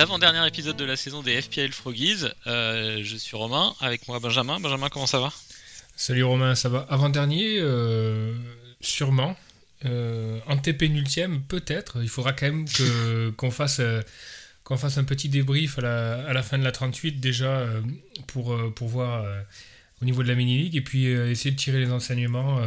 L'avant-dernier 0.00 0.46
épisode 0.48 0.78
de 0.78 0.86
la 0.86 0.96
saison 0.96 1.20
des 1.22 1.42
FPL 1.42 1.72
Froggies. 1.72 2.24
Euh, 2.46 3.02
je 3.04 3.16
suis 3.18 3.36
Romain, 3.36 3.74
avec 3.80 4.08
moi 4.08 4.18
Benjamin. 4.18 4.58
Benjamin, 4.58 4.88
comment 4.88 5.06
ça 5.06 5.20
va? 5.20 5.30
Salut 5.94 6.24
Romain, 6.24 6.54
ça 6.54 6.70
va 6.70 6.86
Avant-dernier, 6.88 7.58
euh, 7.58 8.34
sûrement. 8.80 9.36
Euh, 9.84 10.40
antépénultième, 10.46 11.42
peut-être. 11.42 11.98
Il 12.00 12.08
faudra 12.08 12.32
quand 12.32 12.46
même 12.46 12.66
que, 12.66 13.28
qu'on 13.36 13.50
fasse, 13.50 13.80
euh, 13.80 14.00
qu'on 14.64 14.78
fasse 14.78 14.96
un 14.96 15.04
petit 15.04 15.28
débrief 15.28 15.76
à 15.76 15.82
la, 15.82 16.26
à 16.26 16.32
la 16.32 16.42
fin 16.42 16.56
de 16.56 16.64
la 16.64 16.72
38 16.72 17.20
déjà 17.20 17.66
pour, 18.26 18.56
pour 18.72 18.88
voir 18.88 19.26
au 20.00 20.06
niveau 20.06 20.22
de 20.22 20.28
la 20.28 20.34
mini-league 20.34 20.76
et 20.76 20.80
puis 20.80 21.04
essayer 21.08 21.50
de 21.50 21.56
tirer 21.56 21.78
les 21.78 21.92
enseignements 21.92 22.58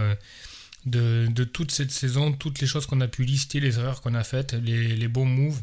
de, 0.86 1.26
de 1.32 1.44
toute 1.44 1.72
cette 1.72 1.90
saison, 1.90 2.32
toutes 2.32 2.62
les 2.62 2.68
choses 2.68 2.86
qu'on 2.86 3.02
a 3.02 3.08
pu 3.08 3.24
lister, 3.24 3.60
les 3.60 3.80
erreurs 3.80 4.02
qu'on 4.02 4.14
a 4.14 4.24
faites, 4.24 4.54
les, 4.54 4.96
les 4.96 5.08
bons 5.08 5.26
moves, 5.26 5.62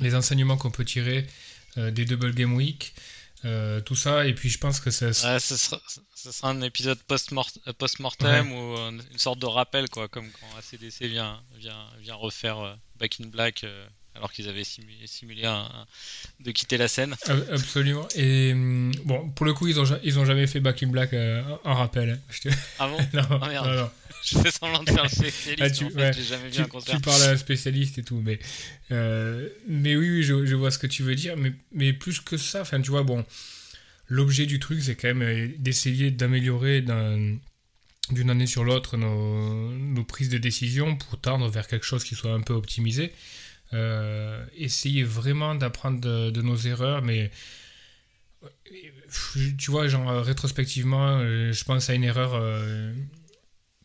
les 0.00 0.14
enseignements 0.14 0.56
qu'on 0.56 0.70
peut 0.70 0.84
tirer 0.84 1.26
euh, 1.78 1.90
des 1.90 2.04
double 2.04 2.34
game 2.34 2.54
week. 2.54 2.94
euh, 3.44 3.80
tout 3.80 3.96
ça, 3.96 4.24
et 4.26 4.34
puis 4.34 4.48
je 4.50 4.58
pense 4.58 4.78
que 4.78 4.90
ça, 4.90 5.06
Ouais, 5.06 5.40
ce 5.40 5.56
sera, 5.56 5.80
ce 6.14 6.30
sera 6.30 6.50
un 6.50 6.60
épisode 6.62 6.98
euh, 7.10 7.72
post-mortem 7.72 8.52
ou 8.52 8.76
euh, 8.76 8.90
une 8.90 9.18
sorte 9.18 9.40
de 9.40 9.46
rappel, 9.46 9.88
quoi, 9.88 10.08
comme 10.08 10.30
quand 10.30 10.58
ACDC 10.58 11.02
vient, 11.06 11.42
vient, 11.56 11.88
vient 12.00 12.14
refaire 12.14 12.78
Back 12.96 13.20
in 13.20 13.26
Black 13.26 13.64
euh, 13.64 13.86
alors 14.14 14.32
qu'ils 14.32 14.48
avaient 14.48 14.64
simulé, 14.64 15.06
simulé 15.06 15.44
un- 15.46 15.52
un- 15.62 15.86
de 16.40 16.50
quitter 16.50 16.76
la 16.76 16.88
scène. 16.88 17.14
Ab- 17.26 17.46
Absolument. 17.52 18.06
Et 18.14 18.52
hum, 18.52 18.92
bon, 19.04 19.28
pour 19.30 19.46
le 19.46 19.54
coup, 19.54 19.68
ils 19.68 19.80
ont, 19.80 19.84
ils 20.04 20.18
ont 20.18 20.24
jamais 20.24 20.46
fait 20.46 20.60
Back 20.60 20.82
in 20.82 20.88
Black 20.88 21.12
euh, 21.14 21.42
en 21.64 21.74
rappel. 21.74 22.10
hein. 22.10 22.18
Je 22.30 22.40
te- 22.42 22.48
Ah 22.78 22.88
bon? 22.88 22.98
Non, 23.14 23.38
Ah, 23.42 23.48
merde. 23.48 23.66
non, 23.66 23.74
non. 23.82 23.90
Je 24.24 24.38
fais 24.38 24.50
semblant 24.52 24.84
de 24.84 24.90
faire 24.90 25.02
le 25.02 25.08
spécialiste, 25.08 25.60
Ah, 25.62 25.70
tu- 25.70 25.84
mais 25.86 25.90
en 25.90 25.94
fait, 25.94 26.02
ouais. 26.02 26.12
j'ai 26.12 26.22
jamais 26.24 26.44
vu 26.44 26.52
Tu, 26.52 26.60
un 26.60 26.64
concert. 26.66 26.94
tu 26.94 27.00
parles 27.02 27.22
à 27.22 27.30
un 27.30 27.36
spécialiste 27.36 27.98
et 27.98 28.04
tout, 28.04 28.20
mais, 28.24 28.38
euh, 28.92 29.48
mais 29.66 29.96
oui, 29.96 30.08
oui, 30.10 30.22
je, 30.22 30.46
je 30.46 30.54
vois 30.54 30.70
ce 30.70 30.78
que 30.78 30.86
tu 30.86 31.02
veux 31.02 31.16
dire. 31.16 31.36
Mais, 31.36 31.52
mais 31.72 31.92
plus 31.92 32.20
que 32.20 32.36
ça, 32.36 32.60
enfin, 32.60 32.80
tu 32.80 32.90
vois, 32.90 33.02
bon, 33.02 33.24
l'objet 34.08 34.46
du 34.46 34.60
truc, 34.60 34.80
c'est 34.82 34.94
quand 34.94 35.08
même 35.08 35.22
euh, 35.22 35.48
d'essayer 35.58 36.10
d'améliorer 36.12 36.82
d'un- 36.82 37.36
d'une 38.10 38.30
année 38.30 38.46
sur 38.46 38.62
l'autre 38.64 38.96
nos, 38.96 39.70
nos 39.72 40.04
prises 40.04 40.28
de 40.28 40.38
décision 40.38 40.96
pour 40.96 41.18
tendre 41.20 41.48
vers 41.48 41.66
quelque 41.66 41.86
chose 41.86 42.04
qui 42.04 42.14
soit 42.14 42.32
un 42.32 42.40
peu 42.42 42.52
optimisé. 42.52 43.12
Euh, 43.74 44.44
essayer 44.54 45.02
vraiment 45.02 45.54
d'apprendre 45.54 46.00
de, 46.30 46.42
nos 46.42 46.56
erreurs, 46.56 47.00
mais 47.00 47.30
tu 49.58 49.70
vois, 49.70 49.88
genre 49.88 50.10
euh, 50.10 50.20
rétrospectivement, 50.20 51.18
euh, 51.20 51.52
je 51.52 51.64
pense 51.64 51.88
à 51.88 51.94
une 51.94 52.04
erreur 52.04 52.32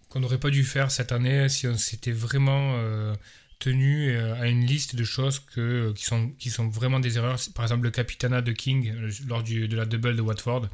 qu'on 0.10 0.20
n'aurait 0.20 0.40
pas 0.40 0.50
dû 0.50 0.64
faire 0.64 0.92
cette 0.92 1.12
année 1.12 1.48
si 1.48 1.68
on 1.68 1.78
s'était 1.78 2.12
vraiment 2.12 2.78
tenu 3.60 4.16
à 4.18 4.48
une 4.48 4.66
liste 4.66 4.96
de 4.96 5.04
choses 5.04 5.40
que, 5.40 5.94
qui, 5.94 6.04
sont, 6.04 6.30
qui 6.38 6.50
sont 6.50 6.68
vraiment 6.68 7.00
des 7.00 7.18
erreurs. 7.18 7.40
Par 7.56 7.64
exemple, 7.64 7.84
le 7.84 7.92
capitana 7.92 8.42
de 8.42 8.52
King 8.52 8.94
lors 9.28 9.42
du, 9.42 9.68
de 9.68 9.76
la 9.78 9.86
double 9.86 10.16
de 10.16 10.22
Watford, 10.22 10.68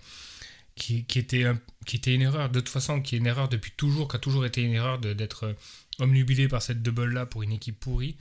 qui, 0.75 1.05
qui, 1.05 1.19
était 1.19 1.45
qui 1.85 1.97
était 1.97 2.15
une 2.15 2.23
erreur, 2.23 2.49
de 2.49 2.59
toute 2.59 2.69
façon, 2.69 2.99
qui 2.99 3.15
est 3.15 3.19
une 3.19 3.27
erreur 3.27 3.47
depuis 3.47 3.71
toujours, 3.77 4.07
qui 4.07 4.15
a 4.15 4.19
toujours 4.19 4.45
été 4.45 4.63
une 4.63 4.73
erreur 4.73 4.97
d'être 4.97 5.55
omnubilé 5.99 6.47
par 6.47 6.63
cette 6.63 6.81
double-là 6.81 7.27
pour 7.27 7.43
une 7.43 7.51
équipe 7.51 7.79
pourrie. 7.79 8.15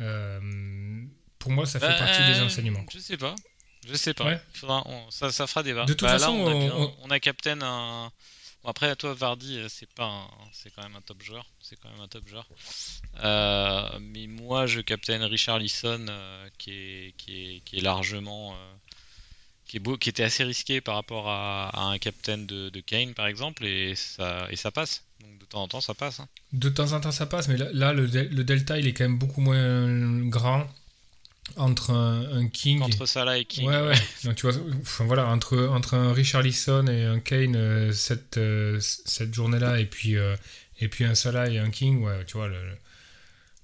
Euh, 0.00 1.04
pour 1.38 1.50
moi, 1.52 1.66
ça 1.66 1.80
fait 1.80 1.86
Bah, 1.88 1.98
partie 1.98 2.24
des 2.24 2.40
enseignements. 2.40 2.84
Je 2.92 2.98
sais 2.98 3.16
pas. 3.16 3.34
Je 3.88 3.94
sais 3.94 4.14
pas. 4.14 4.24
Ouais. 4.26 4.40
Faudra- 4.54 4.82
on- 4.86 5.10
ça, 5.10 5.32
ça 5.32 5.46
fera 5.46 5.62
débat. 5.62 5.84
De 5.84 5.92
toute 5.92 6.02
Bah, 6.02 6.12
là, 6.12 6.18
façon, 6.18 6.32
on 6.32 6.46
a, 6.48 6.52
pu- 6.66 6.72
on- 6.72 6.96
on 7.02 7.10
a 7.10 7.18
captain 7.20 7.60
un. 7.62 8.10
Bon, 8.62 8.70
après, 8.70 8.94
toi, 8.94 9.12
Vardy, 9.12 9.58
euh, 9.58 9.66
c'est 9.68 9.92
pas, 9.92 10.04
un- 10.04 10.28
c'est 10.52 10.72
quand 10.72 10.82
même 10.84 10.94
un 10.94 11.00
top 11.00 11.20
joueur. 11.22 11.44
C'est 11.60 11.74
quand 11.80 11.90
même 11.90 12.00
un 12.00 12.06
top 12.06 12.28
joueur. 12.28 12.46
Euh, 13.24 13.98
mais 14.00 14.28
moi, 14.28 14.66
je 14.66 14.80
captain 14.80 15.26
Richard 15.26 15.58
Lisson, 15.58 16.06
qui 16.58 16.70
est, 16.70 17.14
qui 17.16 17.56
est, 17.56 17.60
qui 17.64 17.78
est 17.78 17.80
largement, 17.82 18.52
euh, 18.54 18.56
qui 19.72 19.78
est 19.78 19.80
beau, 19.80 19.96
qui 19.96 20.10
était 20.10 20.22
assez 20.22 20.44
risqué 20.44 20.82
par 20.82 20.96
rapport 20.96 21.30
à, 21.30 21.70
à 21.70 21.84
un 21.84 21.96
captain 21.96 22.36
de, 22.36 22.68
de 22.68 22.80
Kane, 22.80 23.14
par 23.14 23.26
exemple, 23.26 23.64
et 23.64 23.94
ça, 23.94 24.46
et 24.50 24.56
ça 24.56 24.70
passe. 24.70 25.02
Donc 25.22 25.38
de 25.38 25.46
temps 25.46 25.62
en 25.62 25.68
temps, 25.68 25.80
ça 25.80 25.94
passe. 25.94 26.20
hein. 26.20 26.28
De 26.52 26.68
temps 26.68 26.92
en 26.92 27.00
temps, 27.00 27.10
ça 27.10 27.24
passe, 27.24 27.48
mais 27.48 27.56
là, 27.56 27.68
là, 27.72 27.94
le, 27.94 28.06
de- 28.06 28.28
le 28.30 28.44
delta, 28.44 28.78
il 28.78 28.86
est 28.86 28.92
quand 28.92 29.04
même 29.04 29.16
beaucoup 29.16 29.40
moins 29.40 29.88
grand 30.28 30.66
entre 31.56 31.90
un, 31.90 32.36
un 32.36 32.48
King. 32.48 32.82
Entre 32.82 33.06
Salah 33.06 33.38
et 33.38 33.46
King. 33.46 33.66
Ouais, 33.66 33.80
ouais. 33.80 33.94
Donc, 34.24 34.34
tu 34.34 34.46
vois, 34.46 34.60
enfin, 34.82 35.06
voilà, 35.06 35.26
entre, 35.28 35.56
entre 35.68 35.94
un 35.94 36.12
Richarlison 36.12 36.86
et 36.88 37.06
un 37.06 37.18
Kane 37.18 37.56
euh, 37.56 37.92
cette, 37.92 38.36
euh, 38.36 38.78
cette 38.78 39.32
journée-là, 39.32 39.80
et 39.80 39.86
puis, 39.86 40.18
euh, 40.18 40.36
et 40.80 40.88
puis 40.88 41.04
un 41.06 41.14
Salah 41.14 41.48
et 41.48 41.58
un 41.58 41.70
King, 41.70 42.02
ouais, 42.04 42.26
tu 42.26 42.36
vois, 42.36 42.48
le, 42.48 42.62
le- 42.62 42.76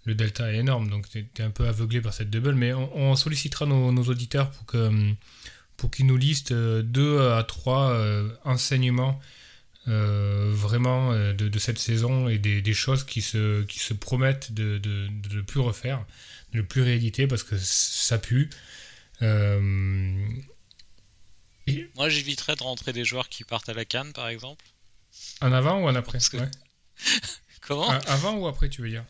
le 0.07 0.15
delta 0.15 0.51
est 0.51 0.57
énorme. 0.57 0.89
Donc, 0.89 1.07
tu 1.11 1.19
es, 1.19 1.43
un 1.43 1.51
peu 1.51 1.69
aveuglé 1.69 2.01
par 2.01 2.15
cette 2.15 2.31
double. 2.31 2.55
Mais 2.55 2.73
on, 2.73 2.97
on 2.97 3.15
sollicitera 3.15 3.67
nos, 3.67 3.93
nos 3.93 4.05
auditeurs 4.05 4.51
pour 4.53 4.65
que 4.65 4.91
pour 5.79 5.91
qu'ils 5.91 6.05
nous 6.07 6.19
listent 6.19 6.53
euh, 6.53 6.83
deux 6.83 7.31
à 7.33 7.43
trois 7.45 7.93
euh, 7.93 8.29
enseignements 8.45 9.19
euh, 9.89 10.51
vraiment 10.53 11.15
de, 11.15 11.33
de 11.33 11.59
cette 11.59 11.79
saison 11.79 12.29
et 12.29 12.37
des, 12.37 12.61
des 12.61 12.75
choses 12.75 13.05
qui 13.05 13.23
se, 13.23 13.63
qui 13.63 13.79
se 13.79 13.95
promettent 13.95 14.53
de 14.53 14.77
de, 14.77 15.09
de 15.09 15.37
ne 15.37 15.41
plus 15.41 15.61
refaire, 15.61 16.05
de 16.53 16.59
ne 16.59 16.63
plus 16.63 16.83
rééditer 16.83 17.27
parce 17.27 17.43
que 17.43 17.57
ça 17.59 18.19
pue. 18.19 18.51
Euh, 19.23 20.27
et 21.67 21.89
Moi, 21.97 22.09
j'éviterais 22.09 22.57
de 22.57 22.63
rentrer 22.63 22.93
des 22.93 23.05
joueurs 23.05 23.29
qui 23.29 23.45
partent 23.45 23.69
à 23.69 23.75
la 23.75 23.85
canne, 23.85 24.13
par 24.13 24.29
exemple. 24.29 24.65
en 25.41 25.53
avant 25.53 25.81
ou 25.81 25.89
en 25.89 25.95
après? 25.95 26.19
Que- 26.19 26.37
ouais. 26.39 26.51
Comment? 27.63 27.89
A- 27.91 27.97
Avant 28.13 28.37
ou 28.37 28.47
après, 28.47 28.69
tu 28.69 28.83
veux 28.83 28.91
dire? 28.91 29.05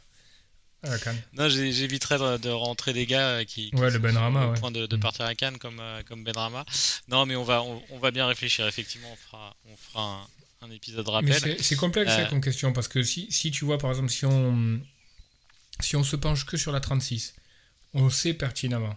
À 0.83 0.91
la 0.91 0.99
canne. 0.99 1.21
Non, 1.33 1.49
j'éviterais 1.49 2.19
de, 2.19 2.37
de 2.37 2.51
rentrer 2.51 2.93
des 2.93 3.05
gars 3.07 3.29
euh, 3.31 3.45
qui, 3.45 3.71
qui 3.71 3.77
Ouais, 3.77 3.91
le 3.91 3.99
Benrahma, 3.99 4.47
au 4.47 4.51
ouais. 4.53 4.61
point 4.61 4.71
de, 4.71 4.87
de 4.87 4.97
Mm. 4.97 5.01
partir 5.01 5.25
à 5.25 5.35
Cannes 5.35 5.59
comme, 5.59 5.81
euh, 5.81 6.03
comme 6.05 6.23
Benrama. 6.23 6.65
Non, 7.09 7.27
mais 7.27 7.35
on 7.37 7.43
va, 7.43 7.63
on, 7.63 7.83
on 7.91 7.99
va 7.99 8.11
bien 8.13 8.27
réfléchir. 8.29 8.67
Effectivement, 8.69 9.09
on 9.13 9.17
fera, 9.17 9.57
on 9.73 9.77
fera 9.77 10.27
un, 10.63 10.67
un 10.67 10.71
épisode 10.71 11.09
rappel. 11.09 11.57
c'est 11.61 11.77
complexe 11.77 12.11
ça, 12.13 12.21
Euh, 12.21 12.27
comme 12.27 12.41
question 12.41 12.73
parce 12.73 12.87
que 12.89 13.03
si, 13.03 13.27
si 13.31 13.51
tu 13.51 13.65
vois 13.65 13.79
par 13.79 13.91
exemple 13.91 14.09
si 14.11 14.25
on 14.25 14.81
si 15.81 15.95
on 15.97 16.03
se 16.05 16.17
penche 16.17 16.45
que 16.47 16.57
sur 16.57 16.73
la 16.73 16.81
36, 16.81 17.35
on 17.95 18.11
sait 18.11 18.35
pertinemment 18.35 18.97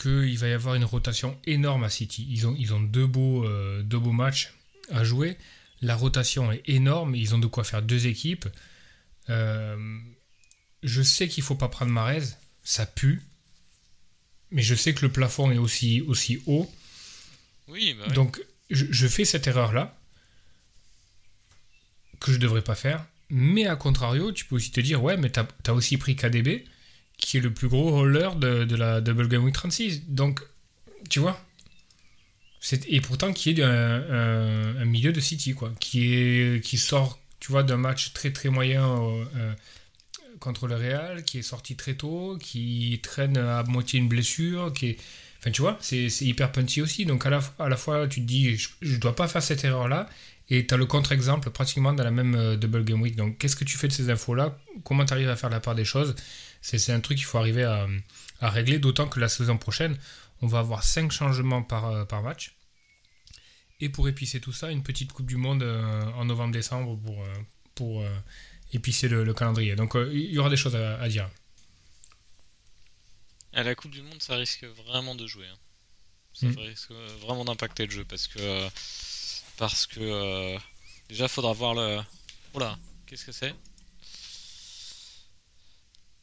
qu'il 0.00 0.36
va 0.38 0.48
y 0.48 0.52
avoir 0.52 0.74
une 0.74 0.84
rotation 0.84 1.38
énorme 1.46 1.84
à 1.84 1.88
City. 1.90 2.26
Ils 2.30 2.46
ont, 2.48 2.54
ils 2.58 2.74
ont 2.74 2.80
deux, 2.80 3.06
beaux, 3.06 3.44
euh, 3.44 3.82
deux 3.82 3.98
beaux 3.98 4.12
matchs 4.12 4.52
à 4.90 5.04
jouer. 5.04 5.36
La 5.80 5.94
rotation 5.96 6.50
est 6.50 6.62
énorme. 6.66 7.14
Ils 7.14 7.34
ont 7.34 7.38
de 7.38 7.46
quoi 7.46 7.62
faire 7.64 7.82
deux 7.82 8.06
équipes. 8.08 8.46
Euh, 9.30 9.76
je 10.84 11.02
sais 11.02 11.26
qu'il 11.28 11.42
faut 11.42 11.54
pas 11.56 11.68
prendre 11.68 11.90
Marez. 11.90 12.22
Ça 12.62 12.86
pue. 12.86 13.22
Mais 14.50 14.62
je 14.62 14.74
sais 14.74 14.94
que 14.94 15.04
le 15.04 15.10
plafond 15.10 15.50
est 15.50 15.58
aussi, 15.58 16.00
aussi 16.02 16.40
haut. 16.46 16.70
Oui, 17.68 17.94
bah 17.98 18.04
oui. 18.08 18.14
Donc, 18.14 18.40
je, 18.70 18.86
je 18.90 19.06
fais 19.08 19.24
cette 19.24 19.46
erreur-là, 19.46 19.98
que 22.20 22.32
je 22.32 22.38
devrais 22.38 22.62
pas 22.62 22.74
faire. 22.74 23.04
Mais 23.30 23.66
à 23.66 23.76
contrario, 23.76 24.32
tu 24.32 24.44
peux 24.44 24.54
aussi 24.56 24.70
te 24.70 24.80
dire, 24.80 25.02
ouais, 25.02 25.16
mais 25.16 25.30
tu 25.30 25.40
as, 25.40 25.74
aussi 25.74 25.96
pris 25.96 26.14
KDB, 26.16 26.64
qui 27.16 27.38
est 27.38 27.40
le 27.40 27.52
plus 27.52 27.68
gros 27.68 27.90
roller 27.90 28.36
de, 28.36 28.64
de 28.64 28.76
la 28.76 29.00
Double 29.00 29.28
Game 29.28 29.44
Week 29.44 29.54
36. 29.54 30.04
Donc, 30.08 30.40
tu 31.10 31.18
vois 31.20 31.42
Et 32.86 33.00
pourtant, 33.00 33.32
qui 33.32 33.50
est 33.50 33.62
un, 33.62 33.70
un- 33.70 34.76
un 34.76 34.84
milieu 34.84 35.12
de 35.12 35.20
City, 35.20 35.54
quoi. 35.54 35.72
Qui, 35.80 36.14
est, 36.14 36.64
qui 36.64 36.78
sort, 36.78 37.18
tu 37.40 37.50
vois, 37.50 37.62
d'un 37.62 37.76
match 37.78 38.12
très 38.12 38.32
très 38.32 38.48
moyen 38.50 38.86
euh, 38.88 39.24
euh, 39.36 39.54
contre 40.44 40.68
le 40.68 40.76
Real, 40.76 41.24
qui 41.24 41.38
est 41.38 41.42
sorti 41.42 41.74
très 41.74 41.94
tôt, 41.94 42.38
qui 42.40 43.00
traîne 43.02 43.36
à 43.36 43.62
moitié 43.64 43.98
une 43.98 44.08
blessure, 44.08 44.72
qui 44.72 44.90
est... 44.90 44.96
Enfin, 45.40 45.50
tu 45.50 45.60
vois, 45.60 45.76
c'est 45.80 46.08
hyper 46.20 46.52
punchy 46.52 46.80
aussi. 46.80 47.04
Donc, 47.04 47.26
à 47.26 47.30
la, 47.30 47.40
à 47.58 47.68
la 47.68 47.76
fois, 47.76 48.06
tu 48.06 48.20
te 48.20 48.26
dis, 48.26 48.56
je 48.56 48.94
ne 48.94 48.98
dois 48.98 49.14
pas 49.14 49.28
faire 49.28 49.42
cette 49.42 49.64
erreur-là. 49.64 50.08
Et 50.48 50.66
tu 50.66 50.74
as 50.74 50.76
le 50.76 50.86
contre-exemple 50.86 51.50
pratiquement 51.50 51.92
dans 51.92 52.04
la 52.04 52.10
même 52.10 52.34
euh, 52.34 52.56
Double 52.56 52.84
Game 52.84 53.00
Week. 53.00 53.16
Donc, 53.16 53.38
qu'est-ce 53.38 53.56
que 53.56 53.64
tu 53.64 53.76
fais 53.76 53.88
de 53.88 53.92
ces 53.92 54.10
infos-là? 54.10 54.58
Comment 54.84 55.04
tu 55.04 55.12
arrives 55.14 55.30
à 55.30 55.36
faire 55.36 55.50
la 55.50 55.60
part 55.60 55.74
des 55.74 55.84
choses? 55.84 56.14
C'est 56.60 56.92
un 56.92 57.00
truc 57.00 57.18
qu'il 57.18 57.26
faut 57.26 57.38
arriver 57.38 57.64
à, 57.64 57.86
régler. 58.40 58.78
D'autant 58.78 59.06
que 59.06 59.20
la 59.20 59.28
saison 59.28 59.58
prochaine, 59.58 59.96
on 60.40 60.46
va 60.46 60.60
avoir 60.60 60.82
5 60.82 61.10
changements 61.10 61.62
par, 61.62 61.86
euh, 61.86 62.04
par 62.04 62.22
match. 62.22 62.54
Et 63.80 63.88
pour 63.88 64.08
épicer 64.08 64.40
tout 64.40 64.52
ça, 64.52 64.70
une 64.70 64.82
petite 64.82 65.12
Coupe 65.12 65.26
du 65.26 65.36
Monde 65.36 65.62
euh, 65.62 66.02
en 66.16 66.24
novembre-décembre 66.24 66.98
pour, 67.74 68.02
euh, 68.02 68.18
épicer 68.74 69.08
le, 69.08 69.24
le 69.24 69.34
calendrier. 69.34 69.76
Donc, 69.76 69.96
euh, 69.96 70.10
il 70.12 70.30
y 70.32 70.38
aura 70.38 70.50
des 70.50 70.56
choses 70.56 70.76
à, 70.76 71.00
à 71.00 71.08
dire. 71.08 71.28
À 73.52 73.62
la 73.62 73.74
Coupe 73.74 73.92
du 73.92 74.02
Monde, 74.02 74.22
ça 74.22 74.36
risque 74.36 74.64
vraiment 74.64 75.14
de 75.14 75.26
jouer. 75.26 75.46
hein. 75.46 75.58
Ça 76.34 76.46
Mm. 76.48 76.58
risque 76.58 76.90
euh, 76.90 77.06
vraiment 77.20 77.44
d'impacter 77.44 77.86
le 77.86 77.92
jeu 77.92 78.04
parce 78.04 78.26
que 78.26 78.40
euh, 78.40 78.68
parce 79.56 79.86
que 79.86 80.56
déjà 81.08 81.28
faudra 81.28 81.52
voir 81.52 81.74
le. 81.74 82.00
Oh 82.54 82.58
là, 82.58 82.76
qu'est-ce 83.06 83.24
que 83.24 83.32
c'est? 83.32 83.54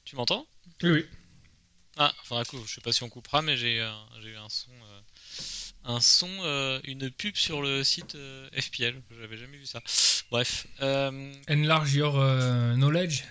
Tu 0.04 0.16
m'entends? 0.16 0.46
Oui, 0.84 0.90
oui. 0.92 1.06
Ah, 1.98 2.14
faudra 2.24 2.44
que 2.46 2.58
je 2.66 2.74
sais 2.74 2.82
pas 2.82 2.92
si 2.92 3.04
on 3.04 3.10
coupera, 3.10 3.42
mais 3.42 3.56
j'ai 3.58 3.78
eu 3.78 3.82
un, 3.82 4.06
j'ai 4.22 4.30
eu 4.30 4.38
un 4.38 4.50
son, 4.50 4.72
euh, 4.72 5.02
un 5.84 6.00
son, 6.00 6.30
euh, 6.44 6.80
une 6.84 7.10
pub 7.10 7.36
sur 7.36 7.62
le 7.62 7.84
site 7.84 8.16
euh, 8.16 8.48
FPL. 8.60 9.02
J'avais 9.20 9.38
jamais 9.38 9.58
vu 9.58 9.66
ça. 9.66 9.82
Bref, 10.30 10.68
euh, 10.82 11.34
Enlarge 11.50 11.94
your 11.96 12.20
euh, 12.20 12.76
knowledge. 12.76 13.24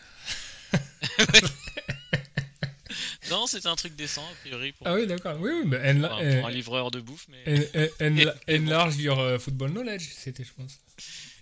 non, 3.31 3.47
c'était 3.47 3.69
un 3.69 3.77
truc 3.77 3.95
décent 3.97 4.25
a 4.25 4.35
priori 4.43 4.73
pour, 4.73 4.87
Ah 4.89 4.95
oui, 4.95 5.07
d'accord. 5.07 5.37
Oui, 5.41 5.51
oui, 5.55 5.63
mais 5.67 5.77
enla- 5.79 6.13
enfin, 6.13 6.25
euh, 6.25 6.39
pour 6.41 6.49
un 6.49 6.51
livreur 6.51 6.91
de 6.91 7.01
bouffe, 7.01 7.27
mais 7.29 7.45
en- 7.75 7.81
en- 7.81 7.87
enla- 8.11 8.35
enlarge 8.49 8.97
your 8.97 9.41
football 9.41 9.71
knowledge, 9.71 10.09
c'était, 10.17 10.45
je 10.45 10.53
pense. 10.53 10.79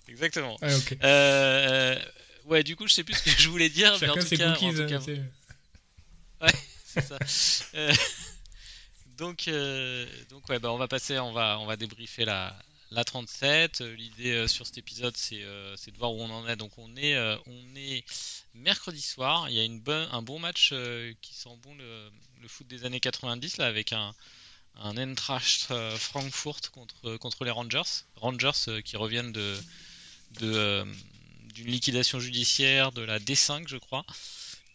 exactement. 0.09 0.57
Ah, 1.03 1.95
ouais, 2.47 2.63
du 2.63 2.77
coup, 2.77 2.87
je 2.87 2.95
sais 2.95 3.05
plus 3.05 3.15
ce 3.15 3.23
que 3.25 3.31
je 3.31 3.49
voulais 3.49 3.71
dire, 3.71 3.93
mais 4.01 4.09
en 4.09 4.15
Chacun 4.15 4.21
tout 4.21 4.27
ses 4.27 4.37
cas, 4.37 4.51
en 4.51 4.55
cookies. 4.55 4.75
tout 4.75 4.83
hein, 4.83 4.87
cas, 4.87 5.01
c'est- 5.01 5.23
c'est 6.85 7.05
ça. 7.07 7.19
Donc, 9.19 9.49
euh, 9.49 10.07
donc 10.31 10.49
ouais, 10.49 10.61
bah, 10.61 10.73
on 10.73 10.79
va 10.79 10.87
passer, 10.87 11.19
on 11.19 11.33
va, 11.33 11.59
on 11.59 11.67
va 11.67 11.77
débriefer 11.77 12.25
la, 12.25 12.57
la 12.93 13.03
37. 13.03 13.81
Euh, 13.81 13.95
L'idée 13.97 14.31
euh, 14.31 14.47
sur 14.47 14.65
cet 14.65 14.79
épisode, 14.79 15.17
c'est 15.17 15.41
de 15.41 15.99
voir 15.99 16.13
où 16.15 16.21
on 16.23 16.31
en 16.31 16.47
est. 16.47 16.55
Donc, 16.55 16.71
on 16.79 16.97
est, 16.97 17.19
on 17.47 17.77
est 17.77 18.05
mercredi 18.55 19.03
soir. 19.03 19.51
Il 19.51 19.57
y 19.57 19.61
a 19.61 19.65
une 19.65 19.83
un 19.89 20.23
bon 20.23 20.39
match 20.39 20.73
qui 21.21 21.35
sent 21.35 21.57
bon 21.63 21.75
le, 21.75 22.49
foot 22.49 22.69
des 22.69 22.85
années 22.85 23.01
90 23.01 23.59
là, 23.59 23.67
avec 23.67 23.93
un 23.93 24.15
un 24.81 24.97
Eintracht 24.97 25.73
Frankfurt 25.97 26.69
contre, 26.71 27.17
contre 27.17 27.45
les 27.45 27.51
Rangers. 27.51 28.05
Rangers 28.15 28.81
qui 28.85 28.97
reviennent 28.97 29.33
de, 29.33 29.57
d'une 30.31 31.67
liquidation 31.67 32.21
judiciaire 32.21 32.93
de 32.93 33.03
la 33.03 33.19
D5, 33.19 33.67
je 33.67 33.77
crois, 33.77 34.05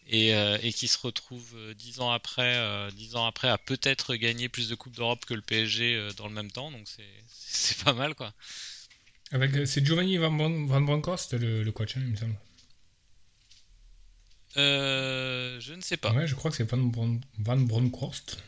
et, 0.06 0.34
euh, 0.34 0.58
et 0.62 0.72
qui 0.72 0.88
se 0.88 0.98
retrouve 0.98 1.54
euh, 1.56 1.74
dix 1.74 2.00
ans 2.00 2.10
après, 2.12 2.56
euh, 2.56 2.90
dix 2.90 3.16
ans 3.16 3.26
après 3.26 3.48
à 3.48 3.58
peut-être 3.58 4.14
gagner 4.16 4.48
plus 4.48 4.68
de 4.68 4.74
coupes 4.74 4.94
d'Europe 4.96 5.24
que 5.26 5.34
le 5.34 5.42
PSG 5.42 6.10
dans 6.16 6.28
le 6.28 6.34
même 6.34 6.50
temps, 6.50 6.70
donc 6.70 6.86
c'est, 6.88 7.84
pas 7.84 7.92
mal 7.94 8.14
quoi. 8.14 8.32
Avec, 9.32 9.66
c'est 9.66 9.84
Giovanni 9.84 10.16
Van, 10.16 10.30
Van 10.64 10.80
Bronckhorst, 10.80 11.34
le, 11.34 11.62
le 11.62 11.72
coach, 11.72 11.98
hein, 11.98 12.00
il 12.06 12.12
me 12.12 12.16
semble. 12.16 12.36
Euh, 14.56 15.58
je 15.60 15.74
ne 15.74 15.80
sais 15.80 15.96
pas. 15.96 16.16
Ouais, 16.16 16.26
je 16.26 16.34
crois 16.34 16.50
que 16.50 16.56
c'est 16.56 16.70
Van, 16.70 16.78
Bron- 16.78 17.20
Van 17.40 17.56
Bronckhorst. 17.58 18.38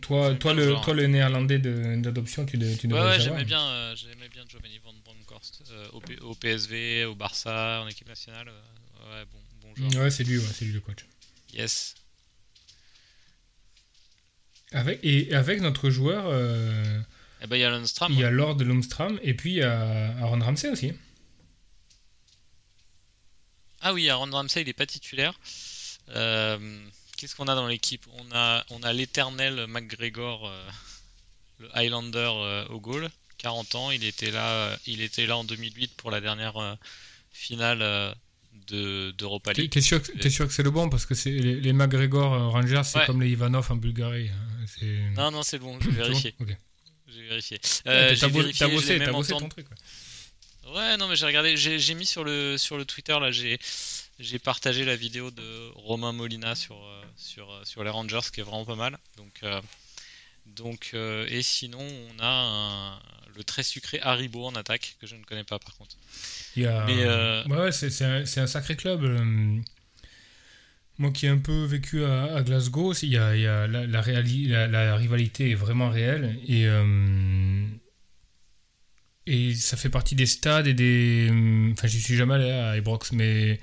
Toi, 0.00 0.34
toi, 0.36 0.54
le, 0.54 0.54
le 0.54 0.62
genre. 0.62 0.80
toi, 0.80 0.94
le 0.94 1.06
néerlandais 1.06 1.58
d'adoption, 1.58 2.46
tu, 2.46 2.56
de- 2.56 2.74
tu 2.74 2.88
Ouais, 2.90 2.96
devrais 2.96 3.06
ouais, 3.06 3.18
le 3.18 3.22
savoir. 3.22 3.40
j'aimais 3.40 3.44
bien, 3.44 3.60
euh, 3.62 3.94
j'aimais 3.96 4.28
bien 4.28 4.44
Giovanni 4.48 4.78
Van 4.78 4.92
Bronckhorst 5.04 5.62
euh, 5.70 5.88
au, 5.92 6.34
PSV, 6.34 7.04
au 7.04 7.14
Barça, 7.14 7.82
en 7.84 7.88
équipe 7.88 8.08
nationale. 8.08 8.48
ouais, 8.48 9.24
bon, 9.26 9.38
bon 9.76 9.90
joueur. 9.90 10.04
Ouais, 10.04 10.10
c'est 10.10 10.24
lui, 10.24 10.38
ouais, 10.38 10.44
c'est 10.54 10.64
lui 10.64 10.72
le 10.72 10.80
coach. 10.80 11.04
Yes. 11.52 11.94
Avec, 14.72 15.00
et 15.02 15.34
avec 15.34 15.60
notre 15.60 15.90
joueur, 15.90 16.26
euh, 16.28 17.00
Et 17.42 17.46
ben 17.48 17.56
il 17.56 17.60
y 17.60 17.64
a 17.64 17.70
Lundstram. 17.70 18.12
il 18.12 18.20
y 18.20 18.24
a 18.24 18.30
Lord 18.30 18.58
Lundstram 18.62 19.18
et 19.22 19.34
puis 19.34 19.50
il 19.52 19.56
y 19.56 19.62
a 19.62 20.16
Aaron 20.18 20.40
Ramsey 20.40 20.68
aussi. 20.70 20.92
Ah 23.80 23.92
oui, 23.92 24.08
Aaron 24.08 24.30
Ramsey, 24.30 24.62
il 24.62 24.68
est 24.68 24.74
pas 24.74 24.86
titulaire. 24.86 25.38
Euh, 26.10 26.58
Qu'est-ce 27.16 27.34
qu'on 27.34 27.48
a 27.48 27.54
dans 27.54 27.66
l'équipe? 27.66 28.06
On 28.14 28.32
a, 28.32 28.64
on 28.70 28.82
a 28.82 28.92
l'éternel 28.92 29.66
McGregor, 29.66 30.48
euh, 30.48 30.70
le 31.58 31.76
Highlander 31.76 32.66
au 32.70 32.80
goal, 32.80 33.10
40 33.38 33.74
ans. 33.74 33.90
Il 33.90 34.04
était 34.04 34.30
là, 34.30 34.78
il 34.86 35.00
était 35.02 35.26
là 35.26 35.36
en 35.36 35.44
2008 35.44 35.96
pour 35.96 36.10
la 36.10 36.20
dernière 36.20 36.78
finale 37.32 38.14
de 38.68 39.10
d'Europa 39.12 39.52
T'es 39.54 39.62
League. 39.62 39.70
t'es 39.72 39.80
sûr, 39.80 40.02
que- 40.02 40.12
t'es 40.12 40.30
sûr 40.30 40.46
que 40.46 40.52
c'est 40.52 40.62
le 40.62 40.70
bon? 40.70 40.88
Parce 40.88 41.06
que 41.06 41.14
c'est 41.14 41.30
les, 41.30 41.60
les 41.60 41.72
McGregor 41.72 42.32
euh, 42.34 42.48
Rangers, 42.48 42.82
c'est 42.84 42.98
Ouais. 42.98 43.06
comme 43.06 43.20
les 43.22 43.30
Ivanov 43.30 43.70
en 43.70 43.76
Bulgarie. 43.76 44.28
hein, 44.30 44.86
Non, 45.16 45.30
non, 45.30 45.42
c'est 45.42 45.58
bon, 45.58 45.78
j'ai 45.80 45.86
C'est 45.86 45.90
bon 45.96 46.02
vérifié. 46.02 46.34
Ok. 46.40 46.56
J'ai 47.08 47.22
vérifié. 47.22 47.60
Euh, 47.86 48.14
t'as 48.18 48.28
vérifié, 48.28 48.66
bossé, 48.68 48.98
bossé 49.06 49.32
ton 49.32 49.48
truc. 49.48 49.66
ouais. 49.70 50.72
Ouais, 50.72 50.96
non, 50.96 51.08
mais 51.08 51.16
j'ai 51.16 51.26
regardé, 51.26 51.56
j'ai 51.56 51.80
j'ai 51.80 51.94
mis 51.94 52.06
sur 52.06 52.22
le, 52.22 52.56
sur 52.56 52.76
le 52.78 52.84
Twitter, 52.84 53.18
là, 53.18 53.32
j'ai 53.32 53.58
j'ai 54.20 54.38
partagé 54.38 54.84
la 54.84 54.94
vidéo 54.94 55.30
de 55.32 55.70
Romain 55.74 56.12
Molina 56.12 56.54
sur, 56.54 56.76
euh, 56.76 57.02
sur, 57.16 57.50
euh, 57.50 57.64
sur 57.64 57.82
les 57.82 57.90
Rangers, 57.90 58.20
qui 58.32 58.40
est 58.40 58.44
vraiment 58.44 58.64
pas 58.66 58.76
mal. 58.76 58.96
Donc, 59.16 59.32
euh, 59.42 59.60
donc 60.46 60.90
euh, 60.94 61.26
et 61.28 61.42
sinon, 61.42 61.80
on 61.80 62.18
a 62.22 62.26
un- 62.28 63.00
le 63.40 63.44
très 63.44 63.62
sucré 63.62 63.98
Haribo 64.02 64.44
en 64.46 64.54
attaque, 64.54 64.96
que 65.00 65.06
je 65.06 65.16
ne 65.16 65.24
connais 65.24 65.44
pas 65.44 65.58
par 65.58 65.74
contre. 65.78 65.96
Il 66.56 66.62
y 66.62 66.66
a... 66.66 66.84
Mais, 66.86 67.02
euh, 67.04 67.42
Ouais, 67.46 67.56
ouais, 67.64 67.72
c'est 67.72 68.38
un, 68.38 68.46
sacré 68.46 68.76
club. 68.76 69.02
euh, 69.04 69.60
Moi 70.98 71.10
qui 71.12 71.26
ai 71.26 71.30
un 71.30 71.38
peu 71.38 71.64
vécu 71.64 72.04
à, 72.04 72.34
à 72.36 72.42
Glasgow, 72.42 72.92
il 73.02 73.08
y 73.08 73.16
a, 73.16 73.34
il 73.34 73.42
y 73.42 73.46
a 73.46 73.66
la, 73.66 73.86
la, 73.86 74.00
réali- 74.02 74.48
la- 74.48 74.66
la 74.68 74.96
rivalité 74.96 75.50
est 75.50 75.54
vraiment 75.54 75.88
réelle. 75.88 76.38
Et, 76.46 76.66
euh, 76.66 77.66
et 79.26 79.54
ça 79.54 79.76
fait 79.76 79.88
partie 79.90 80.14
des 80.14 80.26
stades 80.26 80.66
et 80.66 80.74
des. 80.74 81.28
Enfin, 81.72 81.86
j'y 81.88 82.00
suis 82.00 82.16
jamais 82.16 82.34
allé 82.34 82.50
à 82.50 82.76
Ibrox, 82.76 83.12
mais 83.12 83.60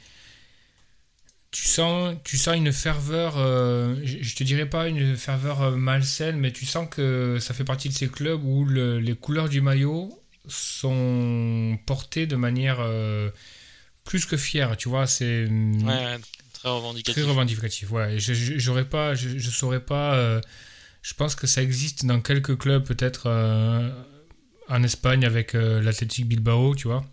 tu 1.52 1.66
sens, 1.68 2.16
tu 2.24 2.38
sens 2.38 2.56
une 2.58 2.72
ferveur, 2.74 3.36
euh, 3.38 3.96
je 4.04 4.18
je 4.22 4.36
te 4.36 4.44
dirais 4.44 4.70
pas 4.70 4.88
une 4.88 5.16
ferveur 5.16 5.62
euh, 5.62 5.76
malsaine, 5.76 6.38
mais 6.38 6.52
tu 6.52 6.66
sens 6.66 6.88
que 6.90 7.38
ça 7.40 7.54
fait 7.54 7.64
partie 7.64 7.90
de 7.90 7.94
ces 7.94 8.08
clubs 8.10 8.44
où 8.44 8.66
le- 8.66 9.00
les 9.00 9.16
couleurs 9.16 9.50
du 9.50 9.62
maillot 9.62 10.22
sont 10.48 11.78
portées 11.86 12.28
de 12.28 12.36
manière 12.36 12.78
euh, 12.82 13.32
plus 14.06 14.26
que 14.26 14.38
fière, 14.38 14.78
tu 14.78 14.90
vois, 14.90 15.08
c'est 15.08 15.48
Ouais, 15.48 15.88
ouais, 15.88 16.18
très 16.54 16.70
revendicatif. 16.70 17.24
très 17.24 17.30
revendicatif. 17.30 17.92
Ouais, 17.92 18.20
je 18.20 18.34
je- 18.34 18.82
pas, 18.84 19.16
je, 19.16 19.38
je 19.38 19.50
saurais 19.50 19.80
pas. 19.84 20.16
euh, 20.16 20.42
je 21.02 21.14
pense 21.14 21.36
que 21.36 21.48
ça 21.48 21.62
existe 21.64 22.06
dans 22.06 22.22
quelques 22.22 22.58
clubs, 22.58 22.86
peut-être 22.86 23.30
en 24.70 24.84
Espagne 24.84 25.26
avec 25.26 25.54
l'Athletic 25.54 26.28
Bilbao, 26.28 26.76
tu 26.76 26.88
vois 26.88 27.06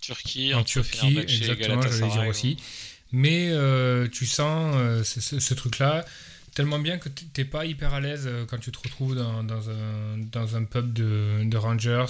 Turquie, 0.00 0.52
en 0.54 0.64
Turquie, 0.64 1.18
exactement, 1.20 1.80
j'allais 1.82 2.00
Galatasaray, 2.00 2.10
dire 2.10 2.26
aussi. 2.26 2.56
Mais 3.12 3.50
euh, 3.50 4.08
tu 4.08 4.24
sens 4.24 4.74
euh, 4.76 5.04
ce, 5.04 5.54
truc-là 5.54 6.04
tellement 6.54 6.78
bien 6.78 6.98
que 6.98 7.08
t'es 7.08 7.44
pas 7.44 7.66
hyper 7.66 7.94
à 7.94 8.00
l'aise 8.00 8.24
euh, 8.26 8.46
quand 8.46 8.58
tu 8.58 8.72
te 8.72 8.78
retrouves 8.78 9.14
dans, 9.14 9.70
un, 9.70 10.18
dans 10.18 10.56
un 10.56 10.64
pub 10.64 10.92
de, 10.94 11.56
Rangers. 11.56 12.06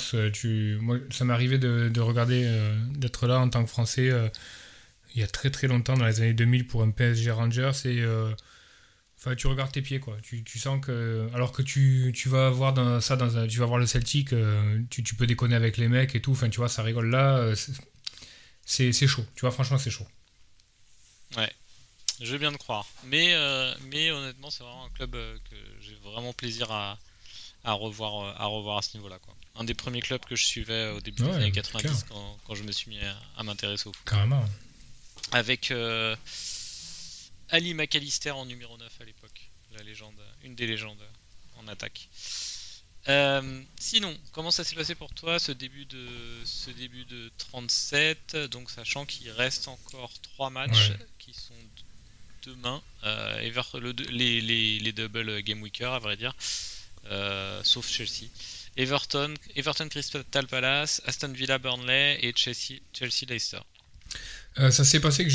moi, 0.80 0.98
ça 1.10 1.24
m'est 1.24 1.32
arrivé 1.32 1.58
de, 1.58 1.88
de 1.88 2.00
regarder, 2.00 2.48
d'être 2.94 3.26
là 3.26 3.40
en 3.40 3.48
tant 3.48 3.64
que 3.64 3.70
Français 3.70 4.10
il 5.14 5.20
y 5.20 5.24
a 5.24 5.26
très 5.26 5.50
très 5.50 5.66
longtemps, 5.66 5.94
dans 5.94 6.06
les 6.06 6.20
années 6.22 6.32
2000, 6.32 6.66
pour 6.66 6.82
un 6.82 6.90
PSG 6.90 7.30
Rangers. 7.32 7.72
Enfin, 9.18 9.36
tu 9.36 9.46
regardes 9.46 9.70
tes 9.70 9.82
pieds, 9.82 10.00
quoi. 10.00 10.16
Tu, 10.22 10.58
sens 10.58 10.84
que. 10.84 11.28
Alors 11.34 11.52
que 11.52 11.62
tu, 11.62 12.12
vas 12.26 12.50
voir 12.50 13.02
ça, 13.02 13.16
dans 13.16 13.36
un- 13.38 13.46
tu 13.46 13.58
vas 13.58 13.66
voir 13.66 13.78
le 13.78 13.86
Celtic, 13.86 14.34
tu, 14.90 15.02
tu 15.02 15.14
peux 15.14 15.26
déconner 15.26 15.54
avec 15.54 15.76
les 15.76 15.88
mecs 15.88 16.14
et 16.14 16.22
tout. 16.22 16.32
Enfin, 16.32 16.48
tu 16.48 16.58
vois, 16.58 16.68
ça 16.68 16.82
rigole 16.82 17.10
là. 17.10 17.52
c'est 18.64 18.92
chaud, 19.06 19.24
tu 19.34 19.42
vois, 19.42 19.50
franchement, 19.50 19.78
c'est 19.78 19.90
chaud. 19.90 20.06
Je 22.20 22.32
veux 22.32 22.38
bien 22.38 22.52
te 22.52 22.58
croire. 22.58 22.86
Mais, 23.04 23.34
euh, 23.34 23.74
mais 23.90 24.10
honnêtement, 24.10 24.50
c'est 24.50 24.62
vraiment 24.62 24.84
un 24.84 24.90
club 24.90 25.14
euh, 25.14 25.36
que 25.50 25.56
j'ai 25.80 25.94
vraiment 26.04 26.32
plaisir 26.32 26.70
à, 26.70 26.98
à, 27.64 27.72
revoir, 27.72 28.20
euh, 28.26 28.34
à 28.36 28.46
revoir 28.46 28.78
à 28.78 28.82
ce 28.82 28.96
niveau-là. 28.96 29.18
Quoi. 29.18 29.34
Un 29.56 29.64
des 29.64 29.74
premiers 29.74 30.02
clubs 30.02 30.24
que 30.24 30.36
je 30.36 30.44
suivais 30.44 30.90
au 30.90 31.00
début 31.00 31.22
Ouais, 31.22 31.30
des 31.30 31.34
années 31.36 31.50
clair. 31.52 31.64
90 31.64 32.04
quand, 32.08 32.38
quand 32.46 32.54
je 32.54 32.62
me 32.62 32.70
suis 32.70 32.90
mis 32.90 33.00
à, 33.00 33.16
à 33.38 33.42
m'intéresser 33.42 33.88
au 33.88 33.92
foot. 33.92 34.02
Carrément. 34.04 34.44
Avec 35.32 35.70
euh, 35.70 36.14
Ali 37.48 37.74
McAllister 37.74 38.30
en 38.32 38.44
numéro 38.46 38.76
9 38.76 38.92
à 39.00 39.04
l'époque. 39.04 39.50
La 39.74 39.82
légende, 39.82 40.14
une 40.44 40.54
des 40.54 40.66
légendes 40.66 41.02
en 41.56 41.66
attaque. 41.66 42.08
Euh, 43.08 43.62
sinon, 43.80 44.16
comment 44.30 44.52
ça 44.52 44.62
s'est 44.62 44.76
passé 44.76 44.94
pour 44.94 45.12
toi 45.12 45.38
ce 45.40 45.50
début 45.50 45.86
de 45.86 46.06
ce 46.44 46.70
début 46.70 47.04
de 47.04 47.30
37 47.38 48.36
Donc 48.50 48.70
sachant 48.70 49.04
qu'il 49.06 49.28
reste 49.30 49.66
encore 49.68 50.12
trois 50.22 50.50
matchs 50.50 50.90
Ouais. 50.90 51.06
qui 51.18 51.34
sont 51.34 51.54
demain, 52.44 52.82
euh, 53.04 53.40
le 53.74 53.92
les, 54.10 54.40
les, 54.40 54.78
les 54.80 54.92
double 54.92 55.42
game 55.42 55.62
weeker 55.62 55.92
à 55.92 55.98
vrai 56.00 56.16
dire, 56.16 56.34
euh, 57.10 57.60
sauf 57.64 57.88
Chelsea. 57.88 58.26
Everton, 58.76 59.34
Everton 59.54 59.88
Crystal 59.88 60.24
Palace, 60.48 61.02
Aston 61.06 61.32
Villa 61.32 61.58
Burnley 61.58 62.18
et 62.22 62.32
Chelsea 62.34 62.80
Chelsea 62.92 63.26
Leicester. 63.28 63.60
Ça 64.56 64.84
s'est 64.84 65.00
passé 65.00 65.24
que 65.24 65.30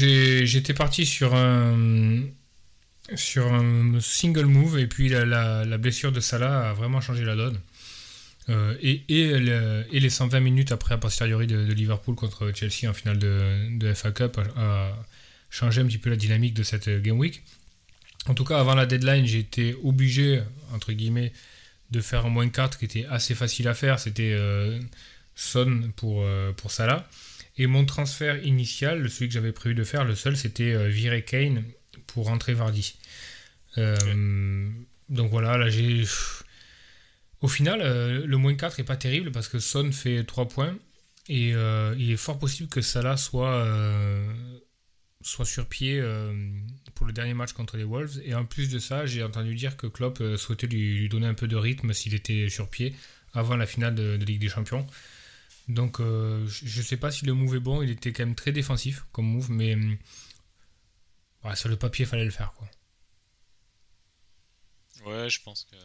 j'étais 0.46 0.74
parti 0.74 1.06
sur 1.06 1.34
un, 1.36 2.24
sur 3.16 3.54
un 3.54 4.00
single 4.02 4.46
move 4.46 4.78
et 4.80 4.88
puis 4.88 5.10
la, 5.10 5.26
la- 5.26 5.66
la 5.66 5.78
blessure 5.78 6.12
de 6.12 6.20
Salah 6.20 6.70
a 6.70 6.74
vraiment 6.74 7.02
changé 7.02 7.24
la 7.24 7.36
donne. 7.36 7.58
Euh, 8.50 8.76
et, 8.82 9.04
et, 9.10 9.40
le- 9.40 9.86
et 9.92 10.00
les 10.00 10.10
120 10.10 10.40
minutes 10.40 10.72
après 10.72 10.94
a 10.96 10.98
posteriori 10.98 11.48
de, 11.48 11.58
Liverpool 11.74 12.16
contre 12.16 12.52
Chelsea 12.54 12.90
en 12.90 12.94
finale 12.94 13.20
de, 13.20 13.94
FA 13.94 14.12
Cup 14.12 14.40
a, 14.56 14.92
changé 15.50 15.82
un 15.82 15.86
petit 15.86 15.98
peu 15.98 16.10
la 16.10 16.16
dynamique 16.16 16.54
de 16.54 16.64
cette 16.64 16.90
game 17.02 17.18
week. 17.18 17.44
En 18.28 18.34
tout 18.34 18.44
cas, 18.44 18.60
avant 18.60 18.76
la 18.76 18.86
deadline, 18.86 19.26
j'ai 19.26 19.40
été 19.40 19.76
obligé, 19.84 20.42
entre 20.74 20.92
guillemets, 20.92 21.32
de 21.92 22.02
faire 22.02 22.26
un 22.26 22.30
moins 22.30 22.50
4 22.50 22.78
qui 22.78 22.86
était 22.86 23.06
assez 23.10 23.36
facile 23.36 23.68
à 23.70 23.74
faire. 23.74 24.00
C'était 24.00 24.34
euh, 24.34 24.80
Son 25.36 25.92
pour, 25.96 26.24
euh, 26.24 26.52
pour 26.52 26.72
Salah. 26.72 27.08
Et 27.58 27.68
mon 27.68 27.86
transfert 27.86 28.44
initial, 28.46 29.10
celui 29.10 29.28
que 29.30 29.34
j'avais 29.34 29.54
prévu 29.54 29.76
de 29.76 29.84
faire, 29.86 30.04
le 30.04 30.16
seul, 30.16 30.36
c'était 30.38 30.90
virer 30.90 31.24
Kane 31.24 31.64
pour 32.18 32.26
rentrer 32.26 32.56
Vardy. 32.56 32.96
Euh, 33.78 34.72
Donc 35.08 35.30
voilà, 35.30 35.56
là 35.56 35.70
j'ai. 35.70 36.04
Au 37.42 37.48
final, 37.48 37.80
euh, 37.84 38.26
le 38.26 38.38
moins 38.38 38.56
4 38.56 38.80
est 38.80 38.84
pas 38.84 38.98
terrible 38.98 39.32
parce 39.32 39.48
que 39.48 39.60
Son 39.60 39.92
fait 39.92 40.24
3 40.24 40.48
points. 40.48 40.76
Et 41.30 41.54
euh, 41.54 41.94
il 42.00 42.10
est 42.10 42.18
fort 42.18 42.40
possible 42.40 42.70
que 42.70 42.82
Salah 42.82 43.18
soit, 43.18 43.68
soit 45.22 45.46
sur 45.46 45.68
pied 45.68 46.02
pour 46.96 47.06
le 47.06 47.14
dernier 47.14 47.36
match 47.36 47.54
contre 47.54 47.78
les 47.78 47.84
Wolves. 47.84 48.20
Et 48.26 48.34
en 48.34 48.46
plus 48.46 48.68
de 48.72 48.80
ça, 48.80 49.06
j'ai 49.06 49.22
entendu 49.22 49.54
dire 49.54 49.78
que 49.78 49.86
Klopp 49.86 50.24
souhaitait 50.38 50.66
lui, 50.66 50.98
lui 50.98 51.10
donner 51.10 51.28
un 51.28 51.36
peu 51.36 51.48
de 51.48 51.56
rythme 51.56 51.94
s'il 51.94 52.16
était 52.16 52.50
sur 52.50 52.68
pied 52.68 52.96
avant 53.36 53.56
la 53.56 53.68
finale 53.68 53.94
de, 53.94 54.18
de 54.18 54.26
Ligue 54.26 54.42
des 54.42 54.50
Champions. 54.50 54.88
Donc 55.68 56.00
euh, 56.00 56.48
je 56.48 56.80
ne 56.80 56.84
sais 56.84 56.98
pas 56.98 57.12
si 57.12 57.26
le 57.26 57.34
move 57.34 57.56
est 57.56 57.60
bon. 57.60 57.82
Il 57.82 57.90
était 57.90 58.12
quand 58.12 58.26
même 58.26 58.36
très 58.36 58.52
défensif 58.52 59.06
comme 59.12 59.26
move, 59.26 59.52
mais 59.52 59.76
hum, 59.76 59.98
ouais, 61.48 61.56
sur 61.56 61.70
le 61.70 61.78
papier, 61.78 62.06
il 62.06 62.08
fallait 62.08 62.26
le 62.26 62.32
faire. 62.32 62.54
Quoi. 62.54 62.70
Ouais, 65.06 65.30
je 65.30 65.42
pense 65.42 65.64
que. 65.64 65.76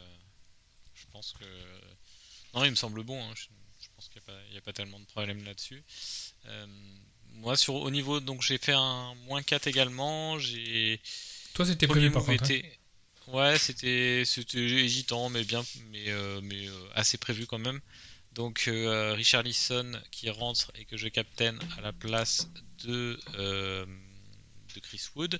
Je 0.94 1.04
pense 1.12 1.32
que. 1.32 1.44
Non, 2.54 2.64
il 2.64 2.70
me 2.70 2.76
semble 2.76 3.02
bon. 3.02 3.22
hein. 3.22 3.32
Je, 3.34 3.44
je 3.80 3.88
pense 3.94 4.08
qu'il 4.08 4.20
n'y 4.20 4.30
a, 4.30 4.32
pas- 4.32 4.44
il 4.48 4.54
y 4.54 4.58
a 4.58 4.60
pas 4.60 4.72
tellement 4.72 4.98
de 5.00 5.04
problème 5.06 5.44
là-dessus. 5.44 5.82
Euh, 6.46 6.66
moi, 7.34 7.56
sur, 7.56 7.74
au 7.74 7.90
niveau. 7.90 8.20
Donc, 8.20 8.42
j'ai 8.42 8.58
fait 8.58 8.72
un 8.74 9.14
moins 9.26 9.42
4 9.42 9.66
également. 9.66 10.38
J'ai. 10.38 11.00
Toi, 11.54 11.66
c'était 11.66 11.86
Premier 11.86 12.10
prévu 12.10 12.12
par 12.12 12.24
contre. 12.24 12.50
hein. 12.50 12.60
Ouais, 13.28 13.56
c'était 13.58 14.24
c'était 14.26 14.58
hésitant, 14.58 15.28
mais 15.28 15.44
bien, 15.44 15.62
mais, 15.90 16.08
euh, 16.08 16.40
mais 16.42 16.66
euh, 16.68 16.88
assez 16.94 17.18
prévu 17.18 17.46
quand 17.46 17.58
même. 17.58 17.80
Donc 18.32 18.62
Richard 18.66 19.42
Lisson 19.42 19.92
qui 20.10 20.30
rentre 20.30 20.72
et 20.74 20.86
que 20.86 20.96
je 20.96 21.06
captain 21.08 21.56
à 21.76 21.82
la 21.82 21.92
place 21.92 22.48
de 22.82 23.20
de 24.74 24.80
Chris 24.80 25.02
Wood 25.16 25.38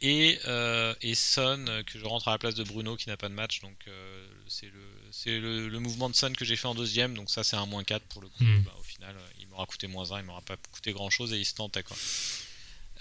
et 0.00 0.38
euh, 0.46 0.94
et 1.02 1.14
Son 1.14 1.64
euh, 1.68 1.82
que 1.82 1.98
je 1.98 2.04
rentre 2.04 2.28
à 2.28 2.32
la 2.32 2.38
place 2.38 2.54
de 2.54 2.62
Bruno 2.64 2.96
qui 2.96 3.08
n'a 3.08 3.16
pas 3.16 3.28
de 3.28 3.34
match. 3.34 3.60
Donc 3.60 3.76
euh, 3.88 4.26
c'est 4.46 4.66
le 4.66 4.80
c'est 5.10 5.38
le, 5.38 5.68
le 5.68 5.78
mouvement 5.80 6.08
de 6.08 6.14
Son 6.14 6.32
que 6.32 6.44
j'ai 6.44 6.56
fait 6.56 6.68
en 6.68 6.74
deuxième. 6.74 7.14
Donc 7.14 7.30
ça 7.30 7.42
c'est 7.44 7.56
un 7.56 7.66
moins 7.66 7.84
4 7.84 8.04
pour 8.06 8.22
le 8.22 8.28
coup. 8.28 8.44
Hmm. 8.44 8.62
Bah, 8.62 8.74
au 8.78 8.82
final, 8.82 9.16
il 9.40 9.48
m'aura 9.48 9.66
coûté 9.66 9.86
moins 9.86 10.12
1, 10.12 10.20
il 10.20 10.24
m'aura 10.24 10.42
pas 10.42 10.56
coûté 10.72 10.92
grand 10.92 11.10
chose 11.10 11.32
et 11.32 11.38
il 11.38 11.44
se 11.44 11.54
tentait 11.54 11.82
quoi. 11.82 11.96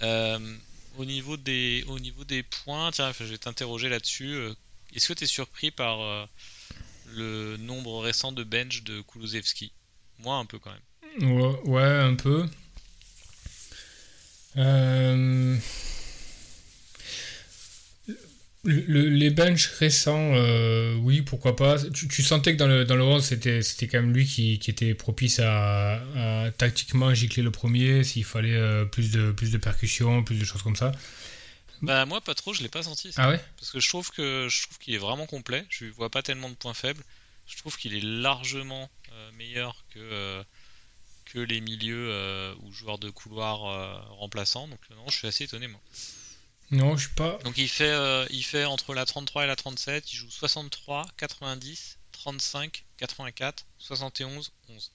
Euh, 0.01 0.57
au 0.97 1.05
niveau 1.05 1.37
des, 1.37 1.83
au 1.87 1.99
niveau 1.99 2.23
des 2.23 2.43
points, 2.43 2.91
tiens, 2.91 3.11
je 3.11 3.23
vais 3.25 3.37
t'interroger 3.37 3.89
là-dessus. 3.89 4.35
Est-ce 4.95 5.07
que 5.07 5.13
tu 5.13 5.25
es 5.25 5.27
surpris 5.27 5.69
par 5.69 6.27
le 7.13 7.57
nombre 7.57 8.01
récent 8.01 8.31
de 8.31 8.43
bench 8.43 8.81
de 8.83 9.01
Kulusevski? 9.01 9.71
Moi, 10.19 10.35
un 10.35 10.45
peu 10.45 10.57
quand 10.57 10.71
même. 10.71 11.31
Ouais, 11.31 11.59
ouais, 11.65 11.83
un 11.83 12.15
peu. 12.15 12.47
Euh, 14.57 15.57
le- 18.63 18.81
le- 18.87 19.09
les 19.09 19.29
benches 19.29 19.67
récents, 19.79 20.33
euh, 20.35 20.95
oui, 20.95 21.21
pourquoi 21.21 21.55
pas. 21.55 21.77
Tu, 21.93 22.07
tu 22.07 22.21
sentais 22.23 22.53
que 22.53 22.57
dans 22.57 22.67
le, 22.67 22.83
dans 22.85 22.95
le 22.95 23.03
11, 23.03 23.23
c'était, 23.23 23.61
c'était 23.61 23.87
quand 23.87 24.01
même 24.01 24.13
lui 24.13 24.25
qui, 24.25 24.59
qui 24.59 24.69
était 24.71 24.93
propice 24.93 25.39
à, 25.39 26.01
à 26.45 26.51
tactiquement 26.51 27.13
gicler 27.13 27.43
le 27.43 27.51
premier, 27.51 28.03
s'il 28.03 28.25
fallait 28.25 28.55
euh, 28.55 28.83
plus, 28.85 29.11
de, 29.11 29.31
plus 29.31 29.51
de 29.51 29.57
percussions, 29.57 30.23
plus 30.23 30.37
de 30.39 30.43
choses 30.45 30.63
comme 30.63 30.75
ça. 30.75 30.91
Bah 31.81 32.05
moi, 32.05 32.19
pas 32.21 32.33
trop, 32.33 32.53
je 32.53 32.63
l'ai 32.63 32.69
pas 32.69 32.83
senti. 32.83 33.11
ça. 33.13 33.23
Ah 33.23 33.29
ouais? 33.29 33.39
Parce 33.57 33.71
que 33.71 33.79
je 33.79 33.87
trouve 33.87 34.09
que 34.11 34.47
je 34.49 34.63
trouve 34.63 34.79
qu'il 34.79 34.95
est 34.95 34.99
vraiment 34.99 35.27
complet. 35.27 35.63
Je 35.69 35.85
vois 35.85 36.09
pas 36.09 36.23
tellement 36.23 36.49
de 36.49 36.55
points 36.55 36.73
faibles. 36.73 37.03
Je 37.47 37.55
trouve 37.57 37.77
qu'il 37.77 37.93
est 37.95 38.03
largement 38.03 38.89
euh, 39.13 39.31
meilleur 39.37 39.85
que 39.93 40.43
que 41.27 41.39
les 41.39 41.62
milieux 41.62 42.10
euh, 42.12 42.53
ou 42.63 42.72
joueurs 42.72 42.98
de 43.00 43.10
couloir 43.10 43.65
euh, 43.65 44.00
remplaçants. 44.15 44.67
Donc 44.67 44.79
non, 44.91 45.07
je 45.10 45.17
suis 45.17 45.27
assez 45.27 45.43
étonné 45.43 45.67
moi. 45.67 45.79
Non, 46.72 46.98
je 46.98 47.05
suis 47.07 47.15
pas. 47.15 47.38
Donc 47.43 47.57
il 47.57 47.69
fait, 47.69 47.91
euh, 47.91 48.25
il 48.29 48.43
fait 48.43 48.65
entre 48.65 48.93
la 48.93 49.05
33 49.05 49.43
et 49.46 49.48
la 49.48 49.55
37, 49.55 50.12
il 50.12 50.15
joue 50.17 50.29
63, 50.29 51.05
90, 51.17 51.98
35, 52.12 52.84
84, 52.98 53.65
71, 53.77 54.51
11. 54.69 54.91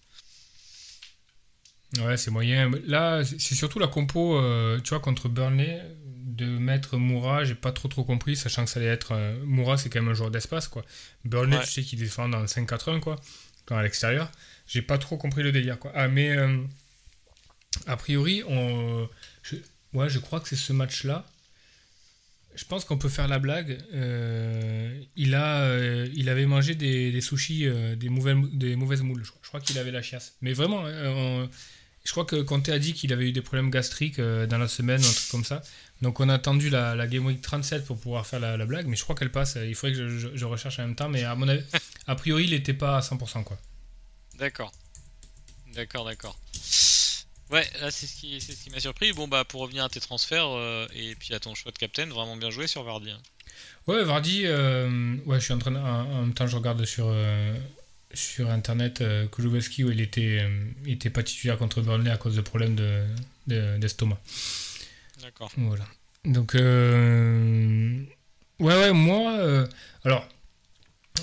Ouais, 1.99 2.17
c'est 2.17 2.31
moyen. 2.31 2.71
Là, 2.87 3.23
c'est 3.25 3.55
surtout 3.55 3.79
la 3.79 3.87
compo, 3.87 4.41
tu 4.83 4.91
vois, 4.91 5.01
contre 5.01 5.29
Burnley, 5.29 5.83
de 6.07 6.47
mettre 6.47 6.97
Moura, 6.97 7.45
j'ai 7.45 7.55
pas 7.55 7.71
trop 7.73 7.89
trop 7.89 8.03
compris, 8.03 8.35
sachant 8.35 8.65
que 8.65 8.71
ça 8.71 8.81
allait 8.81 8.89
être. 8.89 9.15
Moura, 9.45 9.77
c'est 9.77 9.91
quand 9.91 10.01
même 10.01 10.11
un 10.11 10.15
joueur 10.15 10.31
d'espace, 10.31 10.69
quoi. 10.69 10.87
Burnley, 11.27 11.59
Ouais. 11.59 11.65
tu 11.65 11.71
sais 11.71 11.83
qu'il 11.83 11.99
défend 11.99 12.31
dans 12.31 12.41
le 12.41 12.47
5-4-1, 12.47 13.01
quoi, 13.01 13.17
quand 13.67 13.77
à 13.77 13.83
l'extérieur. 13.83 14.31
J'ai 14.73 14.81
pas 14.81 14.97
trop 14.97 15.19
compris 15.19 15.43
le 15.43 15.53
délire, 15.53 15.79
quoi. 15.79 15.93
Ah, 15.95 16.09
mais 16.09 16.31
euh, 16.35 16.57
a 17.87 17.97
priori, 17.99 18.43
on. 18.49 19.07
ouais, 19.93 20.09
je 20.09 20.19
crois 20.19 20.41
que 20.41 20.49
c'est 20.49 20.57
ce 20.57 20.73
match-là. 20.73 21.27
Je 22.55 22.65
pense 22.65 22.87
qu'on 22.87 22.97
peut 22.97 23.11
faire 23.11 23.29
la 23.29 23.39
blague. 23.39 23.79
euh, 23.93 24.99
il, 25.17 25.35
a, 25.35 25.61
euh, 25.65 26.09
il 26.15 26.31
avait 26.31 26.47
mangé 26.47 26.75
des, 26.75 27.21
sushis, 27.21 27.67
des, 27.97 28.09
mauvaises, 28.09 29.03
moules. 29.03 29.23
Je 29.25 29.31
crois, 29.31 29.41
crois 29.43 29.61
qu'il 29.61 29.79
avait 29.79 29.91
la 29.91 30.01
chiasse. 30.01 30.37
Mais 30.41 30.55
vraiment, 30.55 30.83
on- 30.85 31.51
je 32.05 32.11
crois 32.11 32.25
que 32.25 32.37
Conte 32.37 32.69
a 32.71 32.79
dit 32.79 32.95
qu'il 32.95 33.13
avait 33.13 33.29
eu 33.29 33.33
des 33.33 33.43
problèmes 33.43 33.71
gastriques 33.71 34.21
dans 34.21 34.59
la 34.59 34.69
semaine, 34.69 35.01
un 35.05 35.13
truc 35.13 35.29
comme 35.31 35.45
ça. 35.45 35.63
Donc 36.01 36.19
on 36.19 36.29
a 36.31 36.35
attendu 36.35 36.69
la, 36.71 36.95
la 36.97 37.07
Game 37.07 37.25
Week 37.27 37.41
37 37.43 37.85
pour 37.85 37.99
pouvoir 38.01 38.27
faire 38.27 38.41
la, 38.41 38.57
la 38.57 38.67
blague, 38.67 38.87
mais 38.87 38.97
je 38.97 39.03
crois 39.05 39.15
qu'elle 39.15 39.31
passe. 39.31 39.57
Il 39.63 39.75
faudrait 39.75 39.97
que 39.97 40.09
je 40.35 40.45
recherche 40.47 40.79
en 40.79 40.83
même 40.87 40.97
temps, 40.97 41.09
mais 41.11 41.23
à 41.25 41.35
mon 41.37 41.47
avis, 41.47 41.63
a 42.07 42.15
priori, 42.17 42.45
il 42.45 42.51
n'était 42.51 42.75
pas 42.75 42.97
à 42.97 43.01
100%. 43.01 43.45
Quoi. 43.45 43.59
D'accord. 44.39 44.73
D'accord, 45.75 46.05
d'accord. 46.05 46.39
Ouais, 47.51 47.67
là 47.81 47.91
c'est 47.91 48.07
ce 48.07 48.17
qui, 48.17 48.41
c'est 48.41 48.53
ce 48.55 48.65
qui 48.65 48.71
m'a 48.71 48.81
surpris. 48.81 49.13
Bon 49.13 49.29
bah 49.29 49.45
pour 49.45 49.61
revenir 49.61 49.85
à 49.85 49.89
tes 49.89 50.01
transferts 50.01 50.49
euh, 50.49 50.87
et 50.95 51.15
puis 51.17 51.35
à 51.35 51.41
ton 51.41 51.55
choix 51.55 51.71
de 51.73 51.79
captain, 51.79 52.07
vraiment 52.07 52.37
bien 52.37 52.51
joué 52.51 52.67
sur 52.67 52.83
Vardy. 52.83 53.11
hein. 53.11 53.21
Ouais, 53.87 54.03
Vardy, 54.05 54.43
euh, 54.47 55.17
ouais, 55.27 55.39
je 55.39 55.45
suis 55.45 55.53
en 55.53 55.59
train 55.59 55.71
de- 55.73 55.77
en, 55.77 55.83
en 56.11 56.21
même 56.23 56.35
temps, 56.35 56.47
je 56.47 56.57
regarde 56.57 56.83
sur, 56.87 57.07
euh, 57.09 57.55
sur 58.15 58.49
internet 58.51 59.03
Kulusevski 59.33 59.85
où 59.85 59.91
il 59.91 60.01
était, 60.01 60.49
il 60.87 60.93
était 60.93 61.11
pas 61.11 61.23
titulaire 61.23 61.59
contre 61.59 61.83
Burnley 61.83 62.11
à 62.11 62.17
cause 62.17 62.37
de 62.37 62.41
problèmes 62.41 62.75
de, 62.75 63.05
de- 63.49 63.77
d'estomac. 63.79 64.19
D'accord. 65.21 65.51
Voilà. 65.57 65.85
Donc, 66.25 66.55
euh, 66.55 67.99
ouais, 68.61 68.75
ouais, 68.75 68.93
moi, 68.93 69.33
euh, 69.39 69.67
alors, 70.05 70.27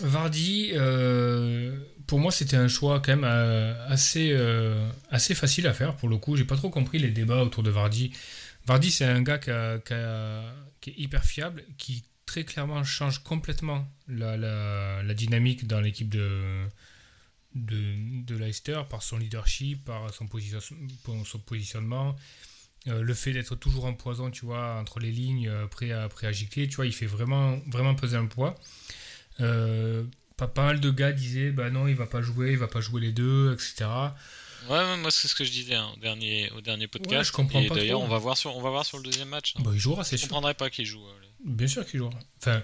Vardy, 0.02 0.72
euh, 0.74 1.78
pour 2.10 2.20
moi, 2.20 2.32
c'était 2.32 2.58
un 2.58 2.68
choix 2.68 3.00
quand 3.02 3.12
même 3.16 3.24
euh, 3.24 3.88
assez, 3.88 4.32
euh, 4.34 4.90
assez 5.12 5.36
facile 5.36 5.68
à 5.68 5.74
faire 5.74 5.96
pour 5.96 6.10
le 6.10 6.18
coup. 6.18 6.36
J'ai 6.36 6.44
pas 6.44 6.58
trop 6.58 6.72
compris 6.72 6.98
les 6.98 7.12
débats 7.12 7.44
autour 7.44 7.62
de 7.62 7.70
Vardy. 7.70 8.12
Vardy, 8.66 8.90
c'est 8.90 9.06
un 9.06 9.22
gars 9.22 9.38
qui, 9.38 9.52
est 9.52 10.94
hyper 10.98 11.24
fiable, 11.24 11.64
qui 11.78 12.04
très 12.26 12.46
clairement 12.46 12.84
change 12.84 13.20
complètement 13.20 13.88
la, 14.08 14.38
la- 14.38 15.14
dynamique 15.14 15.68
dans 15.68 15.82
l'équipe 15.82 16.10
de, 16.10 16.66
de, 17.54 18.24
de 18.24 18.36
Leicester 18.36 18.82
par 18.90 19.04
son 19.04 19.20
leadership, 19.20 19.86
par 19.86 20.12
son, 20.12 20.26
position- 20.26 20.76
son 21.26 21.40
positionnement. 21.40 22.16
Euh, 22.88 23.04
le 23.04 23.14
fait 23.14 23.34
d'être 23.34 23.56
toujours 23.56 23.86
en 23.86 23.94
poison, 23.94 24.32
tu 24.32 24.46
vois, 24.46 24.80
entre 24.80 25.00
les 25.00 25.12
lignes, 25.12 25.52
prêt 25.70 25.92
à, 25.92 26.10
prêt 26.10 26.26
à 26.26 26.32
gicler, 26.32 26.68
tu 26.68 26.78
vois, 26.78 26.88
il 26.88 26.94
fait 26.94 27.06
vraiment, 27.06 27.60
vraiment 27.68 27.94
peser 27.94 28.18
un 28.18 28.26
poids. 28.26 28.56
Pas, 30.40 30.48
pas 30.48 30.64
mal 30.66 30.80
de 30.80 30.90
gars 30.92 31.12
disaient, 31.12 31.52
bah 31.52 31.70
non, 31.70 31.88
il 31.88 31.96
va 31.96 32.06
pas 32.08 32.22
jouer, 32.22 32.52
il 32.52 32.58
va 32.58 32.68
pas 32.68 32.82
jouer 32.82 33.02
les 33.02 33.12
deux, 33.12 33.54
etc. 33.54 33.90
Ouais, 34.70 34.98
moi 34.98 35.10
c'est 35.12 35.28
ce 35.28 35.36
que 35.36 35.44
je 35.46 35.52
disais 35.52 35.76
hein, 35.76 35.90
au 35.96 36.00
dernier, 36.00 36.50
au 36.52 36.62
dernier 36.62 36.88
podcast. 36.88 37.28
je 37.30 37.34
comprends 37.34 37.62
et 37.62 37.68
pas 37.68 37.76
d'ailleurs 37.76 38.02
on 38.02 38.08
va 38.08 38.18
voir 38.18 38.38
sur, 38.38 38.56
on 38.58 38.62
va 38.62 38.70
voir 38.70 38.86
sur 38.86 38.98
le 38.98 39.04
deuxième 39.04 39.30
match. 39.30 39.54
hein. 39.58 39.62
Bah, 39.64 39.72
il 39.74 39.80
jouera, 39.80 40.04
c'est 40.04 40.18
Je 40.18 40.22
sûr. 40.22 40.28
comprendrais 40.30 40.54
pas 40.54 40.70
qu'il 40.70 40.86
joue. 40.86 41.02
euh, 41.06 41.14
Bien 41.46 41.68
sûr 41.68 41.86
qu'il 41.86 42.00
jouera. 42.00 42.14
Enfin, 42.42 42.62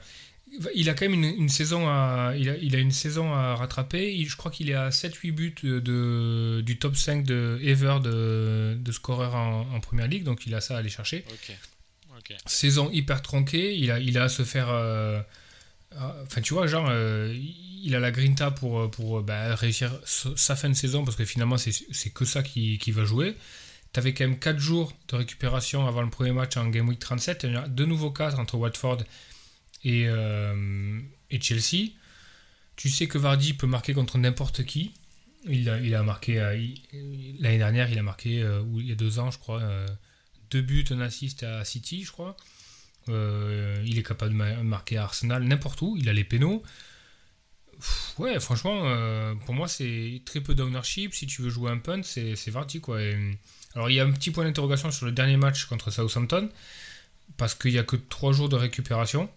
il 0.76 0.90
a 0.90 0.94
quand 0.94 1.06
même 1.10 1.14
une, 1.24 1.24
une 1.44 1.50
saison 1.50 1.88
à, 1.88 2.34
il 2.38 2.50
a, 2.50 2.58
il 2.58 2.76
a 2.76 2.80
une 2.80 2.92
saison 2.92 3.34
à 3.34 3.56
rattraper. 3.56 4.14
Il- 4.14 4.28
je 4.30 4.36
crois 4.38 4.52
qu'il 4.52 4.70
est 4.70 4.74
à 4.76 4.90
7-8 4.90 5.32
buts 5.32 5.56
de, 5.64 6.62
du 6.66 6.78
top 6.78 6.96
5 6.96 7.24
de 7.24 7.60
ever 7.64 7.98
de, 8.04 8.76
de 8.80 8.92
scoreur 8.92 9.36
en, 9.36 9.62
en 9.74 9.80
première 9.80 10.08
ligue, 10.08 10.24
donc 10.24 10.46
il 10.46 10.54
a 10.54 10.62
ça 10.62 10.76
à 10.76 10.80
aller 10.80 10.90
chercher. 10.90 11.24
Ok. 11.30 11.56
Ok. 12.18 12.34
saison 12.46 12.90
hyper 12.92 13.22
tronquée, 13.22 13.76
il 13.76 13.90
a, 13.92 14.00
il 14.00 14.18
a 14.18 14.24
à 14.24 14.30
se 14.30 14.44
faire. 14.44 14.68
euh, 14.70 15.22
Enfin, 15.98 16.42
tu 16.42 16.54
vois, 16.54 16.68
genre, 16.68 16.88
euh, 16.90 17.34
il 17.84 17.96
a 17.96 18.00
la 18.00 18.12
grinta 18.12 18.52
pour, 18.52 18.80
euh, 18.80 18.88
pour 18.88 19.20
euh, 19.20 19.22
bah, 19.22 19.56
réussir 19.56 19.92
sa 20.06 20.56
fin 20.56 20.70
de 20.70 20.74
saison 20.74 21.04
parce 21.06 21.16
que 21.16 21.26
finalement, 21.26 21.58
c'est 21.58 22.10
que 22.14 22.26
ça 22.26 22.44
qui, 22.44 22.78
va 22.92 23.06
jouer. 23.06 23.36
Tu 23.94 24.00
avais 24.00 24.14
quand 24.14 24.26
même 24.26 24.40
4 24.40 24.60
jours 24.60 24.94
de 25.08 25.16
récupération 25.16 25.88
avant 25.88 26.02
le 26.02 26.10
premier 26.10 26.32
match 26.32 26.58
en 26.58 26.68
Game 26.68 26.88
Week 26.88 27.00
37. 27.00 27.44
Il 27.44 27.54
y 27.54 27.58
en 27.58 27.64
a 27.64 27.68
de 27.68 27.86
nouveau 27.86 28.12
4 28.12 28.40
entre 28.40 28.56
Watford 28.56 29.04
et, 29.84 30.08
Chelsea. 31.42 31.92
Tu 32.76 32.90
sais 32.90 33.08
que 33.08 33.18
Vardy 33.18 33.54
peut 33.54 33.68
marquer 33.68 33.94
contre 33.94 34.18
n'importe 34.18 34.66
qui. 34.66 34.94
Il 35.48 35.70
a, 35.70 35.80
il 35.80 35.94
a 35.96 36.02
marqué 36.04 36.36
l'année 37.40 37.58
dernière, 37.58 37.90
il 37.90 38.00
a 38.00 38.04
marqué, 38.04 38.44
il 38.78 38.86
y 38.86 38.92
a 38.92 38.96
deux 38.96 39.20
ans, 39.20 39.32
je 39.32 39.38
crois, 39.38 39.62
deux 40.50 40.62
buts, 40.62 40.86
un 40.90 41.00
assist 41.00 41.44
à 41.44 41.64
City, 41.64 42.04
je 42.04 42.12
crois. 42.12 42.36
Euh, 43.10 43.82
il 43.86 44.00
est 44.00 44.04
capable 44.04 44.32
de 44.32 44.38
ma- 44.38 44.64
marquer 44.64 44.98
Arsenal 44.98 45.44
n'importe 45.44 45.82
où. 45.82 45.96
Il 45.98 46.10
a 46.10 46.14
les 46.14 46.24
pénaux. 46.24 46.64
Ouais, 48.18 48.40
franchement, 48.40 48.82
euh, 48.86 49.36
pour 49.46 49.54
moi, 49.54 49.68
c'est 49.68 50.22
très 50.26 50.42
peu 50.42 50.56
d'ownership. 50.56 51.14
Si 51.14 51.28
tu 51.28 51.42
veux 51.42 51.50
jouer 51.50 51.70
un 51.72 51.78
punt, 51.78 52.02
c'est 52.04 52.36
c'est 52.36 52.52
alors, 53.76 53.90
il 53.90 53.96
y 53.96 54.00
a 54.00 54.06
un 54.06 54.12
petit 54.12 54.32
point 54.32 54.46
d'interrogation 54.46 54.90
sur 54.90 55.06
le 55.06 55.12
dernier 55.12 55.36
match 55.36 55.66
contre 55.66 55.92
Southampton, 55.92 56.50
parce 57.38 57.56
qu'il 57.56 57.72
n'y 57.74 57.78
a 57.78 57.84
que 57.84 57.98
3 57.98 58.32
jours 58.32 58.48
de 58.50 58.56
récupération. 58.56 59.30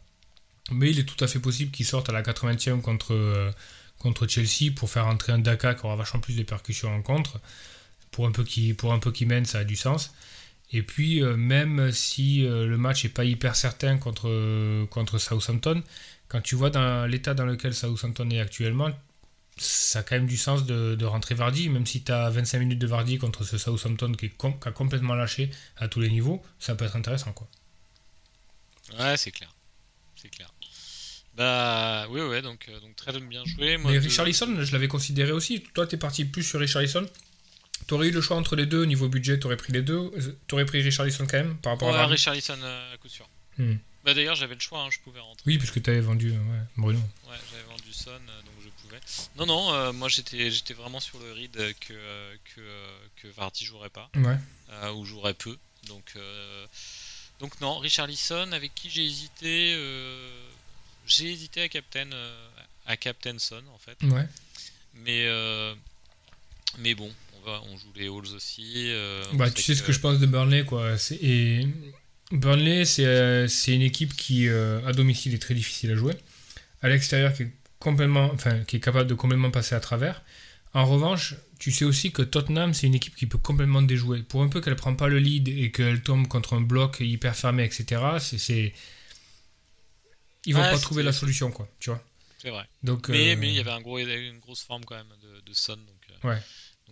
Mais 0.71 0.91
il 0.91 0.99
est 1.01 1.05
tout 1.05 1.23
à 1.25 1.27
fait 1.29 1.41
possible 1.41 1.71
qu'il 1.73 1.87
sorte 1.87 2.09
à 2.09 2.13
la 2.13 2.23
80e 2.23 2.81
contre, 2.81 3.15
euh, 3.15 3.51
contre 3.99 4.27
Chelsea 4.29 4.71
pour 4.75 4.91
faire 4.91 5.07
entrer 5.07 5.33
un 5.33 5.39
Daka 5.39 5.75
qui 5.75 5.85
aura 5.87 5.97
vachement 5.97 6.21
plus 6.21 6.37
de 6.37 6.43
percussions 6.45 6.95
en 6.95 7.03
contre. 7.03 7.41
Pour 8.13 8.27
un 8.27 8.33
peu 8.33 8.45
qui 8.45 9.27
mène, 9.27 9.45
ça 9.45 9.59
a 9.61 9.65
du 9.65 9.77
sens. 9.77 10.13
Et 10.73 10.83
puis, 10.83 11.23
euh, 11.23 11.37
même 11.37 11.93
si 11.93 12.45
euh, 12.45 12.67
le 12.67 12.77
match 12.79 13.05
n'est 13.05 13.11
pas 13.11 13.25
hyper 13.25 13.57
certain 13.57 13.97
contre, 13.99 14.87
contre 14.87 15.19
Southampton, 15.19 15.83
quand 16.29 16.41
tu 16.43 16.57
vois 16.57 16.71
dans 16.71 17.07
l'état 17.07 17.35
dans 17.35 17.47
lequel 17.47 17.75
Southampton 17.75 18.29
est 18.31 18.41
actuellement, 18.41 18.91
ça 19.59 20.01
a 20.01 20.03
quand 20.05 20.17
même 20.17 20.27
du 20.27 20.37
sens 20.37 20.67
de, 20.67 20.95
de 20.95 21.05
rentrer 21.07 21.35
Vardy, 21.35 21.69
même 21.71 21.87
si 21.87 22.03
tu 22.03 22.13
as 22.13 22.31
25 22.31 22.61
minutes 22.61 22.79
de 22.79 22.87
Vardy 22.87 23.19
contre 23.19 23.45
ce 23.45 23.59
Southampton 23.59 24.13
qui, 24.13 24.27
est 24.27 24.31
com- 24.31 24.55
qui 24.61 24.69
a 24.69 24.73
complètement 24.73 25.15
lâché 25.15 25.51
à 25.79 25.89
tous 25.89 26.01
les 26.01 26.11
niveaux, 26.11 26.43
ça 26.59 26.75
peut 26.75 26.85
être 26.87 26.97
intéressant. 26.97 27.33
quoi. 27.33 27.49
Ouais, 28.99 29.17
c'est 29.17 29.31
clair. 29.31 29.53
C'est 30.17 30.29
clair. 30.31 30.53
Bah, 31.35 32.07
oui, 32.11 32.21
ouais, 32.21 32.43
donc, 32.43 32.67
euh, 32.69 32.81
donc 32.81 32.97
très 32.97 33.19
bien 33.21 33.45
joué. 33.45 33.77
Moi, 33.77 33.93
Mais 33.93 33.99
Richarlison, 33.99 34.63
je 34.63 34.73
l'avais 34.73 34.89
considéré 34.89 35.33
aussi. 35.33 35.63
Toi, 35.75 35.87
tu 35.87 35.95
es 35.95 35.99
parti 35.99 36.25
plus 36.25 36.43
sur 36.43 36.61
Richarlison? 36.61 37.07
Tu 37.87 37.95
aurais 37.95 38.09
eu 38.09 38.11
le 38.11 38.21
choix 38.21 38.37
entre 38.37 38.57
les 38.57 38.67
deux, 38.67 38.85
niveau 38.85 39.09
budget, 39.09 39.39
tu 39.39 39.47
aurais 39.47 39.57
pris 39.57 39.73
les 39.73 39.83
deux. 39.83 40.11
Tu 40.47 40.55
aurais 40.55 40.67
pris 40.67 40.83
Richarlison 40.83 41.27
quand 41.27 41.39
même 41.39 41.57
par 41.59 41.73
rapport 41.73 41.89
Ouais, 41.89 41.95
à 41.95 41.99
Vardy 41.99 42.15
Richarlison 42.15 42.59
euh, 42.63 42.95
à 42.95 42.97
coup 42.99 43.09
sûr. 43.09 43.29
Hmm. 43.57 43.77
Bah, 44.05 44.15
d'ailleurs, 44.15 44.35
j'avais 44.37 44.55
le 44.55 44.61
choix, 44.61 44.81
hein, 44.83 44.89
je 44.91 44.99
pouvais 45.01 45.21
rentrer. 45.21 45.43
Oui, 45.47 45.59
puisque 45.59 45.83
tu 45.83 45.91
avais 45.91 46.01
vendu 46.01 46.29
euh, 46.31 46.37
ouais, 46.37 46.63
Bruno. 46.77 46.99
Ouais, 46.99 47.37
j'avais 47.51 47.65
vendu 47.65 47.93
Son, 47.93 48.11
euh, 48.11 48.43
donc 48.43 48.55
je 48.63 48.69
pouvais. 48.83 49.01
Non, 49.37 49.47
non, 49.47 49.73
euh, 49.73 49.93
moi 49.93 50.09
j'étais 50.09 50.51
j'étais 50.51 50.75
vraiment 50.75 51.01
sur 51.01 51.19
le 51.19 51.33
read 51.33 51.57
euh, 51.57 51.73
que, 51.81 51.93
euh, 51.93 52.35
que, 52.55 52.61
euh, 52.61 52.99
que 53.17 53.29
Vardy 53.29 53.65
jouerait 53.65 53.91
pas, 53.91 54.09
Ouais. 54.17 54.37
euh, 54.71 54.93
ou 54.93 55.05
jouerait 55.05 55.35
peu. 55.35 55.57
Donc, 55.89 56.13
euh, 56.17 56.67
donc 57.41 57.61
non, 57.61 57.79
Richarlison, 57.79 58.53
avec 58.53 58.75
qui 58.75 58.89
j'ai 58.91 59.05
hésité, 59.05 59.75
euh, 59.77 60.49
j'ai 61.07 61.31
hésité 61.33 61.63
à 61.63 61.69
Captain, 61.69 62.11
euh, 62.13 62.49
à 62.87 62.97
Captain 62.97 63.39
Son 63.39 63.63
en 63.75 63.79
fait. 63.79 63.99
Ouais. 64.07 64.27
Mais, 64.95 65.27
euh, 65.27 65.75
mais 66.79 66.95
bon, 66.95 67.13
on, 67.28 67.28
va, 67.49 67.63
on 67.71 67.77
joue 67.77 67.93
les 67.95 68.07
Halls 68.07 68.35
aussi. 68.35 68.91
euh, 68.91 69.23
Bah, 69.35 69.51
tu 69.51 69.63
sais 69.63 69.75
ce 69.75 69.83
que 69.83 69.93
je 69.93 70.01
pense 70.01 70.19
de 70.19 70.27
Burnley, 70.27 70.65
quoi. 70.65 70.95
Et 71.21 71.67
Burnley, 72.33 72.85
c'est 72.85 73.07
euh, 73.07 73.49
c'est 73.49 73.75
une 73.75 73.83
équipe 73.83 74.15
qui, 74.17 74.49
euh, 74.49 74.85
à 74.87 74.93
domicile, 74.93 75.35
est 75.35 75.39
très 75.39 75.55
difficile 75.55 75.91
à 75.93 75.97
jouer. 75.97 76.15
À 76.83 76.89
l'extérieur, 76.89 77.33
qui 77.35 77.45
est 77.45 77.53
complètement, 77.79 78.31
enfin, 78.33 78.61
qui 78.65 78.77
est 78.77 78.81
capable 78.81 79.09
de 79.09 79.15
complètement 79.15 79.51
passer 79.51 79.75
à 79.75 79.81
travers. 79.81 80.23
En 80.75 80.87
revanche, 80.87 81.35
tu 81.59 81.73
sais 81.73 81.85
aussi 81.87 82.13
que 82.13 82.23
Tottenham, 82.23 82.75
c'est 82.75 82.87
une 82.87 82.95
équipe 82.95 83.17
qui 83.17 83.27
peut 83.27 83.39
complètement 83.39 83.83
déjouer. 83.83 84.23
Pour 84.23 84.43
un 84.43 84.49
peu 84.49 84.61
qu'elle 84.61 84.77
prend 84.77 84.95
pas 84.95 85.09
le 85.09 85.19
lead 85.19 85.49
et 85.49 85.73
qu'elle 85.73 86.03
tombe 86.03 86.29
contre 86.29 86.55
un 86.55 86.61
bloc 86.63 86.99
hyper 87.01 87.37
fermé, 87.37 87.65
etc. 87.65 88.03
C'est, 88.21 88.73
ils 90.45 90.55
vont 90.55 90.63
pas 90.63 90.79
trouver 90.79 91.03
la 91.03 91.13
solution, 91.13 91.51
quoi. 91.51 91.69
Tu 91.81 91.91
vois. 91.91 92.03
C'est 92.39 92.51
vrai. 92.51 92.65
Donc, 92.85 93.09
Mais 93.09 93.33
euh, 93.33 93.37
mais 93.37 93.49
il 93.49 93.55
y 93.55 93.59
avait 93.59 93.71
un 93.73 93.81
gros, 93.81 93.99
une 93.99 94.39
grosse 94.39 94.63
forme 94.63 94.85
quand 94.85 94.95
même 94.97 95.13
de, 95.23 95.41
de 95.41 95.53
Son. 95.55 95.77
Donc, 95.77 95.85
Ouais. 96.25 96.39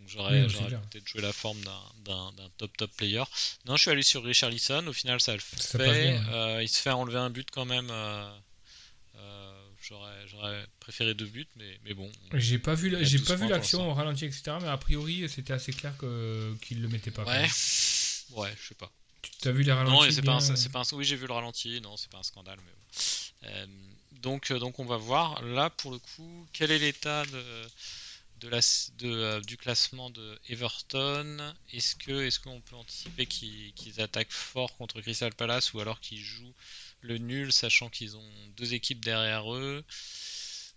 Donc 0.06 0.14
j'aurais, 0.14 0.42
Oui, 0.44 0.76
peut-être 0.90 1.08
joué 1.08 1.20
la 1.20 1.32
forme 1.32 1.58
d'un, 2.04 2.32
top 2.58 2.76
top 2.76 2.90
player. 2.96 3.22
Non, 3.66 3.76
je 3.76 3.82
suis 3.82 3.90
allé 3.90 4.02
sur 4.02 4.22
Richarlison. 4.25 4.86
Au 4.86 4.92
final, 4.92 5.20
ça 5.20 5.34
le 5.34 5.40
Ça 5.40 5.78
fait. 5.78 5.84
passe 5.84 5.96
bien, 5.98 6.25
ouais. 6.26 6.34
Euh, 6.34 6.62
il 6.62 6.68
se 6.68 6.80
fait 6.80 6.90
enlever 6.90 7.18
un 7.18 7.30
but 7.30 7.48
quand 7.50 7.64
même. 7.64 7.88
euh, 7.90 8.30
euh, 9.16 9.68
j'aurais, 9.82 10.66
préféré 10.80 11.14
deux 11.14 11.26
buts, 11.26 11.48
mais, 11.56 11.78
mais 11.84 11.94
bon. 11.94 12.10
J'ai 12.34 12.58
pas 12.58 12.75
vu, 12.75 12.88
la- 12.90 12.98
Il 12.98 13.02
y 13.02 13.04
a 13.04 13.08
j'ai 13.08 13.18
12 13.18 13.26
pas 13.26 13.34
vu 13.34 13.38
points 13.40 13.48
pour 13.48 13.56
l'action 13.56 13.90
au 13.90 13.94
ralenti, 13.94 14.25
etc. 14.26 14.56
Mais 14.60 14.69
a 14.69 14.76
priori, 14.76 15.28
c'était 15.28 15.52
assez 15.52 15.73
clair 15.73 15.97
que, 15.99 16.54
qu'il 16.62 16.80
le 16.82 16.88
mettait 16.88 17.10
pas. 17.10 17.25
quoi. 17.25 17.32
Ouais. 17.32 17.49
Ouais, 18.32 18.54
je 18.60 18.69
sais 18.69 18.75
pas. 18.75 18.90
Tu 19.40 19.49
as 19.49 19.52
vu 19.52 19.62
les 19.64 19.73
ralentis 19.73 19.92
Non, 20.06 20.10
c'est 20.12 20.23
pas, 20.71 20.82
pas 20.84 20.88
un- 20.95 20.97
Oui, 20.97 21.04
j'ai 21.04 21.16
vu 21.16 21.26
le 21.26 21.32
ralenti. 21.32 21.80
Non, 21.80 21.97
c'est 21.97 22.10
pas 22.10 22.19
un 22.19 22.23
scandale, 22.23 22.58
mais 22.64 22.73
bon. 22.73 23.73
Donc, 24.23 24.52
donc, 24.52 24.78
on 24.78 24.84
va 24.84 24.97
voir. 24.97 25.42
Là, 25.42 25.71
pour 25.71 25.90
le 25.90 25.99
coup, 25.99 26.47
quel 26.52 26.71
est 26.71 26.78
l'état 26.78 27.25
de, 27.26 27.42
de 28.40 28.49
la, 28.49 28.60
de, 28.99 29.06
euh, 29.08 29.40
du 29.40 29.56
classement 29.56 30.10
de 30.10 30.38
Everton 30.49 31.54
Est-ce 31.72 31.96
que, 31.96 32.25
est-ce 32.26 32.38
qu'on 32.40 32.60
peut 32.60 32.76
anticiper 32.76 33.26
qu'ils, 33.26 33.72
qu'ils 33.75 34.00
attaquent 34.00 34.32
fort 34.32 34.76
contre 34.76 35.00
Crystal 35.00 35.32
Palace 35.34 35.72
ou 35.75 35.80
alors 35.80 36.00
qu'ils 36.00 36.22
jouent 36.22 36.54
le 37.00 37.18
nul, 37.18 37.52
sachant 37.52 37.88
qu'ils 37.88 38.16
ont 38.16 38.30
deux 38.56 38.75
équipes 38.75 39.04
derrière 39.04 39.52
eux? 39.54 39.84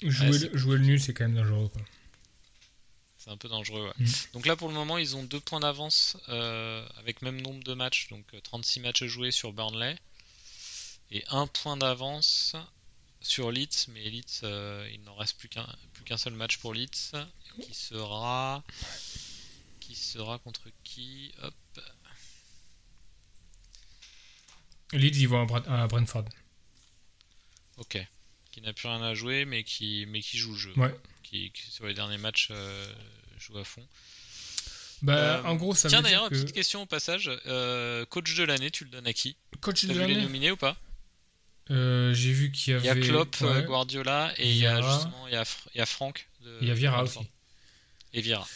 Jouer, 0.01 0.29
Ouais, 0.29 0.37
le, 0.39 0.57
jouer 0.57 0.77
le 0.77 0.85
nul, 0.85 1.01
c'est 1.01 1.13
quand 1.13 1.25
même 1.25 1.35
dangereux. 1.35 1.69
C'est 3.17 3.31
un 3.31 3.37
peu 3.37 3.49
dangereux. 3.49 3.83
ouais. 3.87 4.05
Mm. 4.05 4.11
Donc 4.33 4.45
là, 4.45 4.55
pour 4.55 4.69
le 4.69 4.73
moment, 4.73 4.97
ils 4.97 5.17
ont 5.17 5.23
deux 5.23 5.41
points 5.41 5.59
d'avance 5.59 6.15
euh, 6.29 6.87
avec 6.97 7.21
même 7.21 7.41
nombre 7.41 7.63
de 7.63 7.73
matchs, 7.73 8.07
donc 8.09 8.25
euh, 8.33 8.39
36 8.41 8.79
matchs 8.79 9.03
joués 9.03 9.31
sur 9.31 9.51
Burnley, 9.51 9.97
et 11.11 11.25
un 11.29 11.47
point 11.47 11.75
d'avance 11.75 12.55
sur 13.21 13.51
Leeds. 13.51 13.87
Mais 13.89 14.09
Leeds, 14.09 14.41
euh, 14.43 14.89
il 14.93 15.01
n'en 15.03 15.15
reste 15.15 15.37
plus 15.37 15.49
qu'un 15.49 15.67
plus 15.93 16.03
qu'un 16.03 16.17
seul 16.17 16.33
match 16.33 16.57
pour 16.57 16.73
Leeds, 16.73 17.11
qui 17.61 17.73
sera 17.73 18.63
qui 19.79 19.95
sera 19.95 20.39
contre 20.39 20.69
qui 20.83 21.33
Hop. 21.41 21.53
Leeds, 24.91 25.19
ils 25.19 25.27
vont 25.27 25.45
à, 25.67 25.87
Brentford. 25.87 26.25
Ok. 27.77 27.97
Qui 28.51 28.61
n'a 28.61 28.73
plus 28.73 28.87
rien 28.87 29.03
à 29.03 29.13
jouer, 29.13 29.45
mais 29.45 29.63
qui 29.63 30.05
mais 30.07 30.21
qui 30.21 30.37
joue 30.37 30.53
le 30.53 30.57
jeu. 30.57 30.73
Ouais. 30.77 30.95
Qui, 31.23 31.51
qui, 31.51 31.69
sur 31.69 31.85
les 31.85 31.93
derniers 31.93 32.17
matchs 32.17 32.49
euh, 32.51 32.93
joue 33.37 33.57
à 33.57 33.63
fond. 33.63 33.87
Bah, 35.01 35.13
Euh, 35.13 35.43
en 35.43 35.55
gros, 35.55 35.75
ça 35.75 35.87
Tiens 35.89 36.01
d'ailleurs, 36.01 36.29
que 36.29 36.35
petite 36.35 36.51
question 36.51 36.81
au 36.81 36.85
passage. 36.85 37.31
Euh, 37.45 38.05
coach 38.05 38.35
de 38.35 38.43
l'année, 38.43 38.71
tu 38.71 38.83
le 38.83 38.89
donnes 38.89 39.07
à 39.07 39.13
qui? 39.13 39.37
Coach 39.61 39.85
de 39.85 39.93
l'année, 39.93 40.21
nominés 40.21 40.51
ou 40.51 40.57
pas? 40.57 40.77
Euh, 41.71 42.13
j'ai 42.13 42.31
vu 42.31 42.51
qu'il 42.51 42.73
y 42.73 42.77
Il 42.77 42.85
y 42.85 42.89
a 42.89 42.91
avait. 42.91 43.01
Klopp, 43.01 43.35
euh, 43.41 43.59
ouais, 43.59 43.63
Guardiola 43.65 44.33
et 44.37 44.49
il 44.49 44.57
y 44.57 44.65
a 44.65 44.81
justement 44.81 45.27
il 45.27 45.33
y 45.33 45.37
a, 45.37 45.43
il 45.73 45.77
y 45.77 45.81
a 45.81 45.85
Franck. 45.85 46.27
de- 46.41 46.57
il 46.61 46.67
y 46.67 46.71
a 46.87 46.91
Brentford. 46.91 47.21
aussi. 47.21 47.31
Et 48.13 48.21
Vieira. 48.21 48.47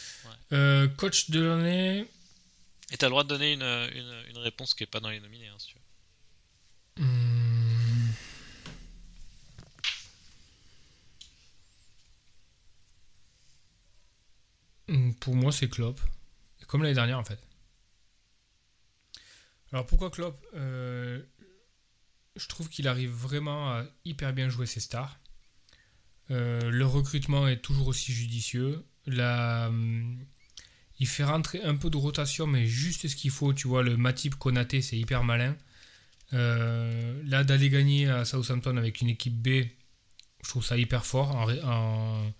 Euh, 0.52 0.88
coach 0.88 1.30
de 1.30 1.40
l'année. 1.40 2.06
Et 2.90 2.96
t'as 2.96 3.06
le 3.06 3.10
droit 3.10 3.22
de 3.24 3.28
donner 3.28 3.52
une, 3.52 3.62
une, 3.62 4.22
une 4.30 4.38
réponse 4.38 4.74
qui 4.74 4.82
est 4.84 4.86
pas 4.88 5.00
dans 5.00 5.10
les 5.10 5.20
nominés, 5.20 5.48
hein, 5.48 5.56
si 5.58 5.68
tu 5.68 5.74
veux. 6.98 7.04
hmm, 7.04 8.10
hmm, 14.88 15.12
Pour 15.14 15.34
moi, 15.34 15.52
c'est 15.52 15.68
Klopp. 15.68 16.00
Comme 16.66 16.82
l'année 16.82 16.94
dernière, 16.94 17.18
en 17.18 17.24
fait. 17.24 17.38
Alors 19.72 19.86
pourquoi 19.86 20.10
Klopp? 20.10 20.44
Euh, 20.54 21.20
Je 22.36 22.48
trouve 22.48 22.68
qu'il 22.68 22.88
arrive 22.88 23.10
vraiment 23.10 23.70
à 23.70 23.84
hyper 24.04 24.32
bien 24.32 24.48
jouer 24.48 24.66
ses 24.66 24.80
stars. 24.80 25.18
Euh, 26.30 26.70
le 26.70 26.86
recrutement 26.86 27.46
est 27.48 27.60
toujours 27.60 27.88
aussi 27.88 28.12
judicieux. 28.12 28.84
Hum, 29.06 30.18
il 30.98 31.06
fait 31.06 31.24
rentrer 31.24 31.62
un 31.62 31.76
peu 31.76 31.90
de 31.90 31.96
rotation, 31.96 32.46
mais 32.46 32.66
juste 32.66 33.08
ce 33.08 33.16
qu'il 33.16 33.30
faut. 33.30 33.52
Tu 33.52 33.68
vois, 33.68 33.82
le 33.82 33.96
Matip 33.96 34.34
Konaté, 34.36 34.80
c'est 34.82 34.96
hyper 34.96 35.24
malin. 35.24 35.56
Euh, 36.32 37.22
là, 37.26 37.44
d'aller 37.44 37.68
gagner 37.68 38.08
à 38.08 38.24
Southampton 38.24 38.76
avec 38.76 39.00
une 39.00 39.08
équipe 39.08 39.34
B, 39.40 39.66
je 40.42 40.48
trouve 40.48 40.64
ça 40.64 40.76
hyper 40.76 41.04
fort 41.04 41.34
en, 41.36 42.32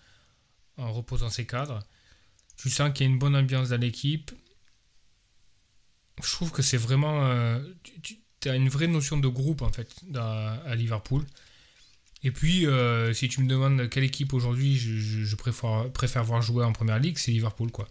reposant 0.76 1.30
ses 1.30 1.46
cadres. 1.46 1.80
Tu 2.57 2.70
sens 2.70 2.92
qu'il 2.92 3.07
y 3.07 3.09
a 3.09 3.12
une 3.12 3.18
bonne 3.18 3.37
ambiance 3.37 3.70
dans 3.70 3.80
l'équipe. 3.80 4.30
Je 6.22 6.30
trouve 6.33 6.52
que 6.52 6.62
c'est 6.62 6.76
vraiment. 6.76 7.26
euh, 7.26 7.61
as 8.48 8.57
une 8.57 8.68
vraie 8.68 8.87
notion 8.87 9.16
de 9.16 9.28
groupe 9.28 9.62
en 9.62 9.70
fait 9.72 9.88
à 10.14 10.74
Liverpool. 10.74 11.24
Et 12.22 12.30
puis, 12.30 12.66
euh, 12.66 13.12
si 13.12 13.28
tu 13.28 13.42
me 13.42 13.48
demandes 13.48 13.88
quelle 13.90 14.04
équipe 14.04 14.33
aujourd'hui 14.33 14.78
je, 14.78 14.96
je- 14.98 15.24
je 15.24 15.37
préfère, 15.37 15.90
préfère 15.92 16.24
voir 16.24 16.40
jouer 16.40 16.64
en 16.64 16.72
première 16.72 16.98
ligue, 16.98 17.18
c'est 17.18 17.30
Liverpool 17.33 17.70
quoi. 17.70 17.87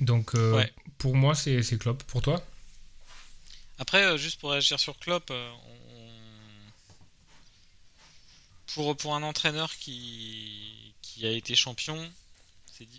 Donc, 0.00 0.34
euh, 0.34 0.56
Ouais. 0.56 0.72
pour 0.98 1.14
moi, 1.16 1.34
c'est 1.34 1.62
c'est 1.62 1.78
Klopp. 1.78 2.02
Pour 2.04 2.20
toi? 2.20 2.44
Après, 3.78 4.04
euh, 4.04 4.16
juste 4.18 4.38
pour 4.40 4.50
réagir 4.50 4.78
sur 4.78 4.98
Klopp, 4.98 5.30
on- 5.30 5.58
pour, 8.74 8.96
pour 8.96 9.14
un 9.14 9.22
entraîneur 9.22 9.74
qui, 9.76 10.92
qui 11.00 11.26
a 11.26 11.30
été 11.30 11.54
champion, 11.54 11.96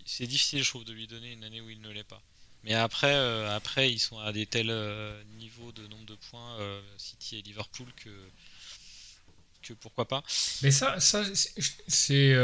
c'est 0.06 0.26
difficile, 0.26 0.62
je 0.64 0.68
trouve, 0.70 0.84
de 0.84 0.92
lui 0.92 1.06
donner 1.06 1.32
une 1.32 1.44
année 1.44 1.60
où 1.60 1.68
il 1.70 1.80
ne 1.80 1.90
l'est 1.90 2.02
pas. 2.04 2.22
Mais 2.66 2.74
après, 2.74 3.14
euh, 3.14 3.56
après, 3.56 3.90
ils 3.92 3.98
sont 3.98 4.18
à 4.18 4.32
des 4.32 4.44
tels 4.44 4.70
euh, 4.70 5.22
niveaux 5.38 5.72
de 5.72 5.86
nombre 5.86 6.04
de 6.04 6.16
points, 6.30 6.58
euh, 6.60 6.82
City 6.98 7.38
et 7.38 7.42
Liverpool, 7.42 7.86
que, 7.96 8.10
que 9.62 9.72
pourquoi 9.74 10.06
pas. 10.06 10.22
Mais 10.62 10.70
ça, 10.70 11.00
ça 11.00 11.24
c'est- 11.88 12.34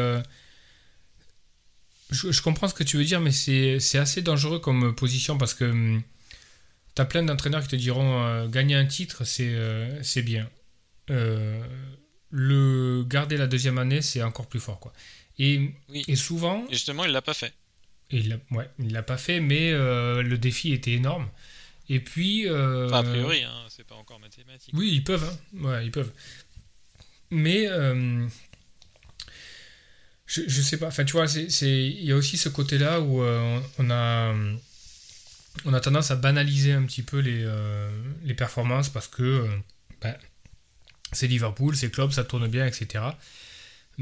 je, 2.10 2.30
je 2.30 2.42
comprends 2.42 2.68
ce 2.68 2.74
que 2.74 2.84
tu 2.84 2.96
veux 2.96 3.04
dire, 3.04 3.20
mais 3.20 3.32
c'est 3.32 3.98
assez 3.98 4.22
dangereux 4.22 4.58
comme 4.60 4.94
position 4.94 5.38
parce 5.38 5.54
que 5.54 5.64
hum, 5.64 6.02
T'as 6.94 7.06
plein 7.06 7.22
d'entraîneurs 7.22 7.62
qui 7.62 7.68
te 7.68 7.76
diront 7.76 8.46
gagner 8.48 8.74
un 8.74 8.84
titre, 8.86 9.24
c'est 9.24 10.22
bien. 10.22 10.50
Le 12.30 13.04
garder 13.04 13.36
la 13.36 13.46
deuxième 13.46 13.78
année, 13.78 14.02
c'est 14.02 14.22
encore 14.22 14.46
plus 14.46 14.60
fort. 14.60 14.80
Quoi. 14.80 14.92
Et, 15.38 15.70
Oui. 15.88 16.04
et 16.08 16.16
souvent, 16.16 16.66
Et 16.68 16.74
justement, 16.74 17.04
il 17.04 17.12
l'a 17.12 17.22
pas 17.22 17.34
fait. 17.34 17.52
Et 18.12 18.18
il 18.18 18.28
l'a 18.28 18.36
ouais, 18.52 18.68
l'a 18.78 19.02
pas 19.02 19.16
fait, 19.16 19.40
mais 19.40 19.72
euh, 19.72 20.22
le 20.22 20.38
défi 20.38 20.72
était 20.72 20.92
énorme. 20.92 21.28
Et 21.88 21.98
puis. 22.00 22.46
euh, 22.48 22.86
Enfin, 22.86 22.98
a 23.00 23.02
priori, 23.02 23.42
hein, 23.42 23.64
c'est 23.68 23.86
pas 23.86 23.94
encore 23.96 24.20
mathématique. 24.20 24.72
Oui, 24.76 24.90
ils 24.92 25.02
peuvent. 25.04 25.24
hein. 25.24 25.58
Ouais, 25.60 25.84
ils 25.84 25.90
peuvent. 25.90 26.12
Mais. 27.30 27.66
euh, 27.68 28.26
je, 30.26 30.42
je 30.46 30.62
sais 30.62 30.78
pas. 30.78 30.86
Enfin, 30.88 31.04
tu 31.04 31.12
vois, 31.12 31.26
il 31.26 32.04
y 32.04 32.12
a 32.12 32.16
aussi 32.16 32.36
ce 32.38 32.48
côté-là 32.48 33.00
où 33.00 33.22
on, 33.22 33.90
a. 33.90 34.34
On 35.64 35.74
a 35.74 35.80
tendance 35.80 36.10
à 36.10 36.16
banaliser 36.16 36.72
un 36.72 36.84
petit 36.84 37.02
peu 37.02 37.18
les, 37.18 37.46
les 38.24 38.34
performances 38.34 38.88
parce 38.88 39.08
que 39.08 39.46
ben, 40.00 40.16
c'est 41.12 41.26
Liverpool, 41.26 41.76
c'est 41.76 41.90
Klopp, 41.90 42.12
ça 42.12 42.24
tourne 42.24 42.48
bien, 42.48 42.66
etc. 42.66 43.04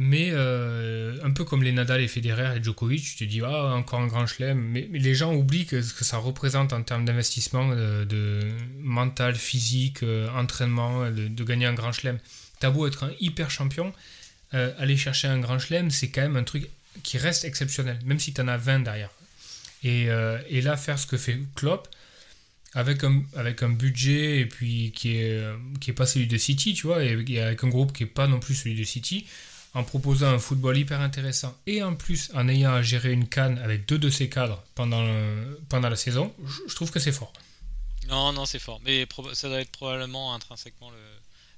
Mais 0.02 0.30
euh, 0.32 1.18
un 1.22 1.30
peu 1.30 1.44
comme 1.44 1.62
les 1.62 1.72
Nadal 1.72 2.00
et 2.00 2.08
Federer 2.08 2.56
et 2.56 2.64
Djokovic, 2.64 3.04
tu 3.04 3.16
te 3.16 3.24
dis 3.24 3.42
ah 3.44 3.74
encore 3.74 4.00
un 4.00 4.06
grand 4.06 4.26
chelem, 4.26 4.58
mais, 4.58 4.88
les 4.90 5.14
gens 5.14 5.34
oublient 5.34 5.66
que 5.66 5.82
ce 5.82 5.92
que 5.92 6.06
ça 6.06 6.16
représente 6.16 6.72
en 6.72 6.82
termes 6.82 7.04
d'investissement 7.04 7.68
de, 7.68 8.04
de 8.04 8.48
mental, 8.80 9.34
physique, 9.34 10.02
euh, 10.02 10.30
entraînement, 10.30 11.10
de, 11.10 11.44
gagner 11.44 11.66
un 11.66 11.74
grand 11.74 11.92
chelem. 11.92 12.18
T'as 12.60 12.70
beau 12.70 12.86
être 12.86 13.04
un 13.04 13.10
hyper 13.20 13.50
champion, 13.50 13.92
euh, 14.54 14.72
aller 14.78 14.96
chercher 14.96 15.28
un 15.28 15.38
grand 15.38 15.58
chelem, 15.58 15.90
c'est 15.90 16.08
quand 16.08 16.22
même 16.22 16.36
un 16.36 16.44
truc 16.44 16.70
qui 17.02 17.18
reste 17.18 17.44
exceptionnel, 17.44 17.98
même 18.06 18.18
si 18.18 18.32
t'en 18.32 18.48
as 18.48 18.56
20 18.56 18.80
derrière. 18.80 19.10
Et, 19.84 20.08
euh, 20.08 20.38
là, 20.62 20.78
faire 20.78 20.98
ce 20.98 21.06
que 21.06 21.18
fait 21.18 21.38
Klopp, 21.56 21.88
avec 22.72 23.04
un, 23.04 23.68
budget 23.68 24.40
et 24.40 24.46
puis 24.46 24.92
qui 24.96 25.18
est, 25.18 25.32
euh, 25.32 25.56
qui 25.78 25.90
est 25.90 25.94
pas 25.94 26.06
celui 26.06 26.26
de 26.26 26.38
City, 26.38 26.72
tu 26.72 26.86
vois, 26.86 27.04
et, 27.04 27.22
et 27.28 27.40
avec 27.42 27.62
un 27.64 27.68
groupe 27.68 27.92
qui 27.92 28.04
est 28.04 28.06
pas 28.06 28.28
non 28.28 28.40
plus 28.40 28.54
celui 28.54 28.76
de 28.76 28.84
City, 28.84 29.26
en 29.74 29.84
proposant 29.84 30.28
un 30.28 30.38
football 30.38 30.76
hyper 30.76 31.00
intéressant 31.00 31.56
et 31.66 31.82
en 31.82 31.94
plus 31.94 32.30
en 32.34 32.48
ayant 32.48 32.72
à 32.72 32.82
gérer 32.82 33.12
une 33.12 33.28
canne 33.28 33.58
avec 33.58 33.86
deux 33.86 33.98
de 33.98 34.10
ses 34.10 34.28
cadres 34.28 34.62
pendant, 34.74 35.02
la 35.02 35.96
saison, 35.96 36.34
je, 36.66 36.74
trouve 36.74 36.90
que 36.90 36.98
c'est 36.98 37.12
fort. 37.12 37.32
Non, 38.08 38.32
non, 38.32 38.46
c'est 38.46 38.58
fort. 38.58 38.80
Mais 38.84 39.06
ça 39.34 39.48
doit 39.48 39.60
être 39.60 39.70
probablement 39.70 40.34
intrinsèquement 40.34 40.90
le, 40.90 40.98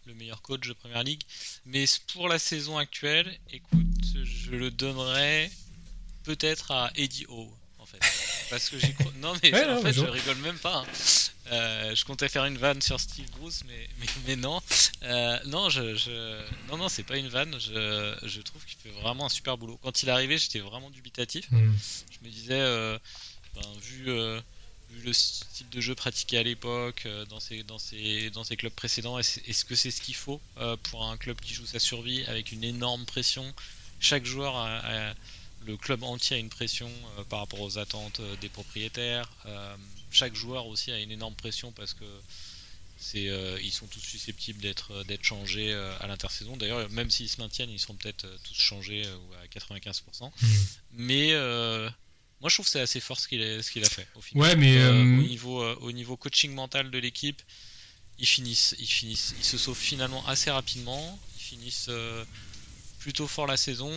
le 0.06 0.14
meilleur 0.14 0.42
coach 0.42 0.68
de 0.68 0.72
Première 0.74 1.02
Ligue. 1.02 1.22
Mais 1.64 1.84
pour 2.12 2.28
la 2.28 2.38
saison 2.38 2.76
actuelle, 2.76 3.38
écoute, 3.50 3.86
je 4.24 4.50
le 4.50 4.70
donnerais 4.70 5.50
peut-être 6.24 6.70
à 6.70 6.90
Eddie 6.94 7.26
Howe. 7.28 7.52
Parce 8.52 8.68
que 8.70 8.76
crois. 8.92 9.12
Non, 9.22 9.32
mais 9.42 9.52
Ouais, 9.52 9.64
en 9.64 9.74
non, 9.76 9.82
fait, 9.82 9.92
je 9.94 10.00
rigole 10.00 10.36
même 10.38 10.58
pas. 10.58 10.78
hein. 10.78 10.86
Euh, 11.50 11.94
je 11.94 12.04
comptais 12.04 12.28
faire 12.28 12.44
une 12.44 12.58
vanne 12.58 12.80
sur 12.82 13.00
Steve 13.00 13.28
Bruce, 13.32 13.62
mais, 13.66 13.88
mais, 13.98 14.06
mais 14.26 14.36
non. 14.36 14.60
Euh, 15.02 15.38
non, 15.46 15.70
je, 15.70 15.96
je- 15.96 16.42
non, 16.68 16.76
non, 16.76 16.88
c'est 16.88 17.02
pas 17.02 17.16
une 17.16 17.28
vanne. 17.28 17.56
Je, 17.58 18.14
je 18.22 18.40
trouve 18.40 18.64
qu'il 18.64 18.76
fait 18.78 18.90
vraiment 19.00 19.26
un 19.26 19.28
super 19.28 19.56
boulot. 19.58 19.78
Quand 19.82 20.02
il 20.02 20.08
est 20.08 20.12
arrivé, 20.12 20.38
j'étais 20.38 20.60
vraiment 20.60 20.90
dubitatif. 20.90 21.50
Hmm. 21.50 21.72
Je 22.10 22.26
me 22.26 22.32
disais, 22.32 22.60
euh, 22.60 22.98
ben, 23.54 23.62
vu, 23.80 24.04
vu 24.90 25.02
le 25.04 25.12
style 25.12 25.68
de 25.70 25.80
jeu 25.80 25.94
pratiqué 25.94 26.36
à 26.38 26.42
l'époque, 26.42 27.06
dans, 27.30 27.40
ses, 27.40 27.62
dans, 27.62 27.78
ses, 27.78 28.30
dans 28.30 28.44
ses 28.44 28.56
clubs 28.56 28.72
précédents, 28.72 29.18
est-ce 29.18 29.64
que 29.64 29.74
c'est 29.74 29.90
ce 29.90 30.00
qu'il 30.02 30.14
faut 30.14 30.40
pour 30.84 31.04
un 31.06 31.16
club 31.16 31.40
qui 31.40 31.54
joue 31.54 31.66
sa 31.66 31.78
survie 31.78 32.24
avec 32.26 32.52
une 32.52 32.64
énorme 32.64 33.04
pression? 33.06 33.50
Chaque 34.00 34.24
joueur, 34.26 34.56
a- 34.56 34.78
a- 34.78 35.14
le 35.66 35.76
club 35.76 36.02
entier 36.02 36.36
a 36.36 36.38
une 36.38 36.48
pression 36.48 36.90
euh, 37.18 37.24
par 37.24 37.40
rapport 37.40 37.60
aux 37.60 37.78
attentes 37.78 38.20
euh, 38.20 38.36
des 38.36 38.48
propriétaires. 38.48 39.30
Euh, 39.46 39.76
chaque 40.10 40.34
joueur 40.34 40.66
aussi 40.66 40.90
a 40.90 40.98
une 40.98 41.10
énorme 41.10 41.34
pression 41.34 41.72
parce 41.72 41.94
que 41.94 42.04
c'est, 42.98 43.30
ils 43.64 43.72
sont 43.72 43.86
tous 43.88 43.98
susceptibles 43.98 44.60
d'être 44.60 45.02
d'être 45.04 45.24
changés 45.24 45.74
à 45.74 46.06
l'intersaison. 46.06 46.56
D'ailleurs, 46.56 46.88
même 46.90 47.10
s'ils 47.10 47.28
se 47.28 47.40
maintiennent, 47.40 47.70
ils 47.70 47.80
seront 47.80 47.94
peut-être 47.94 48.28
tous 48.44 48.54
changés 48.54 49.04
à 49.42 49.58
95%. 49.58 50.30
Hmm. 50.30 50.46
Mais 50.92 51.32
moi, 51.32 52.48
je 52.48 52.54
trouve 52.54 52.66
que 52.66 52.70
c'est 52.70 52.80
assez 52.80 53.00
fort 53.00 53.18
ce 53.18 53.26
qu'il 53.26 53.42
a, 53.42 53.60
ce 53.60 53.72
qu'il 53.72 53.84
a 53.84 53.88
fait. 53.88 54.06
Au 54.14 54.20
final. 54.20 54.44
Ouais, 54.44 54.54
mais 54.54 54.86
au, 54.86 55.04
niveau, 55.22 55.64
au 55.80 55.90
niveau 55.90 56.16
coaching 56.16 56.54
mental 56.54 56.92
de 56.92 56.98
l'équipe, 56.98 57.42
ils 58.20 58.26
finissent, 58.26 58.76
ils 58.78 58.86
finissent, 58.86 59.34
ils 59.36 59.44
se 59.44 59.58
sauvent 59.58 59.76
finalement 59.76 60.24
assez 60.28 60.52
rapidement. 60.52 61.18
Ils 61.38 61.42
finissent 61.42 61.90
plutôt 63.02 63.26
fort 63.26 63.46
la 63.46 63.56
saison. 63.56 63.92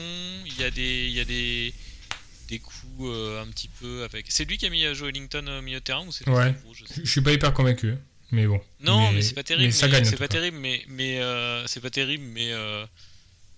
Il 0.46 0.60
y 0.60 0.64
a 0.64 0.72
des, 0.72 1.06
il 1.08 1.12
y 1.14 1.20
a 1.20 1.26
des, 1.26 1.74
des 2.50 2.60
coups 2.60 2.82
euh, 3.02 3.42
un 3.42 3.48
petit 3.48 3.68
peu 3.70 4.04
avec. 4.04 4.26
C'est 4.30 4.46
lui 4.46 4.58
qui 4.58 4.66
a 4.66 4.70
mis 4.70 4.84
euh, 4.86 4.94
Joe 4.94 5.10
Ellington 5.10 5.46
au 5.48 5.62
milieu 5.62 5.80
de 5.80 5.84
terrain 5.84 6.06
ou 6.06 6.12
c'est 6.12 6.28
Ouais. 6.30 6.54
Je 6.74 6.86
sais 6.86 6.94
je 6.98 7.06
je 7.06 7.12
suis 7.12 7.22
pas 7.22 7.32
hyper 7.32 7.54
convaincu, 7.54 7.94
mais 8.32 8.48
bon. 8.48 8.60
non, 8.82 9.12
mais, 9.12 9.22
c'est 9.22 9.34
pas 9.34 9.44
terrible. 9.44 9.68
mais 9.68 9.72
ça 9.72 9.88
gagne, 9.88 10.06
C'est 10.06 10.18
pas 10.18 10.28
terrible, 10.28 10.58
mais 10.58 10.84
mais 10.88 11.20
euh, 11.22 11.66
c'est 11.68 11.82
pas 11.82 11.90
terrible, 11.90 12.24
mais 12.24 12.52
euh, 12.52 12.86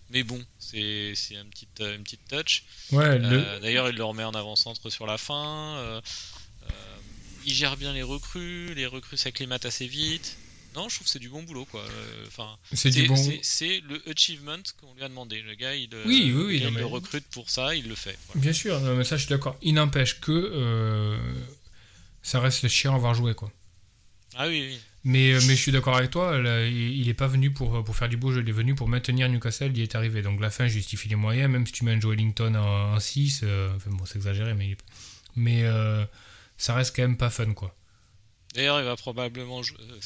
mais 0.09 0.23
bon, 0.23 0.43
c'est 0.59 1.13
c'est 1.15 1.35
un 1.37 1.45
petit 1.45 1.67
euh, 1.81 1.95
une 1.95 2.03
petite 2.03 2.27
touch. 2.29 2.63
Ouais, 2.91 3.17
le- 3.19 3.25
Euh, 3.27 3.59
D'ailleurs, 3.59 3.89
il 3.89 3.95
le 3.95 4.03
remet 4.03 4.23
en 4.23 4.31
avant-centre 4.33 4.89
sur 4.89 5.05
la 5.05 5.17
fin. 5.17 5.75
euh, 5.77 6.01
euh, 6.69 6.73
il 7.45 7.53
gère 7.53 7.77
bien 7.77 7.93
les 7.93 8.03
recrues, 8.03 8.73
les 8.75 8.85
recrues 8.85 9.15
s'acclimatent 9.17 9.65
assez 9.65 9.87
vite. 9.87 10.37
Non, 10.77 10.87
je 10.89 10.95
trouve 10.95 11.05
que 11.07 11.11
c'est 11.11 11.19
du 11.19 11.29
bon 11.29 11.41
boulot, 11.43 11.65
quoi. 11.65 11.81
Euh, 11.81 12.25
Enfin, 12.27 12.55
c'est 12.71 12.91
du 12.91 13.07
bon. 13.07 13.15
c'est- 13.41 13.81
le 13.89 14.01
achievement 14.09 14.57
qu'on 14.79 14.93
lui 14.93 15.03
a 15.03 15.09
demandé. 15.09 15.41
Le 15.41 15.55
gars, 15.55 15.73
il, 15.75 15.89
euh, 15.93 16.03
Oui, 16.05 16.31
oui, 16.35 16.43
oui, 16.45 16.53
le, 16.53 16.59
gars, 16.59 16.65
non, 16.65 16.71
il 16.71 16.73
mais- 16.75 16.79
le 16.81 16.85
recrute 16.85 17.25
pour 17.31 17.49
ça, 17.49 17.73
il 17.75 17.87
le 17.89 17.95
fait. 17.95 18.15
voilà. 18.27 18.41
Bien 18.41 18.53
sûr, 18.53 18.79
non, 18.81 18.95
mais 18.95 19.03
ça 19.03 19.17
je 19.17 19.23
suis 19.23 19.29
d'accord. 19.29 19.57
Il 19.63 19.73
n'empêche 19.73 20.19
que 20.21 20.31
euh, 20.31 21.17
ça 22.21 22.39
reste 22.39 22.61
le 22.63 22.69
chien 22.69 22.91
à 22.91 22.95
avoir 22.95 23.13
joué 23.15 23.33
quoi. 23.33 23.51
Ah 24.35 24.47
oui, 24.47 24.67
oui. 24.69 24.79
Mais, 25.03 25.33
mais 25.47 25.55
je 25.55 25.61
suis 25.61 25.71
d'accord 25.71 25.95
avec 25.97 26.11
toi, 26.11 26.37
là, 26.37 26.65
il 26.67 26.99
il 26.99 27.09
est 27.09 27.13
pas 27.13 27.27
venu 27.27 27.51
pour, 27.51 27.83
pour 27.83 27.95
faire 27.95 28.09
du 28.09 28.17
beau 28.17 28.31
jeu, 28.31 28.41
il 28.43 28.49
est 28.49 28.51
venu 28.51 28.75
pour 28.75 28.87
maintenir 28.87 29.27
Newcastle, 29.29 29.71
il 29.73 29.81
est 29.81 29.95
arrivé. 29.95 30.21
Donc 30.21 30.39
la 30.41 30.49
fin 30.51 30.67
justifie 30.67 31.07
les 31.09 31.15
moyens, 31.15 31.49
même 31.51 31.65
si 31.65 31.71
tu 31.73 31.85
mets 31.85 31.93
un 31.93 31.99
Joe 31.99 32.13
Ellington 32.13 32.53
en, 32.55 32.99
6, 32.99 33.43
enfin 33.75 33.89
bon 33.91 34.05
c'est 34.05 34.17
exagéré, 34.17 34.53
mais, 34.53 34.77
mais 35.35 35.63
euh, 35.63 36.05
ça 36.57 36.75
reste 36.75 36.95
quand 36.95 37.01
même 37.03 37.17
pas 37.17 37.29
fun 37.31 37.53
quoi. 37.53 37.73
D'ailleurs, 38.53 38.79
il 38.79 38.85
va 38.85 38.95
probablement. 38.95 39.61
euh, 39.61 39.99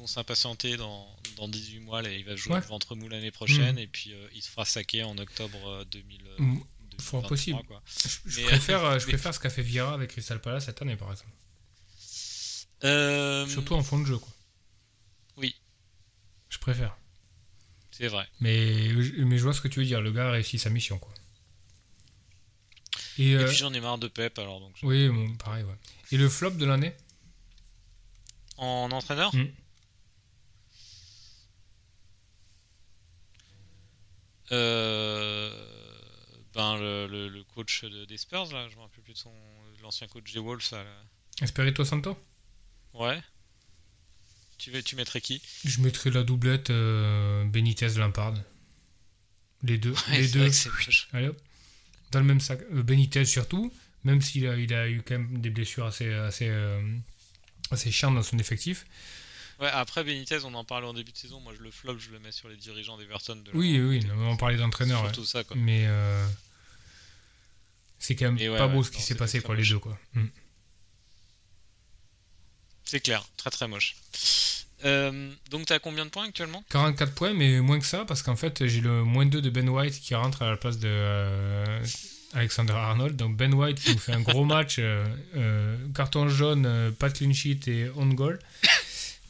vont 0.00 0.06
s'impatienter 0.06 0.76
dans, 0.76 1.06
dans 1.36 1.48
18 1.48 1.80
mois. 1.80 2.02
Là, 2.02 2.10
il 2.10 2.24
va 2.24 2.34
jouer 2.36 2.54
Ouais. 2.54 2.60
le 2.60 2.66
ventre 2.66 2.96
mou 2.96 3.08
l'année 3.08 3.30
prochaine 3.30 3.78
et 3.78 3.86
puis 3.86 4.12
euh, 4.12 4.28
il 4.34 4.42
se 4.42 4.48
fera 4.50 4.64
saquer 4.64 5.02
en 5.04 5.16
octobre 5.18 5.58
euh, 5.68 5.84
2000. 5.84 6.22
euh, 6.26 6.36
Mm, 6.38 6.54
2023, 6.56 7.20
fort 7.20 7.28
possible. 7.28 7.62
quoi. 7.68 7.82
Je, 7.86 8.08
je 8.26 8.40
Mais- 8.40 8.46
préfère, 8.46 8.84
euh, 8.84 8.98
je 8.98 9.06
mais- 9.06 9.12
préfère 9.12 9.34
ce 9.34 9.38
qu'a 9.40 9.50
fait 9.50 9.62
Vieira 9.62 9.94
avec 9.94 10.10
Crystal 10.10 10.40
Palace 10.40 10.64
cette 10.66 10.82
année 10.82 10.96
par 10.96 11.10
exemple. 11.12 11.30
Euh, 12.84 13.46
Surtout 13.46 13.74
en 13.74 13.82
fond 13.82 13.98
de 14.00 14.06
jeu 14.06 14.18
quoi. 14.18 14.32
Oui. 15.36 15.54
Je 16.48 16.58
préfère. 16.58 16.96
C'est 17.90 18.08
vrai. 18.08 18.26
Mais, 18.40 18.88
mais 19.18 19.36
je 19.38 19.42
vois 19.42 19.52
ce 19.52 19.60
que 19.60 19.68
tu 19.68 19.80
veux 19.80 19.84
dire, 19.86 20.00
le 20.00 20.10
gars 20.12 20.28
a 20.28 20.30
réussi 20.32 20.58
sa 20.58 20.70
mission 20.70 20.98
quoi. 20.98 21.12
Et, 23.18 23.30
Et 23.32 23.34
euh, 23.34 23.46
puis 23.46 23.56
j'en 23.56 23.72
ai 23.74 23.80
marre 23.80 23.98
de 23.98 24.08
Pep 24.08 24.38
alors 24.38 24.60
donc. 24.60 24.72
je- 24.80 24.86
oui, 24.86 25.08
bon, 25.10 25.34
pareil 25.36 25.64
ouais. 25.64 25.74
Et 26.12 26.16
le 26.16 26.28
flop 26.30 26.52
de 26.52 26.64
l'année? 26.64 26.94
En 28.56 28.90
entraîneur? 28.92 29.34
Mm. 29.34 29.48
Ben 36.54 36.76
le, 36.78 37.06
le- 37.06 37.28
le 37.28 37.44
coach 37.44 37.84
de- 37.84 38.04
des 38.04 38.16
Spurs 38.16 38.52
là, 38.52 38.68
je 38.68 38.76
me 38.76 38.82
rappelle 38.82 39.02
plus 39.04 39.12
de 39.12 39.18
son 39.18 39.32
l'ancien 39.82 40.06
coach 40.08 40.32
des 40.32 40.40
Wolves 40.40 40.66
là. 40.72 40.82
là. 40.82 40.90
Espirito 41.42 41.84
Santo? 41.84 42.18
Ouais. 42.94 43.20
Tu 44.58 44.70
veux 44.70 44.82
tu 44.82 44.96
mettrais 44.96 45.20
qui? 45.20 45.40
Je 45.64 45.80
mettrais 45.80 46.10
la 46.10 46.22
doublette 46.22 46.70
euh, 46.70 47.44
Benitez-Lampard. 47.44 48.34
Les 49.62 49.78
deux. 49.78 49.92
Ouais, 50.08 50.20
les 50.22 50.28
deux. 50.28 50.48
Allez 51.12 51.28
hop. 51.28 51.38
Dans 52.10 52.18
le 52.20 52.26
même 52.26 52.40
sac. 52.40 52.60
Euh, 52.72 52.82
Benitez 52.82 53.24
surtout, 53.24 53.72
même 54.04 54.20
s'il 54.20 54.46
a, 54.46 54.56
il 54.56 54.72
a 54.74 54.88
eu 54.88 55.02
quand 55.02 55.18
même 55.18 55.40
des 55.40 55.50
blessures 55.50 55.86
assez, 55.86 56.12
assez, 56.12 56.48
euh, 56.48 56.82
assez 57.70 57.90
chiantes 57.90 58.14
dans 58.16 58.22
son 58.22 58.38
effectif. 58.38 58.84
Ouais, 59.60 59.68
après 59.68 60.04
Benitez, 60.04 60.38
on 60.44 60.54
en 60.54 60.64
parlait 60.64 60.86
en 60.86 60.94
début 60.94 61.12
de 61.12 61.16
saison. 61.18 61.38
Moi, 61.40 61.52
je 61.56 61.62
le 61.62 61.70
flop, 61.70 61.98
je 61.98 62.10
le 62.10 62.18
mets 62.18 62.32
sur 62.32 62.48
les 62.48 62.56
dirigeants 62.56 62.96
d'Everton. 62.96 63.36
De 63.36 63.50
Oui, 63.52 63.78
oui, 63.78 64.06
on 64.16 64.36
parlait 64.36 64.56
d'entraîneur. 64.56 65.02
ouais. 65.02 65.08
Surtout 65.08 65.26
ça, 65.26 65.44
quoi. 65.44 65.54
Mais 65.58 65.84
euh, 65.86 66.26
c'est 67.98 68.16
quand 68.16 68.32
même 68.32 68.36
ouais, 68.36 68.56
pas 68.56 68.66
ouais, 68.66 68.72
beau 68.72 68.82
ce 68.82 68.90
non, 68.90 68.96
qui 68.96 69.02
s'est 69.02 69.16
passé 69.16 69.42
pour 69.42 69.52
les 69.52 69.64
deux. 69.64 69.78
Quoi. 69.78 69.98
Mm. 70.14 70.26
C'est 72.84 73.00
clair, 73.00 73.22
très 73.36 73.50
très 73.50 73.68
moche. 73.68 73.96
Euh, 74.86 75.30
donc, 75.50 75.66
t'as 75.66 75.78
combien 75.78 76.06
de 76.06 76.10
points 76.10 76.26
actuellement? 76.26 76.64
44 76.70 77.12
points, 77.14 77.34
mais 77.34 77.60
moins 77.60 77.78
que 77.78 77.84
ça, 77.84 78.06
parce 78.06 78.22
qu'en 78.22 78.36
fait, 78.36 78.66
j'ai 78.66 78.80
le 78.80 79.04
moins 79.04 79.26
2 79.26 79.42
de 79.42 79.50
Ben 79.50 79.68
White 79.68 80.00
qui 80.00 80.14
rentre 80.14 80.40
à 80.40 80.48
la 80.48 80.56
place 80.56 80.78
de 80.78 80.88
euh, 80.88 81.84
Alexander 82.32 82.72
Arnold. 82.72 83.14
Donc 83.14 83.36
Ben 83.36 83.52
White 83.52 83.78
qui 83.78 83.92
nous 83.92 83.98
fait 83.98 84.14
un 84.14 84.22
gros 84.22 84.44
match, 84.46 84.80
carton 85.94 86.30
jaune, 86.30 86.94
pas 86.98 87.10
de 87.10 87.18
clean 87.18 87.34
sheet 87.34 87.68
et 87.68 87.90
on 87.94 88.06
goal. 88.06 88.38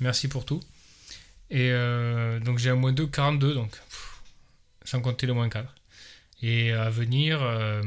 Merci 0.00 0.28
pour 0.28 0.44
tout. 0.44 0.60
Et 1.50 1.70
euh, 1.72 2.38
donc 2.40 2.58
j'ai 2.58 2.70
un 2.70 2.76
moins 2.76 2.92
2, 2.92 3.06
42, 3.06 3.54
donc 3.54 3.70
sans 4.84 5.00
compter 5.00 5.26
le 5.26 5.34
moins 5.34 5.48
4. 5.48 5.74
Et 6.42 6.72
à 6.72 6.88
venir, 6.88 7.40
euh, 7.42 7.82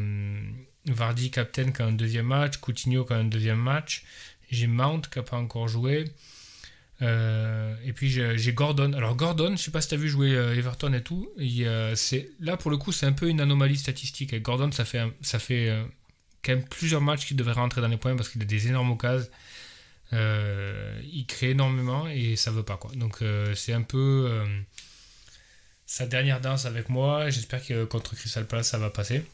Vardy 0.85 1.31
captain 1.31 1.71
qui 1.71 1.81
a 1.81 1.85
un 1.85 1.91
deuxième 1.93 2.27
match, 2.27 2.57
Coutinho 2.57 3.05
qui 3.05 3.13
a 3.13 3.17
un 3.17 3.23
deuxième 3.23 3.59
match. 3.59 4.03
j'ai 4.51 4.67
Mount 4.67 5.01
qui 5.01 5.17
n'a 5.17 5.23
pas 5.23 5.37
encore 5.37 5.67
joué. 5.67 6.05
Euh, 7.01 7.75
et 7.83 7.93
puis 7.93 8.09
j'ai 8.09 8.53
Gordon. 8.53 8.93
Alors 8.93 9.15
Gordon, 9.15 9.55
je 9.55 9.63
sais 9.63 9.71
pas 9.71 9.81
si 9.81 9.89
tu 9.89 9.97
vu 9.97 10.07
jouer 10.07 10.31
Everton 10.31 10.93
et 10.93 11.01
tout. 11.01 11.29
c'est 11.95 12.29
là 12.39 12.57
pour 12.57 12.69
le 12.69 12.77
coup, 12.77 12.91
c'est 12.91 13.05
un 13.05 13.13
peu 13.13 13.29
une 13.29 13.41
anomalie 13.41 13.77
statistique. 13.77 14.39
Gordon, 14.41 14.71
ça 14.71 14.85
fait, 14.85 15.03
ça 15.21 15.39
fait 15.39 15.73
quand 16.43 16.55
même 16.55 16.65
plusieurs 16.65 17.01
matchs 17.01 17.25
qu'il 17.25 17.37
devrait 17.37 17.53
rentrer 17.53 17.81
dans 17.81 17.87
les 17.87 17.97
points 17.97 18.15
parce 18.15 18.29
qu'il 18.29 18.41
a 18.41 18.45
des 18.45 18.67
énormes 18.67 18.91
occasions. 18.91 19.27
Il 20.13 21.25
crée 21.27 21.51
énormément 21.51 22.07
et 22.07 22.35
ça 22.35 22.51
veut 22.51 22.63
pas 22.63 22.77
quoi. 22.77 22.91
Donc 22.95 23.19
c'est 23.55 23.73
un 23.73 23.81
peu 23.81 24.45
sa 25.85 26.05
dernière 26.07 26.41
danse 26.41 26.65
avec 26.65 26.89
moi. 26.89 27.29
J'espère 27.29 27.65
que 27.65 27.85
contre 27.85 28.15
Crystal 28.15 28.45
Palace 28.47 28.69
ça 28.69 28.77
va 28.77 28.89
passer. 28.89 29.25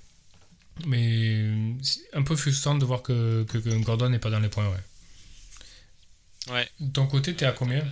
Mais 0.86 1.46
c'est 1.82 2.02
un 2.13 2.24
peu 2.24 2.36
frustrant 2.36 2.76
de 2.76 2.86
voir 2.86 3.02
que, 3.02 3.44
que, 3.44 3.58
que 3.58 3.70
Gordon 3.84 4.10
n'est 4.10 4.20
pas 4.20 4.30
dans 4.30 4.39
les 4.39 4.50
points. 4.50 4.70
Ouais. 4.70 6.54
Ouais. 6.54 6.70
De 6.80 6.92
ton 6.92 7.08
côté, 7.08 7.36
t'es 7.36 7.46
à 7.46 7.52
combien? 7.52 7.86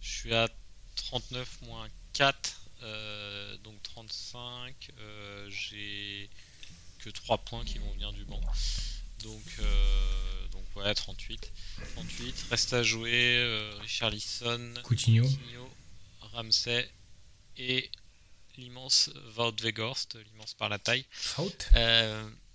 Je 0.00 0.08
suis 0.08 0.34
à 0.34 0.48
39 0.96 1.62
moins 1.62 1.88
4, 2.14 2.60
euh, 2.82 3.56
donc 3.58 3.82
35. 3.82 4.90
Euh, 4.98 5.50
j'ai 5.50 6.30
que 7.00 7.10
3 7.10 7.38
points 7.38 7.64
qui 7.64 7.78
vont 7.78 7.92
venir 7.92 8.12
du 8.12 8.24
banc. 8.24 8.40
Donc, 9.22 9.42
euh, 9.60 9.64
donc 9.64 10.21
ouais, 10.76 10.94
38. 10.94 11.52
38. 11.96 12.46
Reste 12.50 12.72
à 12.72 12.82
jouer 12.82 13.70
Richard 13.80 14.10
Lisson, 14.10 14.74
Coutinho, 14.82 15.28
Ramsey 16.32 16.88
et 17.56 17.90
l'immense 18.56 19.10
Wout 19.36 19.62
Weghorst, 19.62 20.16
l'immense 20.32 20.54
par 20.54 20.68
la 20.68 20.78
taille. 20.78 21.04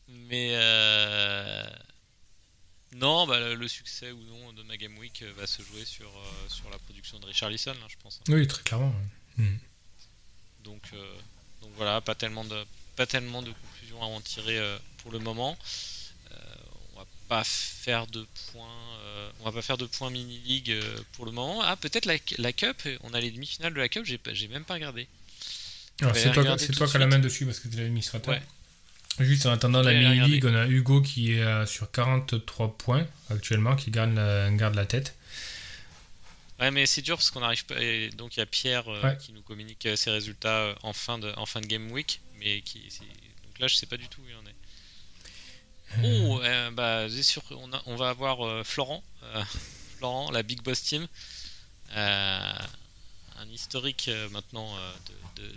mais 0.08 0.56
non, 2.96 3.28
bah, 3.28 3.54
le 3.54 3.68
succès 3.68 4.12
ou 4.12 4.22
non 4.24 4.54
de 4.54 4.64
ma 4.64 4.78
Game 4.78 4.98
Week 4.98 5.24
va 5.38 5.46
se 5.46 5.62
jouer 5.62 5.84
sur, 5.86 6.08
euh, 6.08 6.50
sur 6.50 6.70
la 6.70 6.78
production 6.80 7.20
de 7.20 7.26
Richard 7.26 7.50
Lisson, 7.50 7.76
je 7.88 7.96
pense. 8.02 8.22
Oui, 8.28 8.48
très 8.48 8.64
clairement. 8.64 8.94
Hmm. 9.38 9.58
Donc, 10.64 10.82
euh, 10.94 11.16
donc 11.62 11.72
voilà, 11.76 12.02
pas 12.02 12.16
tellement 12.16 12.46
de, 12.46 12.66
pas 12.96 13.06
tellement 13.06 13.42
de 13.42 13.52
conclusions 13.52 14.02
à 14.02 14.06
en 14.06 14.22
tirer 14.22 14.58
euh, 14.58 14.78
pour 14.98 15.12
le 15.12 15.20
moment. 15.20 15.58
On 17.30 17.34
va 17.36 17.40
pas 17.40 17.44
faire 17.44 18.08
de 18.08 18.26
points, 18.52 18.68
on 19.40 19.46
va 19.46 19.52
pas 19.52 19.62
faire 19.62 19.78
de 19.78 19.86
points 19.86 20.10
mini 20.10 20.40
league 20.46 20.76
pour 21.14 21.26
le 21.26 21.32
moment. 21.32 21.62
Ah, 21.62 21.76
peut-être 21.76 22.06
la, 22.06 22.16
la, 22.38 22.54
Cup. 22.54 22.88
On 23.04 23.14
a 23.14 23.20
les 23.20 23.32
demi-finales 23.32 23.74
de 23.74 23.80
la 23.80 23.90
Cup. 23.90 24.06
J'ai 24.06 24.48
même 24.48 24.64
pas 24.64 24.76
regardé. 24.76 25.08
c'est 26.14 26.32
toi, 26.32 26.44
toi 26.56 26.88
qui 26.88 26.96
as 26.96 27.00
la 27.00 27.08
main 27.08 27.20
dessus 27.20 27.46
parce 27.46 27.60
que 27.60 27.68
tu 27.68 27.78
es 27.78 27.82
l'administrateur. 27.82 28.36
Ouais. 28.36 29.26
Juste 29.26 29.46
en 29.46 29.52
attendant 29.52 29.82
la 29.82 29.94
mini-league, 29.94 30.46
on 30.46 30.56
a 30.56 30.68
Hugo 30.68 31.02
qui 31.02 31.34
est 31.34 31.66
sur 31.66 31.92
43 31.92 32.78
points 32.78 33.06
actuellement, 33.30 33.76
qui 33.76 33.92
garde 33.92 34.14
la, 34.14 34.50
garde 34.52 34.76
la 34.76 34.86
tête. 34.86 35.18
Ouais, 36.60 36.72
mais 36.72 36.86
c'est 36.88 37.02
dur 37.02 37.18
parce 37.18 37.30
qu'on 37.30 37.42
n'arrive 37.42 37.66
pas. 37.66 37.76
donc 38.16 38.36
il 38.36 38.40
y 38.40 38.44
a 38.44 38.46
Pierre 38.46 38.90
euh, 38.90 39.12
qui 39.14 39.32
nous 39.32 39.44
communique 39.44 39.86
euh, 39.86 39.96
ses 39.96 40.10
résultats 40.10 40.58
euh, 40.58 40.76
en 40.82 40.92
fin 40.94 41.20
de, 41.20 41.32
en 41.38 41.46
fin 41.46 41.62
de 41.62 41.68
game 41.68 41.92
week, 41.92 42.20
mais 42.40 42.62
qui. 42.62 42.80
Donc 43.46 43.60
là, 43.60 43.68
je 43.68 43.76
sais 43.76 43.86
pas 43.86 43.98
du 43.98 44.08
tout 44.08 44.22
où 44.22 44.30
il 44.30 44.36
en 44.36 44.50
est. 44.50 44.56
Sûr, 47.10 47.44
on, 47.86 47.96
va 47.96 48.10
avoir 48.10 48.66
Florent, 48.66 49.04
Florent, 49.98 50.32
la 50.32 50.44
Big 50.44 50.62
Boss 50.62 50.84
Team, 50.84 51.08
un 51.96 53.50
historique 53.52 54.10
maintenant 54.32 54.76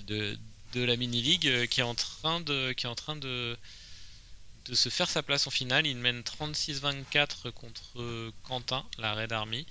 de, 0.07 0.37
de 0.73 0.83
la 0.85 0.97
mini 0.97 1.21
league 1.21 1.47
euh, 1.47 1.67
qui 1.67 1.81
est 1.81 1.85
en 1.85 1.95
train 1.95 2.41
de 2.41 2.73
qui 2.73 2.87
est 2.87 2.89
en 2.89 2.95
train 2.95 3.17
de 3.17 3.57
de 4.67 4.75
se 4.75 4.89
faire 4.89 5.09
sa 5.09 5.23
place 5.23 5.47
en 5.47 5.51
finale. 5.51 5.87
Il 5.87 5.97
mène 5.97 6.21
36-24 6.21 7.51
contre 7.51 8.31
Quentin, 8.45 8.85
la 8.99 9.15
Red 9.15 9.33
Army. 9.33 9.67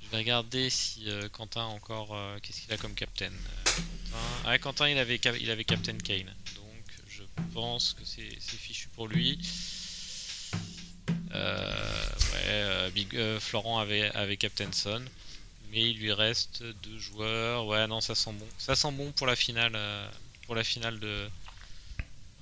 Je 0.00 0.08
vais 0.08 0.16
regarder 0.18 0.70
si 0.70 1.08
euh, 1.10 1.28
Quentin 1.28 1.64
encore 1.64 2.14
euh, 2.14 2.38
qu'est-ce 2.42 2.62
qu'il 2.62 2.72
a 2.72 2.78
comme 2.78 2.94
captain. 2.94 3.26
Quentin... 3.26 4.20
Ah, 4.44 4.58
Quentin 4.58 4.88
il 4.88 4.98
avait 4.98 5.20
il 5.40 5.50
avait 5.50 5.64
Captain 5.64 5.98
Kane. 5.98 6.34
Donc 6.54 6.84
je 7.08 7.22
pense 7.52 7.92
que 7.92 8.04
c'est 8.04 8.40
fichu 8.40 8.88
pour 8.88 9.06
lui. 9.06 9.38
Ouais, 11.36 12.90
Big, 12.94 13.18
Florent 13.38 13.78
avait, 13.78 14.10
avait 14.10 14.36
Captain 14.36 14.72
Son 14.72 15.02
mais 15.72 15.90
il 15.90 15.98
lui 15.98 16.12
reste 16.12 16.62
deux 16.82 16.98
joueurs. 16.98 17.66
Ouais, 17.66 17.86
non, 17.86 18.00
ça 18.00 18.14
sent 18.14 18.32
bon. 18.32 18.46
Ça 18.58 18.74
sent 18.74 18.92
bon 18.92 19.12
pour 19.12 19.26
la 19.26 19.36
finale, 19.36 19.72
euh, 19.74 20.08
pour 20.46 20.54
la 20.54 20.64
finale 20.64 20.98
de, 20.98 21.28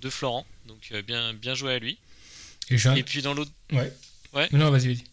de 0.02 0.10
Florent. 0.10 0.46
Donc 0.66 0.88
euh, 0.92 1.02
bien, 1.02 1.34
bien 1.34 1.54
joué 1.54 1.74
à 1.74 1.78
lui. 1.78 1.98
Et, 2.70 3.02
puis 3.02 3.22
dans 3.22 3.34
l'autre. 3.34 3.50
Ouais. 3.72 3.92
Ouais. 4.32 4.48
Non, 4.52 4.70
vas-y, 4.70 4.94
vas-y. 4.94 5.04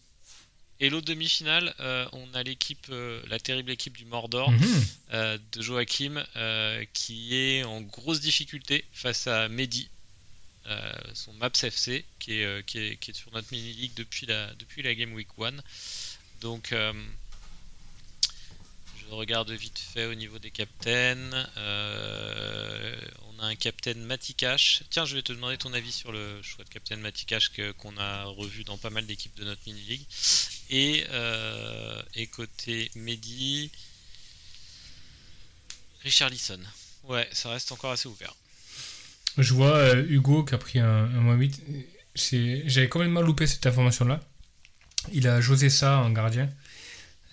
Et 0.80 0.90
l'autre 0.90 1.06
demi-finale, 1.06 1.74
euh, 1.78 2.06
on 2.12 2.34
a 2.34 2.42
l'équipe, 2.42 2.86
la 3.28 3.38
terrible 3.38 3.70
équipe 3.70 3.96
du 3.96 4.04
Mordor 4.04 4.50
mhm. 4.50 5.38
de 5.52 5.62
Joachim, 5.62 6.24
qui 6.92 7.36
est 7.36 7.62
en 7.62 7.82
grosse 7.82 8.20
difficulté 8.20 8.84
face 8.92 9.28
à 9.28 9.48
Mehdi, 9.48 9.88
son 11.14 11.32
Maps 11.34 11.50
FC, 11.62 12.04
qui 12.18 12.40
est, 12.40 12.66
qui 12.66 12.78
est, 12.78 12.96
qui 12.96 13.10
est, 13.10 13.14
sur 13.14 13.32
notre 13.32 13.48
mini-league 13.52 13.92
depuis 13.94 14.26
la, 14.26 14.54
depuis 14.54 14.82
la 14.82 14.94
Game 14.94 15.12
Week 15.12 15.28
1. 15.38 15.52
Donc 16.40 16.72
regarde 19.14 19.50
vite 19.50 19.78
fait 19.78 20.06
au 20.06 20.14
niveau 20.14 20.38
des 20.38 20.50
captains. 20.50 21.30
Euh, 21.56 22.96
on 23.28 23.42
a 23.42 23.46
un 23.46 23.54
captain 23.54 23.94
Matikash. 23.94 24.82
Tiens, 24.90 25.04
je 25.04 25.14
vais 25.14 25.22
te 25.22 25.32
demander 25.32 25.58
ton 25.58 25.72
avis 25.72 25.92
sur 25.92 26.12
le 26.12 26.42
choix 26.42 26.64
de 26.64 26.70
captain 26.70 26.96
Matikash 26.96 27.52
qu'on 27.78 27.96
a 27.98 28.24
revu 28.24 28.64
dans 28.64 28.78
pas 28.78 28.90
mal 28.90 29.06
d'équipes 29.06 29.34
de 29.36 29.44
notre 29.44 29.60
mini-league. 29.66 30.04
Et, 30.70 31.04
euh, 31.10 32.02
et 32.14 32.26
côté 32.26 32.90
Mehdi, 32.94 33.70
Richard 36.02 36.30
Lisson. 36.30 36.60
Ouais, 37.04 37.28
ça 37.32 37.50
reste 37.50 37.72
encore 37.72 37.92
assez 37.92 38.08
ouvert. 38.08 38.34
Je 39.38 39.54
vois 39.54 39.76
euh, 39.76 40.04
Hugo 40.08 40.44
qui 40.44 40.54
a 40.54 40.58
pris 40.58 40.78
un, 40.78 41.06
moins 41.06 41.36
8. 41.36 41.62
J'avais 42.66 42.88
complètement 42.88 43.22
loupé 43.22 43.46
cette 43.46 43.66
information-là. 43.66 44.20
Il 45.12 45.26
a 45.26 45.40
José 45.40 45.70
ça 45.70 45.98
en 45.98 46.10
gardien. 46.10 46.48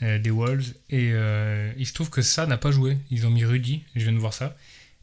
Euh, 0.02 0.18
des 0.18 0.30
Wolves. 0.30 0.74
Et 0.90 1.12
euh, 1.12 1.72
il 1.78 1.86
se 1.86 1.94
trouve 1.94 2.10
que 2.10 2.22
ça 2.22 2.46
n'a 2.46 2.58
pas 2.58 2.72
joué. 2.72 2.98
Ils 3.12 3.28
ont 3.28 3.30
mis 3.30 3.44
Rudy, 3.44 3.84
je 3.96 4.04
viens 4.04 4.14
de 4.14 4.18
voir 4.18 4.34
ça. 4.34 4.56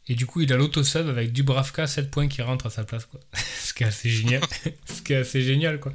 Et 0.07 0.15
du 0.15 0.25
coup, 0.25 0.41
il 0.41 0.51
a 0.51 0.57
l'auto-sub 0.57 1.07
avec 1.07 1.33
Dubravka, 1.33 1.85
7 1.85 2.09
points 2.09 2.27
qui 2.27 2.41
rentre 2.41 2.65
à 2.65 2.69
sa 2.69 2.83
place. 2.83 3.05
Quoi. 3.05 3.19
Ce 3.61 3.73
qui 3.73 3.83
est 3.83 3.87
assez 3.87 4.09
génial. 4.09 4.41
Ce 4.85 5.01
qui 5.01 5.13
est 5.13 5.17
assez 5.17 5.41
génial. 5.41 5.79
Quoi. 5.79 5.93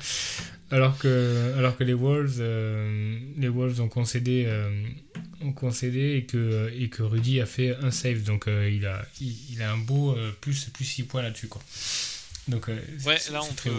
Alors, 0.72 0.98
que, 0.98 1.54
alors 1.56 1.76
que 1.76 1.84
les 1.84 1.94
Wolves, 1.94 2.38
euh, 2.40 3.18
les 3.36 3.48
Wolves 3.48 3.80
ont 3.80 3.88
concédé, 3.88 4.48
ont 5.42 5.52
concédé 5.52 6.16
et, 6.16 6.24
que, 6.24 6.72
et 6.76 6.88
que 6.88 7.02
Rudy 7.02 7.40
a 7.40 7.46
fait 7.46 7.76
un 7.76 7.90
save. 7.90 8.22
Donc 8.22 8.46
il, 8.46 8.86
a, 8.86 9.06
il, 9.20 9.62
a 9.62 9.72
un 9.72 9.78
beau 9.78 10.16
plus, 10.40 10.66
plus 10.66 10.84
6 10.84 11.04
points 11.04 11.22
là-dessus. 11.22 11.48
Quoi. 11.48 11.62
Donc, 12.48 12.68
ouais, 12.68 13.18
là 13.30 13.42
on 13.42 13.54
peut, 13.54 13.70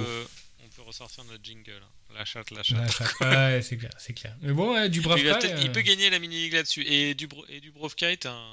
on 0.63 0.69
peut 0.69 0.83
ressortir 0.83 1.23
notre 1.25 1.43
jingle. 1.43 1.71
Hein. 1.81 2.03
La 2.15 2.25
chatte, 2.25 2.51
la 2.51 2.63
chatte. 2.63 2.79
ouais, 3.21 3.61
c'est 3.61 3.77
clair, 3.77 3.91
c'est 3.97 4.13
clair. 4.13 4.35
Mais 4.41 4.53
bon, 4.53 4.87
Dubrovka. 4.87 5.39
Il, 5.43 5.63
il, 5.63 5.71
peut 5.71 5.79
euh, 5.79 5.83
gagner 5.83 6.09
la 6.09 6.19
mini-league 6.19 6.53
là-dessus. 6.53 6.83
Et, 6.83 7.15
Dubro 7.15 7.43
et 7.49 7.59
Dubrovka 7.59 8.11
est 8.11 8.25
un, 8.25 8.45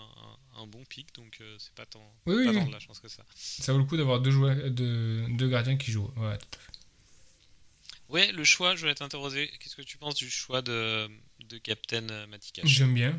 un, 0.57 0.67
bon 0.67 0.83
pic, 0.89 1.15
donc 1.15 1.37
euh, 1.41 1.57
c'est 1.59 1.75
pas 1.75 1.85
tant, 1.85 2.01
oui, 2.27 2.45
pas 2.45 2.51
oui. 2.51 2.59
tant 2.59 2.67
de 2.67 2.73
la 2.73 2.79
chance 2.79 3.01
que 3.01 3.09
ça. 3.09 3.23
Ça 3.35 3.73
vaut 3.73 3.79
le 3.79 3.85
coup 3.85 3.97
d'avoir 3.97 4.21
deux, 4.21 4.31
joueurs, 4.31 4.57
deux, 4.71 5.27
deux 5.31 5.49
gardiens 5.49 5.77
qui 5.77 5.91
jouent. 5.91 6.11
Ouais, 6.17 6.39
tout 6.39 6.59
à 6.59 6.63
fait. 6.63 6.80
Ouais, 8.11 8.33
le 8.33 8.45
choix, 8.45 8.75
je 8.75 8.81
voulais 8.81 8.95
t'interroger. 8.95 9.51
Qu'est-ce 9.61 9.77
que 9.77 9.83
tu 9.83 9.97
penses 9.97 10.17
du 10.17 10.29
choix 10.29 10.63
de, 10.63 11.09
Captain 11.63 12.27
Matika 12.27 12.63
J'aime 12.65 12.95
bien. 12.95 13.19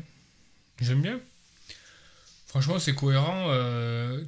J'aime 0.80 1.00
bien. 1.00 1.20
Franchement, 2.46 2.78
c'est 2.78 2.94
cohérent. 2.94 3.46
Euh. 3.50 4.22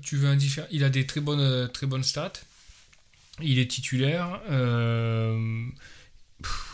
Il 0.70 0.84
a 0.84 0.88
des 0.88 1.06
très 1.06 1.20
bonnes, 1.20 1.70
très 1.72 1.86
bonnes 1.86 2.02
stats. 2.02 2.32
Il 3.42 3.58
est 3.58 3.70
titulaire. 3.70 4.40
Euh, 4.50 5.66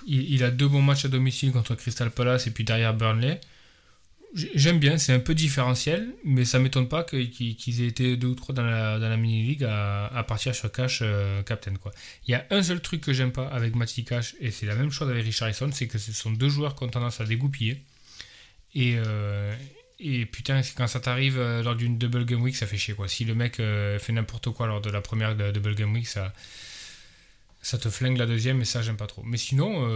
il, 0.07 0.45
a 0.45 0.51
deux 0.51 0.69
bons 0.69 0.83
matchs 0.83 1.07
à 1.07 1.09
domicile 1.09 1.51
contre 1.51 1.75
Crystal 1.75 2.11
Palace 2.11 2.47
et 2.47 2.51
puis 2.53 2.65
derrière 2.65 2.95
Burnley. 2.95 3.41
J'aime 4.33 4.79
bien, 4.79 4.97
c'est 4.97 5.13
un 5.13 5.19
peu 5.19 5.35
différentiel, 5.35 6.15
mais 6.25 6.45
ça 6.45 6.61
m'étonne 6.61 6.89
pas 6.89 7.03
qu'ils 7.03 7.83
aient 7.83 7.87
été 7.87 8.17
deux 8.17 8.29
ou 8.29 8.35
trois 8.37 8.55
dans 8.55 8.63
la, 8.63 9.17
mini-league 9.17 9.65
à, 9.65 10.25
partir 10.27 10.55
sur 10.55 10.71
Cash 10.71 11.01
euh, 11.03 11.43
Captain. 11.43 11.75
Il 12.29 12.31
y 12.31 12.35
a 12.35 12.47
un 12.51 12.63
seul 12.63 12.81
truc 12.81 13.01
que 13.01 13.13
j'aime 13.13 13.33
pas 13.33 13.49
avec 13.49 13.75
Matty 13.75 14.05
Cash, 14.05 14.37
et 14.41 14.53
c'est 14.53 14.67
la 14.67 14.77
même 14.77 14.93
chose 14.93 15.11
avec 15.11 15.25
Richardson, 15.25 15.71
c'est 15.73 15.89
que 15.89 15.99
ce 15.99 16.13
sont 16.13 16.31
deux 16.31 16.49
joueurs 16.49 16.77
qui 16.77 16.85
ont 16.85 16.89
tendance 16.89 17.21
à 17.21 17.25
dégoupiller. 17.25 17.83
Et, 18.77 18.95
euh, 18.99 19.53
putain, 20.31 20.61
quand 20.77 20.87
ça 20.87 21.01
t'arrive 21.01 21.37
euh, 21.39 21.65
lors 21.65 21.75
d'une 21.75 21.99
double 21.99 22.25
game 22.25 22.41
week, 22.41 22.55
ça 22.55 22.69
fait 22.69 22.79
chier. 22.79 22.95
Si 23.09 23.25
le 23.25 23.35
mec 23.35 23.57
fait 23.57 24.13
n'importe 24.13 24.51
quoi 24.51 24.69
lors 24.69 24.81
de 24.81 24.91
la 24.91 25.01
première 25.01 25.35
double 25.35 25.75
game 25.75 25.93
week, 25.93 26.07
ça, 26.07 26.33
ça 27.63 27.79
te 27.79 27.91
flingue 27.91 28.17
la 28.17 28.27
deuxième 28.27 28.61
et 28.61 28.65
ça 28.65 28.81
j'aime 28.81 28.97
pas 28.97 29.09
trop. 29.09 29.25
Mais 29.25 29.39
sinon, 29.39 29.91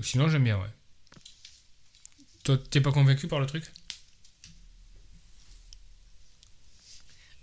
sinon 0.00 0.28
j'aime 0.28 0.42
bien, 0.42 0.56
ouais. 0.56 0.66
Toi, 2.46 2.58
t'es 2.70 2.80
pas 2.80 2.92
convaincu 2.92 3.26
par 3.26 3.40
le 3.40 3.46
truc 3.46 3.64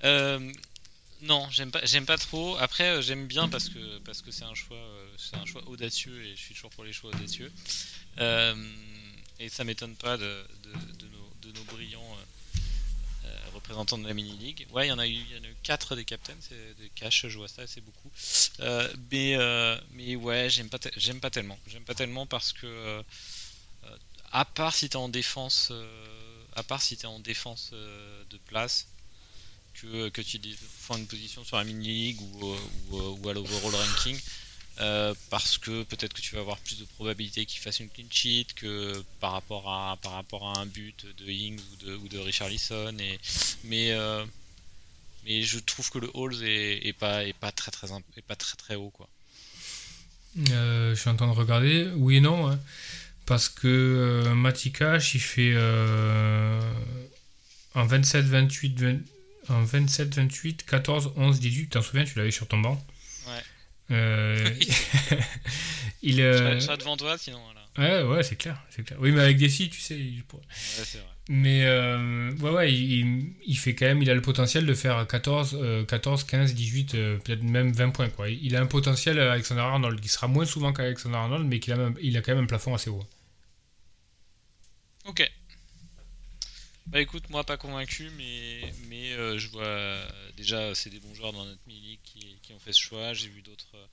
euh, 0.05 0.39
Non, 1.21 1.45
j'aime 1.51 1.71
pas, 1.71 2.17
trop. 2.17 2.55
Après, 2.55 2.85
euh, 2.85 3.01
j'aime 3.01 3.27
bien 3.27 3.49
parce 3.49 3.67
que 3.67 3.99
parce 4.05 4.21
que 4.21 4.31
c'est 4.31 4.45
un 4.45 4.53
choix, 4.53 4.77
euh, 4.77 5.13
c'est 5.17 5.35
un 5.35 5.45
choix 5.45 5.61
audacieux 5.67 6.23
et 6.23 6.37
je 6.37 6.41
suis 6.41 6.55
toujours 6.55 6.69
pour 6.69 6.85
les 6.85 6.93
choix 6.93 7.11
audacieux. 7.13 7.51
Et 9.39 9.49
ça 9.49 9.65
m'étonne 9.65 9.93
pas 9.97 10.15
de, 10.15 10.47
nos, 11.53 11.63
brillants 11.65 12.17
représentants 13.53 13.97
de 13.97 14.07
la 14.07 14.13
mini 14.13 14.37
league. 14.37 14.65
Ouais, 14.71 14.87
il 14.87 14.89
y 14.89 14.93
en 14.93 14.99
a 14.99 15.07
eu, 15.07 15.11
il 15.11 15.55
quatre 15.63 15.97
des 15.97 16.05
captains, 16.05 16.37
c'est 16.39 16.77
des 16.77 16.89
cash, 16.95 17.27
je 17.27 17.37
vois 17.37 17.49
ça, 17.49 17.67
c'est 17.67 17.81
beaucoup. 17.81 18.09
Mais 19.11 19.35
mais 19.91 20.15
ouais, 20.15 20.49
j'aime 20.49 20.69
pas, 20.69 20.79
j'aime 20.95 21.19
pas 21.19 21.29
tellement. 21.29 21.59
J'aime 21.67 21.83
pas 21.83 21.93
tellement 21.93 22.25
parce 22.25 22.53
que 22.53 23.03
à 24.33 24.45
part 24.45 24.75
si 24.75 24.89
t'es 24.89 24.97
en 24.97 25.09
défense, 25.09 25.69
euh, 25.71 25.85
à 26.55 26.63
part 26.63 26.81
si 26.81 26.97
en 27.05 27.19
défense 27.19 27.69
euh, 27.73 28.23
de 28.31 28.37
place 28.47 28.87
que, 29.75 30.09
tu 30.21 30.39
défends 30.39 30.97
une 30.97 31.07
position 31.07 31.43
sur 31.43 31.57
la 31.57 31.63
mini 31.63 31.87
league 31.87 32.21
ou, 32.21 32.47
euh, 32.47 33.15
ou, 33.21 33.29
à 33.29 33.33
l'overall 33.33 33.75
ranking 33.75 34.19
parce 35.29 35.59
que 35.59 35.83
peut-être 35.83 36.13
que 36.13 36.21
tu 36.21 36.33
vas 36.35 36.41
avoir 36.41 36.57
plus 36.57 36.79
de 36.79 36.85
probabilité 36.85 37.45
qu'il 37.45 37.59
fasse 37.59 37.79
une 37.79 37.89
clean 37.89 38.07
sheet 38.09 38.47
que 38.55 39.03
par 39.19 39.33
rapport 39.33 39.69
à 39.69 39.99
un 40.59 40.65
but 40.65 41.05
de 41.17 41.29
Ings 41.29 41.59
ou 41.59 41.75
de, 41.85 41.95
ou 41.95 42.07
de 42.07 42.19
mais 45.25 45.41
je 45.41 45.59
trouve 45.59 45.89
que 45.91 45.99
le 45.99 46.09
Halls 46.15 46.43
est, 46.43 46.93
pas 46.93 47.21
très 47.55 47.71
très 48.57 48.75
haut 48.75 48.89
quoi. 48.89 49.07
Je 50.35 50.95
suis 50.95 51.09
en 51.09 51.15
train 51.15 51.27
de 51.27 51.37
regarder. 51.37 51.91
Oui 51.95 52.17
et 52.17 52.21
non. 52.21 52.49
hein. 52.49 52.59
Parce 53.25 53.47
que 53.49 53.67
euh, 53.67 54.35
Matikash, 54.35 55.15
il 55.15 55.21
fait 55.21 55.53
euh, 55.55 56.59
en 57.75 57.85
27, 57.85 58.25
28, 58.25 58.79
20 58.79 58.97
en 59.49 59.63
27, 59.63 60.15
28, 60.15 60.65
14, 60.65 61.13
11, 61.15 61.39
18. 61.39 61.67
T'en 61.69 61.81
souviens, 61.81 62.03
tu 62.05 62.17
l'avais 62.17 62.31
sur 62.31 62.47
ton 62.47 62.57
banc? 62.59 62.85
Ouais. 63.27 63.33
Euh, 63.91 64.49
il, 66.01 66.17
Je 66.17 66.21
euh, 66.21 66.59
serais- 66.59 66.77
devant 66.77 66.97
toi 66.97 67.17
sinon 67.17 67.39
voilà. 67.43 67.59
Ouais, 67.75 68.07
ouais, 68.07 68.23
c'est 68.23 68.35
clair, 68.35 68.61
c'est 68.69 68.83
clair. 68.83 68.97
Oui, 69.01 69.11
mais 69.11 69.21
avec 69.21 69.37
des 69.37 69.49
si, 69.49 69.69
tu 69.69 69.79
sais. 69.81 69.97
il 69.97 70.23
Ouais, 70.33 70.39
vrai. 70.77 71.03
Mais 71.29 71.63
euh, 71.65 72.31
ouais, 72.41 72.49
ouais, 72.51 72.73
il, 72.73 72.91
il- 72.99 73.33
il 73.47 73.57
fait 73.57 73.73
quand 73.75 73.85
même, 73.85 74.01
il 74.01 74.09
a 74.09 74.13
le 74.13 74.21
potentiel 74.21 74.65
de 74.65 74.73
faire 74.73 75.07
14, 75.07 75.57
euh, 75.59 75.83
14 75.85 76.23
15, 76.25 76.53
18, 76.53 76.91
peut-être 77.23 77.41
même 77.43 77.71
20 77.71 77.89
points. 77.91 78.09
Quoi. 78.09 78.29
Il 78.29 78.55
a 78.55 78.61
un 78.61 78.65
potentiel, 78.67 79.17
Alexander 79.19 79.61
Arnold, 79.61 79.99
qui 80.01 80.09
sera 80.09 80.27
moins 80.27 80.45
souvent 80.45 80.71
qu'Alexander 80.73 81.15
Arnold, 81.15 81.45
mais 81.47 81.59
qu'il 81.59 81.73
a, 81.73 81.77
même- 81.77 81.95
il 82.01 82.15
a 82.17 82.21
quand 82.21 82.35
même 82.35 82.43
un 82.43 82.47
plafond 82.47 82.75
assez 82.75 82.89
haut. 82.89 83.03
Ok. 85.05 85.29
Bah 86.87 87.01
écoute, 87.01 87.29
moi 87.29 87.43
pas 87.43 87.57
convaincu, 87.57 88.09
mais, 88.17 88.61
mais 88.87 89.13
euh, 89.13 89.37
je 89.37 89.47
vois 89.49 89.97
déjà 90.35 90.75
c'est 90.75 90.89
des 90.89 90.99
bons 90.99 91.15
joueurs 91.15 91.33
dans 91.33 91.45
notre 91.45 91.61
mini 91.65 91.97
qui, 92.03 92.37
qui 92.41 92.53
ont 92.53 92.59
fait 92.59 92.73
ce 92.73 92.79
choix. 92.79 93.13
J'ai 93.13 93.29
vu 93.29 93.41
d'autres. 93.41 93.71
euh, 93.75 93.85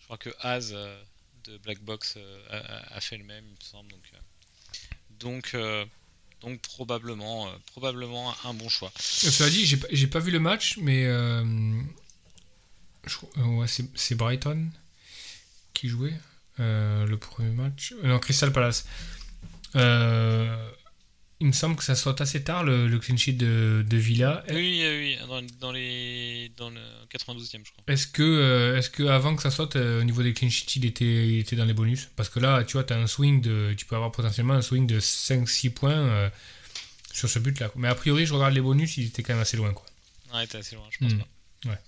je 0.00 0.04
crois 0.04 0.18
que 0.18 0.30
Az 0.40 0.72
euh, 0.74 1.02
de 1.44 1.58
Black 1.58 1.80
Box 1.80 2.18
a, 2.50 3.00
fait 3.00 3.16
le 3.16 3.24
même, 3.24 3.44
il 3.46 3.52
me 3.52 3.56
semble. 3.60 3.90
Donc, 3.90 4.12
donc, 5.20 5.56
donc 6.40 6.60
probablement, 6.60 7.48
probablement 7.66 8.34
un 8.44 8.54
bon 8.54 8.68
choix. 8.68 8.92
Cela 8.98 9.48
dit, 9.48 9.64
j'ai 9.64 9.78
j'ai 9.90 10.06
pas 10.06 10.18
vu 10.18 10.30
le 10.30 10.40
match, 10.40 10.76
mais 10.78 11.08
ouais, 13.36 13.66
c'est 13.68 13.86
c'est 13.94 14.14
Brighton 14.14 14.68
qui 15.72 15.88
jouait 15.88 16.18
le 16.58 17.14
premier 17.16 17.50
match. 17.50 17.94
Non, 18.02 18.18
Crystal 18.18 18.52
Palace. 18.52 18.86
Euh, 19.74 20.70
il 21.40 21.48
me 21.48 21.52
semble 21.52 21.76
que 21.76 21.84
ça 21.84 21.94
saute 21.94 22.22
assez 22.22 22.42
tard 22.42 22.64
le, 22.64 22.86
le 22.88 22.98
clean 22.98 23.18
sheet 23.18 23.34
de, 23.34 23.84
de 23.86 23.96
Villa. 23.98 24.42
Oui, 24.48 24.82
oui, 24.88 25.18
dans, 25.28 25.42
dans 25.60 25.72
les 25.72 26.50
dans 26.56 26.70
le 26.70 26.80
92e, 27.14 27.60
je 27.64 27.72
crois. 27.72 27.84
Est-ce 27.88 28.06
que, 28.06 28.22
euh, 28.22 28.78
est-ce 28.78 28.88
que 28.88 29.02
avant 29.02 29.36
que 29.36 29.42
ça 29.42 29.50
saute 29.50 29.76
euh, 29.76 30.00
au 30.00 30.04
niveau 30.04 30.22
des 30.22 30.32
clean 30.32 30.48
sheets, 30.48 30.76
il 30.76 30.86
était, 30.86 31.28
il 31.28 31.38
était 31.40 31.56
dans 31.56 31.66
les 31.66 31.74
bonus? 31.74 32.08
Parce 32.16 32.30
que 32.30 32.40
là, 32.40 32.64
tu 32.64 32.72
vois, 32.74 32.84
tu 32.84 32.94
as 32.94 32.98
un 32.98 33.06
swing 33.06 33.42
de, 33.42 33.74
tu 33.76 33.84
peux 33.84 33.96
avoir 33.96 34.12
potentiellement 34.12 34.54
un 34.54 34.62
swing 34.62 34.86
de 34.86 34.98
5-6 34.98 35.70
points 35.74 35.92
euh, 35.92 36.30
sur 37.12 37.28
ce 37.28 37.38
but-là. 37.38 37.70
Mais 37.76 37.88
a 37.88 37.94
priori, 37.94 38.24
je 38.24 38.32
regarde 38.32 38.54
les 38.54 38.62
bonus, 38.62 38.96
il 38.96 39.06
était 39.08 39.22
quand 39.22 39.34
même 39.34 39.42
assez 39.42 39.58
loin. 39.58 39.74
Quoi. 39.74 39.84
Ouais, 40.34 40.46
t'es 40.46 40.56
assez 40.58 40.74
loin, 40.76 40.84
je 40.90 40.98
pense 40.98 41.12
Hmm. 41.12 41.18
pas. 41.18 41.78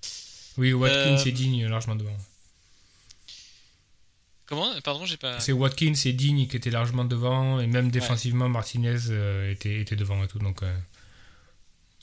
Oui, 0.58 0.72
Watkins 0.74 1.16
Euh, 1.20 1.24
et 1.24 1.32
Digne 1.32 1.66
largement 1.68 1.94
devant. 1.96 2.16
Comment? 4.48 4.80
Pardon, 4.80 5.04
j'ai 5.06 5.16
pas. 5.18 5.38
C'est 5.40 5.52
Watkins 5.52 5.92
et 6.06 6.12
Digne 6.12 6.46
qui 6.48 6.56
étaient 6.56 6.70
largement 6.70 7.04
devant, 7.04 7.60
et 7.60 7.66
même 7.66 7.90
défensivement, 7.90 8.48
Martinez 8.48 8.96
euh, 9.10 9.52
était, 9.52 9.80
était 9.80 9.94
devant 9.96 10.24
et 10.24 10.28
tout. 10.28 10.38
Donc, 10.38 10.62
euh, 10.62 10.78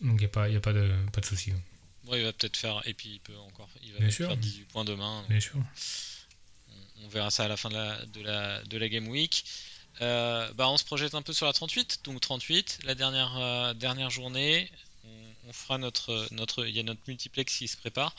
donc 0.02 0.14
il 0.18 0.20
n'y 0.20 0.26
a, 0.26 0.30
pas, 0.30 0.48
y 0.50 0.56
a 0.56 0.60
pas 0.60 0.74
de, 0.74 0.92
pas 1.12 1.22
de 1.22 1.26
souci. 1.26 1.52
hein. 1.52 1.60
Ouais, 2.08 2.20
il 2.20 2.24
va 2.24 2.34
peut-être 2.34 2.56
faire. 2.58 2.82
Et 2.86 2.94
puis 2.94 3.10
il 3.14 3.20
peut 3.20 3.36
encore. 3.48 3.68
Il 3.82 3.92
va 3.94 3.98
Bien 3.98 4.08
peut-être 4.08 4.14
sûr. 4.16 4.28
faire 4.28 4.38
18 4.38 4.64
points 4.66 4.86
demain. 4.86 5.22
donc 5.22 5.30
Bien 5.30 5.40
sûr. 5.40 5.56
on, 5.58 7.06
on 7.06 7.08
verra 7.10 7.32
ça 7.32 7.46
à 7.46 7.48
la 7.48 7.58
fin 7.58 7.70
de 7.70 7.76
la, 7.76 8.06
de 8.06 8.22
la, 8.22 8.62
de 8.64 8.78
la 8.78 8.90
Game 8.90 9.08
Week. 9.08 9.44
Euh, 10.02 10.52
bah, 10.54 10.70
on 10.70 10.78
se 10.78 10.84
projette 10.86 11.16
un 11.16 11.24
peu 11.24 11.34
sur 11.34 11.48
la 11.48 11.54
38. 11.54 12.02
Donc 12.04 12.22
38, 12.22 12.80
la 12.84 12.94
dernière, 12.94 13.36
euh, 13.38 13.74
dernière 13.74 14.12
journée. 14.12 14.70
On, 15.04 15.50
on 15.50 15.54
fera 15.54 15.80
notre, 15.80 16.28
notre. 16.32 16.68
Il 16.68 16.76
y 16.76 16.80
a 16.80 16.84
notre 16.84 17.02
multiplex 17.08 17.58
qui 17.58 17.68
se 17.68 17.78
prépare. 17.78 18.14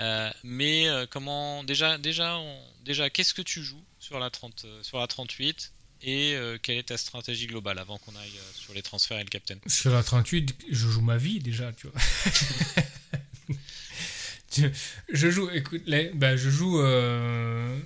Euh, 0.00 0.30
mais 0.44 0.88
euh, 0.88 1.06
comment 1.10 1.64
déjà 1.64 1.98
déjà 1.98 2.38
on- 2.38 2.62
déjà 2.84 3.10
qu'est-ce 3.10 3.34
que 3.34 3.42
tu 3.42 3.62
joues 3.64 3.82
sur 3.98 4.20
la 4.20 4.30
30 4.30 4.62
euh, 4.64 4.82
sur 4.82 4.98
la 5.00 5.08
38 5.08 5.72
et 6.02 6.34
euh, 6.36 6.56
quelle 6.62 6.78
est 6.78 6.84
ta 6.84 6.96
stratégie 6.96 7.48
globale 7.48 7.80
avant 7.80 7.98
qu'on 7.98 8.14
aille 8.14 8.38
sur 8.54 8.72
les 8.74 8.82
transferts 8.82 9.18
et 9.18 9.24
le 9.24 9.28
captain 9.30 9.56
Sur 9.66 9.92
la 9.92 10.04
38, 10.04 10.54
je 10.70 10.88
joue 10.88 11.00
ma 11.00 11.16
vie 11.16 11.40
déjà, 11.40 11.72
tu 11.72 11.88
vois. 11.88 12.00
Je 15.12 15.30
joue, 15.30 15.48
écoute, 15.50 15.82
les- 15.86 16.10
bah, 16.14 16.36
je 16.36 16.50
joue 16.50 16.78
bon, 16.78 17.80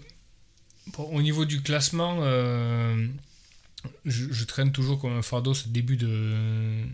au 1.12 1.20
niveau 1.22 1.44
du 1.44 1.60
classement. 1.62 2.20
je, 4.04 4.32
je 4.32 4.44
traîne 4.44 4.72
toujours 4.72 5.00
comme 5.00 5.16
un 5.16 5.22
fardeau 5.22 5.54
ce 5.54 5.68
début 5.68 5.96
de, 5.96 6.84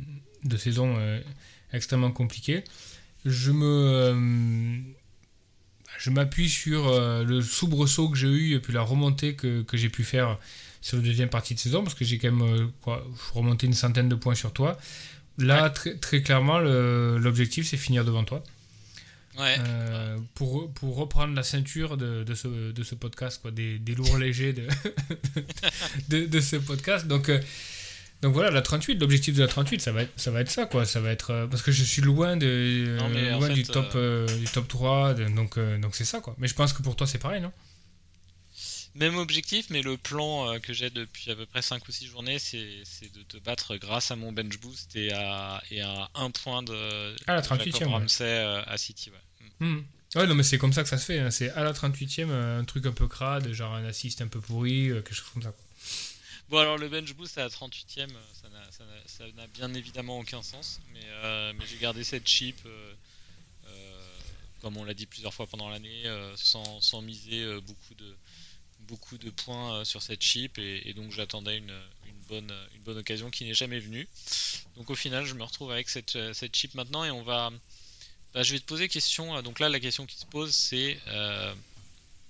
de 0.44 0.56
saison 0.56 0.96
extrêmement 1.72 2.10
compliqué. 2.12 2.64
Je 3.24 3.50
me, 3.52 4.80
je 5.98 6.10
m'appuie 6.10 6.48
sur 6.48 6.88
euh, 6.88 7.24
le 7.24 7.42
soubresaut 7.42 8.08
que 8.08 8.16
j'ai 8.16 8.28
eu 8.28 8.54
et 8.54 8.60
puis 8.60 8.72
la 8.72 8.82
remontée 8.82 9.34
que, 9.34 9.62
que 9.62 9.76
j'ai 9.76 9.90
pu 9.90 10.04
faire 10.04 10.38
sur 10.80 10.96
la 10.96 11.02
deuxième 11.02 11.28
partie 11.28 11.54
de 11.54 11.58
saison 11.58 11.82
parce 11.82 11.94
que 11.94 12.04
j'ai 12.04 12.18
quand 12.18 12.32
même 12.32 12.48
euh, 12.48 12.66
quoi, 12.80 13.06
remonté 13.34 13.66
une 13.66 13.74
centaine 13.74 14.08
de 14.08 14.14
points 14.14 14.34
sur 14.36 14.52
toi. 14.52 14.78
Là, 15.36 15.68
très, 15.70 15.96
très 15.96 16.22
clairement, 16.22 16.58
l'objectif 16.58 17.68
c'est 17.68 17.76
finir 17.76 18.04
devant 18.04 18.24
toi. 18.24 18.42
Ouais. 19.38 19.56
Euh, 19.60 20.18
pour, 20.34 20.72
pour 20.72 20.96
reprendre 20.96 21.34
la 21.34 21.44
ceinture 21.44 21.96
de, 21.96 22.24
de, 22.24 22.34
ce, 22.34 22.72
de 22.72 22.82
ce 22.82 22.96
podcast, 22.96 23.40
quoi, 23.40 23.52
des, 23.52 23.78
des 23.78 23.94
lourds 23.94 24.18
légers 24.18 24.52
de, 24.52 24.66
de, 26.08 26.26
de 26.26 26.40
ce 26.40 26.56
podcast. 26.56 27.06
Donc, 27.06 27.28
euh, 27.28 27.40
donc 28.22 28.34
voilà, 28.34 28.50
la 28.50 28.62
38, 28.62 29.00
l'objectif 29.00 29.34
de 29.36 29.42
la 29.42 29.48
38, 29.48 29.80
ça 29.80 29.92
va 29.92 30.02
être 30.02 30.12
ça, 30.16 30.30
va 30.30 30.40
être 30.40 30.50
ça 30.50 30.66
quoi. 30.66 30.84
Ça 30.84 31.00
va 31.00 31.10
être, 31.10 31.30
euh, 31.30 31.46
parce 31.46 31.62
que 31.62 31.70
je 31.72 31.84
suis 31.84 32.02
loin, 32.02 32.36
de, 32.36 32.96
Non, 32.98 33.08
loin 33.38 33.46
fait, 33.48 33.54
du, 33.54 33.62
top, 33.64 33.92
euh, 33.94 34.26
du 34.38 34.46
top 34.46 34.66
3, 34.68 35.14
de- 35.14 35.28
donc 35.28 35.56
euh, 35.58 35.78
donc 35.78 35.94
c'est 35.94 36.04
ça 36.04 36.20
quoi. 36.20 36.34
Mais 36.38 36.48
je 36.48 36.54
pense 36.54 36.72
que 36.72 36.82
pour 36.82 36.96
toi 36.96 37.06
c'est 37.06 37.18
pareil, 37.18 37.40
non? 37.40 37.52
Même 38.94 39.16
objectif, 39.18 39.66
mais 39.70 39.82
le 39.82 39.96
plan 39.96 40.50
euh, 40.54 40.58
que 40.58 40.72
j'ai 40.72 40.90
depuis 40.90 41.30
à 41.30 41.36
peu 41.36 41.46
près 41.46 41.62
5 41.62 41.86
ou 41.86 41.92
6 41.92 42.06
journées, 42.06 42.38
c'est 42.40 42.58
de 43.14 43.22
te 43.22 43.36
battre 43.36 43.76
grâce 43.76 44.10
à 44.10 44.16
mon 44.16 44.32
bench 44.32 44.58
boost 44.58 44.96
et 44.96 45.12
à, 45.12 45.62
et 45.70 45.80
à 45.82 46.08
un 46.16 46.30
point 46.30 46.64
de, 46.64 47.14
Ah, 47.28 47.34
la 47.36 47.40
de 47.42 47.46
38e, 47.46 47.64
Jacob 47.72 47.82
ouais. 47.88 47.92
Ramsey 47.94 48.24
euh, 48.24 48.62
à 48.66 48.76
City. 48.76 49.10
Ouais. 49.10 49.46
Mm. 49.60 49.76
Hmm. 49.76 49.82
Ouais, 50.16 50.26
non, 50.26 50.34
mais 50.34 50.42
c'est 50.42 50.58
comme 50.58 50.72
ça 50.72 50.82
que 50.82 50.88
ça 50.88 50.98
se 50.98 51.04
fait. 51.04 51.20
hein. 51.20 51.30
C'est 51.30 51.50
à 51.50 51.62
la 51.62 51.72
38e, 51.72 52.30
un 52.32 52.64
truc 52.64 52.86
un 52.86 52.92
peu 52.92 53.06
crade, 53.06 53.52
genre 53.52 53.74
un 53.74 53.84
assist 53.84 54.20
un 54.22 54.26
peu 54.26 54.40
pourri, 54.40 54.88
euh, 54.88 55.02
quelque 55.02 55.14
chose 55.14 55.28
comme 55.32 55.42
ça. 55.42 55.50
quoi. 55.52 55.64
Bon, 56.48 56.56
alors 56.56 56.78
le 56.78 56.88
bench 56.88 57.12
boost 57.12 57.36
à 57.36 57.42
la 57.42 57.50
38ème, 57.50 58.10
euh, 58.10 59.02
ça 59.06 59.26
n'a- 59.34 59.46
bien 59.48 59.74
évidemment 59.74 60.18
aucun 60.18 60.42
sens, 60.42 60.80
mais, 60.94 61.04
euh, 61.04 61.52
j'ai 61.66 61.76
gardé 61.76 62.04
cette 62.04 62.26
chip, 62.26 62.56
euh, 62.64 62.94
comme 64.62 64.78
on 64.78 64.84
l'a 64.84 64.94
dit 64.94 65.04
plusieurs 65.04 65.34
fois 65.34 65.46
pendant 65.46 65.68
l'année, 65.68 66.04
sans, 66.36 67.02
miser 67.02 67.60
beaucoup, 67.60 69.18
de, 69.18 69.30
points 69.30 69.84
sur 69.84 70.00
cette 70.00 70.22
chip, 70.22 70.58
et, 70.58 70.94
donc 70.94 71.12
j'attendais 71.12 71.58
une, 71.58 71.78
bonne, 72.28 72.98
occasion 72.98 73.30
qui 73.30 73.44
n'est 73.44 73.54
jamais 73.54 73.78
venue. 73.78 74.08
Donc 74.76 74.90
au 74.90 74.94
final, 74.94 75.26
je 75.26 75.34
me 75.34 75.42
retrouve 75.42 75.70
avec 75.70 75.88
cette, 75.90 76.16
chip 76.56 76.74
maintenant, 76.74 77.04
et 77.04 77.10
on 77.10 77.22
va. 77.22 77.52
bah, 78.32 78.42
je 78.42 78.54
vais 78.54 78.58
te 78.58 78.64
poser 78.64 78.88
question. 78.88 79.40
Donc 79.42 79.60
là, 79.60 79.68
la 79.68 79.80
question 79.80 80.06
qui 80.06 80.18
se 80.18 80.26
pose, 80.26 80.54
c'est 80.54 80.98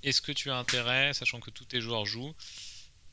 est-ce 0.02 0.20
que 0.20 0.32
tu 0.32 0.50
as 0.50 0.56
intérêt, 0.56 1.14
sachant 1.14 1.40
que 1.40 1.50
tous 1.50 1.64
tes 1.64 1.80
joueurs 1.80 2.04
jouent, 2.04 2.34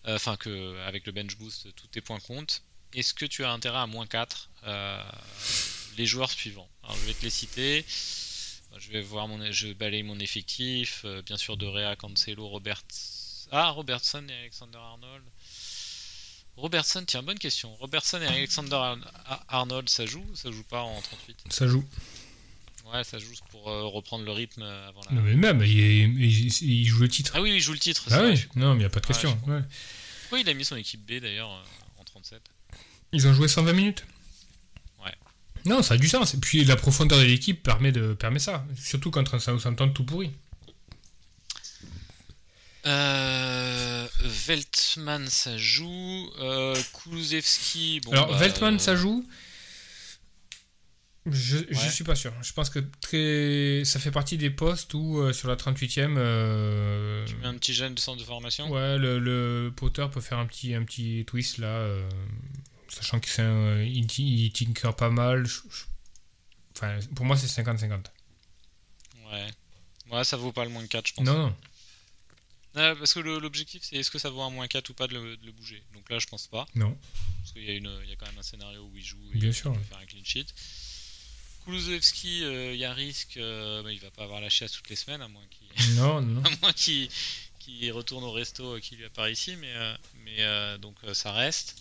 enfin 0.07 0.35
que 0.37 0.79
avec 0.85 1.05
le 1.05 1.11
bench 1.11 1.35
boost 1.37 1.73
tous 1.75 1.87
tes 1.87 2.01
points 2.01 2.19
comptent. 2.19 2.61
Est-ce 2.93 3.13
que 3.13 3.25
tu 3.25 3.43
as 3.43 3.51
intérêt 3.51 3.79
à 3.79 3.87
moins 3.87 4.05
4 4.07 4.49
euh, 4.67 5.03
les 5.97 6.05
joueurs 6.05 6.29
suivants? 6.31 6.69
Alors 6.83 6.95
je 6.97 7.05
vais 7.05 7.13
te 7.13 7.23
les 7.23 7.29
citer. 7.29 7.85
Je 8.77 8.89
vais 8.91 9.01
voir 9.01 9.27
mon, 9.27 9.51
je 9.51 9.73
balaye 9.73 10.03
mon 10.03 10.19
effectif. 10.19 11.01
euh, 11.05 11.21
bien 11.21 11.37
sûr 11.37 11.55
de 11.57 11.65
Rea, 11.65 11.95
Cancelo, 11.95 12.47
Robert, 12.47 12.81
ah 13.51 13.69
Robertson 13.69 14.25
et 14.29 14.33
Alexander 14.33 14.77
Arnold. 14.77 15.23
Robertson, 16.57 17.03
tiens 17.05 17.21
bonne 17.23 17.39
question. 17.39 17.75
Robertson 17.75 18.21
et 18.21 18.27
Alexander 18.27 18.75
Ar- 19.25 19.45
Arnold, 19.49 19.89
ça 19.89 20.05
joue 20.05 20.23
ou 20.31 20.35
ça 20.35 20.51
joue 20.51 20.63
pas 20.63 20.81
en 20.81 21.01
38 21.01 21.37
Ça 21.49 21.67
joue. 21.67 21.83
Ouais, 22.93 23.03
ça 23.03 23.17
joue 23.17 23.33
pour 23.49 23.69
euh, 23.69 23.85
reprendre 23.85 24.25
le 24.25 24.31
rythme 24.31 24.61
euh, 24.61 24.87
avant 24.87 25.01
la. 25.09 25.15
Non, 25.15 25.21
mais 25.23 25.35
même, 25.35 25.61
il, 25.63 26.85
joue 26.85 27.01
le 27.01 27.09
titre. 27.09 27.33
Ah 27.35 27.41
oui, 27.41 27.53
il 27.55 27.59
joue 27.59 27.73
le 27.73 27.79
titre. 27.79 28.05
Ah 28.11 28.23
oui, 28.23 28.45
non, 28.55 28.69
mais 28.69 28.75
il 28.75 28.79
n'y 28.79 28.85
a 28.85 28.89
pas 28.89 28.99
de 28.99 29.07
question. 29.07 29.37
ouais. 29.47 29.61
Pourquoi 30.21 30.39
il 30.39 30.49
a 30.49 30.53
mis 30.53 30.65
son 30.65 30.75
équipe 30.75 31.05
B 31.05 31.19
d'ailleurs 31.21 31.51
euh, 31.51 32.01
en 32.01 32.03
37 32.03 32.41
Ils 33.11 33.27
ont 33.27 33.33
joué 33.33 33.47
120 33.47 33.73
minutes. 33.73 34.05
Ouais. 35.03 35.13
Non, 35.65 35.81
ça 35.81 35.95
a 35.95 35.97
du 35.97 36.07
sens. 36.07 36.33
Et 36.33 36.37
puis 36.37 36.63
la 36.65 36.75
profondeur 36.75 37.19
de 37.19 37.25
l'équipe 37.25 37.61
permet, 37.61 37.91
de, 37.91 38.13
permet 38.13 38.39
ça. 38.39 38.65
Surtout 38.75 39.11
contre 39.11 39.35
un 39.35 39.39
Southampton 39.39 39.89
tout 39.89 40.03
pourri. 40.03 40.31
Euh, 42.85 44.07
Veltman, 44.19 45.27
ça 45.27 45.57
joue. 45.57 46.31
Euh, 46.39 46.75
Kulusevski, 46.93 48.01
bon. 48.01 48.11
Alors, 48.11 48.27
bah, 48.29 48.37
Veltman, 48.37 48.79
ça 48.79 48.95
joue. 48.95 49.25
Je, 51.27 51.57
je 51.57 51.63
Ouais. 51.79 51.89
suis 51.89 52.03
pas 52.03 52.13
sûr. 52.15 52.31
Je 52.43 52.53
pense 52.53 52.69
que 52.69 52.79
très... 53.01 53.83
ça 53.83 53.99
fait 53.99 54.11
partie 54.11 54.37
des 54.37 54.51
postes 54.51 54.93
où, 54.93 55.19
euh, 55.19 55.33
sur 55.33 55.47
la 55.47 55.55
38e, 55.55 56.15
euh, 56.17 57.25
Tu 57.25 57.35
mets 57.37 57.47
un 57.47 57.55
petit 57.57 57.73
jeune 57.73 57.95
de 57.95 57.99
centre 57.99 58.19
de 58.19 58.23
formation? 58.25 58.69
Ouais, 58.69 58.97
le, 58.99 59.17
le 59.19 59.73
Potter 59.75 60.05
peut 60.11 60.21
faire 60.21 60.37
un 60.37 60.45
petit, 60.45 60.75
un 60.75 60.83
petit 60.83 61.23
twist 61.25 61.57
là. 61.57 61.67
euh, 61.67 62.07
sachant 62.89 63.19
qu'il 63.19 63.31
il, 63.43 64.05
il 64.19 64.51
tinker 64.51 64.95
pas 64.95 65.09
mal. 65.09 65.45
Je- 65.47 65.61
je- 65.69 65.85
Enfin, 66.77 66.99
pour 67.15 67.25
moi, 67.25 67.37
c'est 67.37 67.47
50-50. 67.47 68.05
Ouais. 69.31 69.47
Ouais, 70.11 70.23
ça 70.25 70.35
vaut 70.37 70.51
pas 70.51 70.65
le 70.65 70.69
moins 70.71 70.85
4, 70.85 71.07
je 71.07 71.13
pense. 71.13 71.25
Non, 71.25 71.37
non. 71.47 71.55
Parce 72.73 73.13
que 73.13 73.19
l'objectif, 73.21 73.81
c'est 73.83 73.95
est-ce 73.95 74.11
que 74.11 74.19
ça 74.19 74.29
vaut 74.29 74.41
un 74.41 74.49
moins 74.49 74.67
4 74.67 74.89
ou 74.89 74.93
pas 74.93 75.07
de 75.07 75.13
le, 75.13 75.37
de 75.37 75.45
le 75.45 75.53
bouger? 75.53 75.81
Donc 75.93 76.09
là, 76.09 76.19
je 76.19 76.27
pense 76.27 76.47
pas. 76.47 76.67
Non. 76.75 76.95
Parce 77.39 77.53
qu'il 77.53 77.63
y, 77.63 77.73
y 77.73 77.77
a 78.11 78.15
quand 78.17 78.25
même 78.27 78.37
un 78.37 78.43
scénario 78.43 78.83
où 78.83 78.97
il 78.97 79.03
joue 79.03 79.17
et 79.33 79.37
Bien 79.37 79.49
il 79.49 79.53
sûr, 79.53 79.71
peut 79.71 79.77
ouais. 79.79 79.83
faire 79.85 79.97
un 79.99 80.05
clean 80.05 80.23
sheet. 80.25 80.45
Kulusevski, 81.65 82.43
euh, 82.43 82.73
il 82.73 82.79
y 82.79 82.85
a 82.85 82.93
risque. 82.93 83.37
euh, 83.37 83.81
bah, 83.83 83.91
il 83.91 83.99
va 83.99 84.11
pas 84.11 84.23
avoir 84.23 84.39
la 84.41 84.49
chiasse 84.49 84.71
toutes 84.71 84.89
les 84.89 84.95
semaines, 84.95 85.21
à 85.21 85.27
moins 85.27 85.41
qu'il 85.49 85.95
Non, 85.95 86.21
non. 86.21 86.43
à 86.45 86.49
moins 86.61 86.73
qu'il 86.73 87.09
qu'il 87.59 87.91
retourne 87.91 88.23
au 88.23 88.31
resto 88.31 88.79
qui 88.79 88.95
lui 88.95 89.05
apparaît 89.05 89.31
ici, 89.33 89.55
mais, 89.55 89.73
euh, 89.73 89.95
mais 90.23 90.35
euh, 90.41 90.77
donc 90.77 90.95
ça 91.13 91.31
reste. 91.31 91.75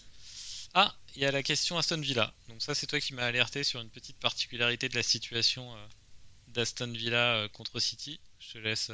Ah, 0.73 0.95
il 1.15 1.23
y 1.23 1.27
a 1.27 1.31
la 1.31 1.43
question 1.43 1.77
Aston 1.79 2.01
Villa. 2.01 2.33
Donc 2.49 2.63
ça, 2.63 2.75
c'est 2.75 2.87
toi 2.87 2.99
qui 3.01 3.13
m'as 3.15 3.27
alerté 3.27 3.63
sur 3.65 3.81
une 3.81 3.91
petite 3.91 4.17
particularité 4.17 4.89
de 4.89 4.95
la 4.97 5.03
situation 5.03 5.71
d'Aston 6.49 6.91
Villa 6.93 7.47
contre 7.53 7.79
City. 7.81 8.19
Je 8.41 8.55
te 8.55 8.59
laisse, 8.59 8.91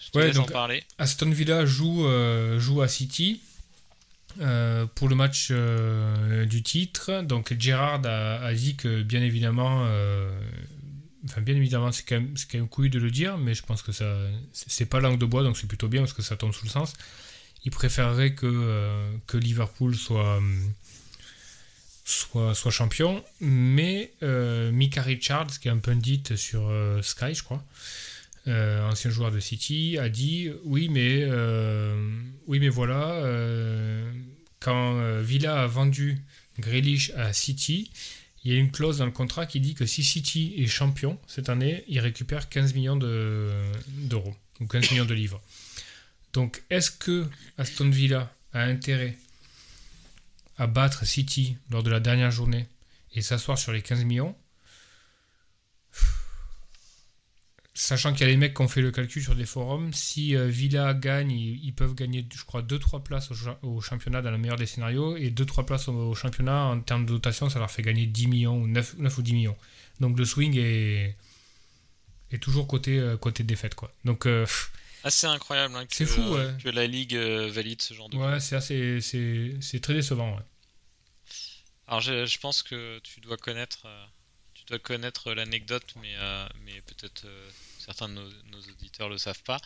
je 0.00 0.10
te 0.10 0.18
Ouais, 0.18 0.26
laisse 0.28 0.36
donc, 0.36 0.48
en 0.48 0.52
parler. 0.52 0.82
Aston 0.98 1.30
Villa 1.30 1.64
joue, 1.66 2.08
joue 2.58 2.80
à 2.82 2.88
City 2.88 3.40
euh, 4.40 4.86
pour 4.94 5.08
le 5.08 5.14
match 5.14 5.48
euh, 5.50 6.44
du 6.44 6.62
titre. 6.62 7.22
Donc 7.22 7.54
Gerrard 7.58 8.04
a, 8.06 8.52
dit 8.54 8.76
que 8.76 9.02
bien 9.02 9.22
évidemment, 9.22 9.84
euh, 9.86 10.30
enfin 11.24 11.40
bien 11.40 11.54
évidemment, 11.54 11.92
c'est 11.92 12.04
quand, 12.04 12.16
même- 12.16 12.34
quand 12.50 12.58
même 12.58 12.68
couillu 12.68 12.90
de 12.90 12.98
le 12.98 13.10
dire, 13.10 13.38
mais 13.38 13.54
je 13.54 13.62
pense 13.62 13.82
que 13.82 13.92
ça, 13.92 14.16
c'est 14.52 14.86
pas 14.86 15.00
langue 15.00 15.18
de 15.18 15.26
bois, 15.26 15.42
donc 15.42 15.56
c'est 15.56 15.66
plutôt 15.66 15.88
bien 15.88 16.02
parce 16.02 16.12
que 16.12 16.22
ça 16.22 16.36
tombe 16.36 16.52
sous 16.52 16.64
le 16.64 16.70
sens. 16.70 16.94
Il 17.64 17.70
préférerait 17.70 18.34
que, 18.34 19.10
que 19.26 19.36
Liverpool 19.36 19.96
soit, 19.96 20.40
soit, 22.04 22.54
soit 22.54 22.70
champion, 22.70 23.24
mais 23.40 24.12
Mika 24.22 25.02
Richards, 25.02 25.58
qui 25.60 25.66
est 25.68 25.72
un 25.72 25.78
pundit 25.78 26.22
sur 26.36 26.70
Sky, 27.02 27.34
je 27.34 27.42
crois, 27.42 27.64
euh, 28.48 28.88
ancien 28.88 29.10
joueur 29.10 29.30
de 29.32 29.40
City, 29.40 29.98
a 29.98 30.08
dit 30.08 30.50
oui, 30.64 30.88
mais 30.88 31.20
euh, 31.22 31.96
oui, 32.46 32.58
mais 32.60 32.68
voilà, 32.68 33.12
euh, 33.12 34.10
quand 34.60 35.20
Villa 35.20 35.62
a 35.62 35.66
vendu 35.66 36.18
Grealish 36.58 37.10
à 37.16 37.32
City, 37.32 37.90
il 38.44 38.52
y 38.52 38.56
a 38.56 38.58
une 38.58 38.70
clause 38.70 38.98
dans 38.98 39.06
le 39.06 39.10
contrat 39.12 39.46
qui 39.46 39.58
dit 39.60 39.74
que 39.74 39.86
si 39.86 40.04
City 40.04 40.54
est 40.58 40.66
champion 40.66 41.18
cette 41.26 41.48
année, 41.48 41.84
il 41.88 41.98
récupère 42.00 42.48
15 42.48 42.74
millions 42.74 42.96
de- 42.96 43.50
d'euros 43.88 44.34
ou 44.60 44.66
15 44.66 44.90
millions 44.92 45.04
de 45.04 45.14
livres. 45.14 45.42
Donc, 46.32 46.62
est-ce 46.70 46.90
que 46.90 47.26
Aston 47.58 47.90
Villa 47.90 48.32
a 48.52 48.62
intérêt 48.62 49.16
à 50.58 50.66
battre 50.66 51.04
City 51.04 51.56
lors 51.70 51.82
de 51.82 51.90
la 51.90 52.00
dernière 52.00 52.30
journée 52.30 52.66
et 53.14 53.22
s'asseoir 53.22 53.58
sur 53.58 53.72
les 53.72 53.82
15 53.82 54.04
millions? 54.04 54.34
Sachant 57.78 58.12
qu'il 58.14 58.22
y 58.22 58.24
a 58.24 58.28
les 58.28 58.38
mecs 58.38 58.54
qui 58.54 58.62
ont 58.62 58.68
fait 58.68 58.80
le 58.80 58.90
calcul 58.90 59.22
sur 59.22 59.34
des 59.34 59.44
forums, 59.44 59.92
si 59.92 60.34
euh, 60.34 60.48
Villa 60.48 60.94
gagne, 60.94 61.30
ils, 61.30 61.62
ils 61.62 61.74
peuvent 61.74 61.94
gagner, 61.94 62.26
je 62.34 62.42
crois, 62.44 62.62
2-3 62.62 63.02
places 63.02 63.30
au, 63.30 63.34
cha- 63.34 63.58
au 63.62 63.82
championnat 63.82 64.22
dans 64.22 64.30
le 64.30 64.38
meilleur 64.38 64.56
des 64.56 64.64
scénarios, 64.64 65.14
et 65.18 65.30
2-3 65.30 65.66
places 65.66 65.88
au, 65.88 65.92
au 65.92 66.14
championnat 66.14 66.64
en 66.64 66.80
termes 66.80 67.04
de 67.04 67.10
dotation, 67.12 67.50
ça 67.50 67.58
leur 67.58 67.70
fait 67.70 67.82
gagner 67.82 68.06
10 68.06 68.28
millions, 68.28 68.56
ou 68.62 68.66
9, 68.66 68.94
9 68.96 69.18
ou 69.18 69.22
10 69.22 69.34
millions. 69.34 69.56
Donc 70.00 70.18
le 70.18 70.24
swing 70.24 70.56
est, 70.56 71.14
est 72.30 72.38
toujours 72.42 72.66
côté, 72.66 72.98
euh, 72.98 73.18
côté 73.18 73.44
défaite. 73.44 73.74
Quoi. 73.74 73.92
Donc 74.06 74.24
euh, 74.24 74.46
Assez 75.04 75.26
incroyable 75.26 75.76
hein, 75.76 75.84
que, 75.84 75.94
C'est 75.94 76.06
fou, 76.06 76.22
ouais. 76.22 76.54
que 76.64 76.70
la 76.70 76.86
Ligue 76.86 77.14
valide 77.14 77.82
ce 77.82 77.92
genre 77.92 78.08
de 78.08 78.16
ouais, 78.16 78.40
c'est 78.40 78.56
assez, 78.56 79.00
c'est, 79.02 79.80
très 79.80 79.92
décevant. 79.92 80.34
ouais. 80.34 80.42
Alors 81.88 82.00
je, 82.00 82.24
je 82.24 82.38
pense 82.38 82.62
que 82.62 82.98
tu 83.00 83.20
dois 83.20 83.36
connaître, 83.36 83.86
tu 84.66 84.72
dois 84.72 84.78
connaître 84.80 85.32
l'anecdote, 85.32 85.94
mais, 86.02 86.14
euh, 86.16 86.48
mais 86.64 86.80
peut-être 86.82 87.24
euh, 87.24 87.50
certains 87.78 88.08
de 88.08 88.14
nos, 88.14 88.28
nos 88.50 88.60
auditeurs 88.62 89.08
le 89.08 89.16
savent 89.16 89.42
pas. 89.44 89.60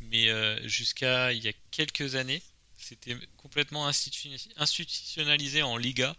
Mais 0.00 0.30
euh, 0.30 0.66
jusqu'à 0.68 1.32
il 1.32 1.42
y 1.42 1.48
a 1.48 1.52
quelques 1.72 2.14
années, 2.14 2.40
c'était 2.76 3.16
complètement 3.36 3.88
institu- 3.88 4.48
institutionnalisé 4.56 5.62
en 5.62 5.76
Liga 5.76 6.14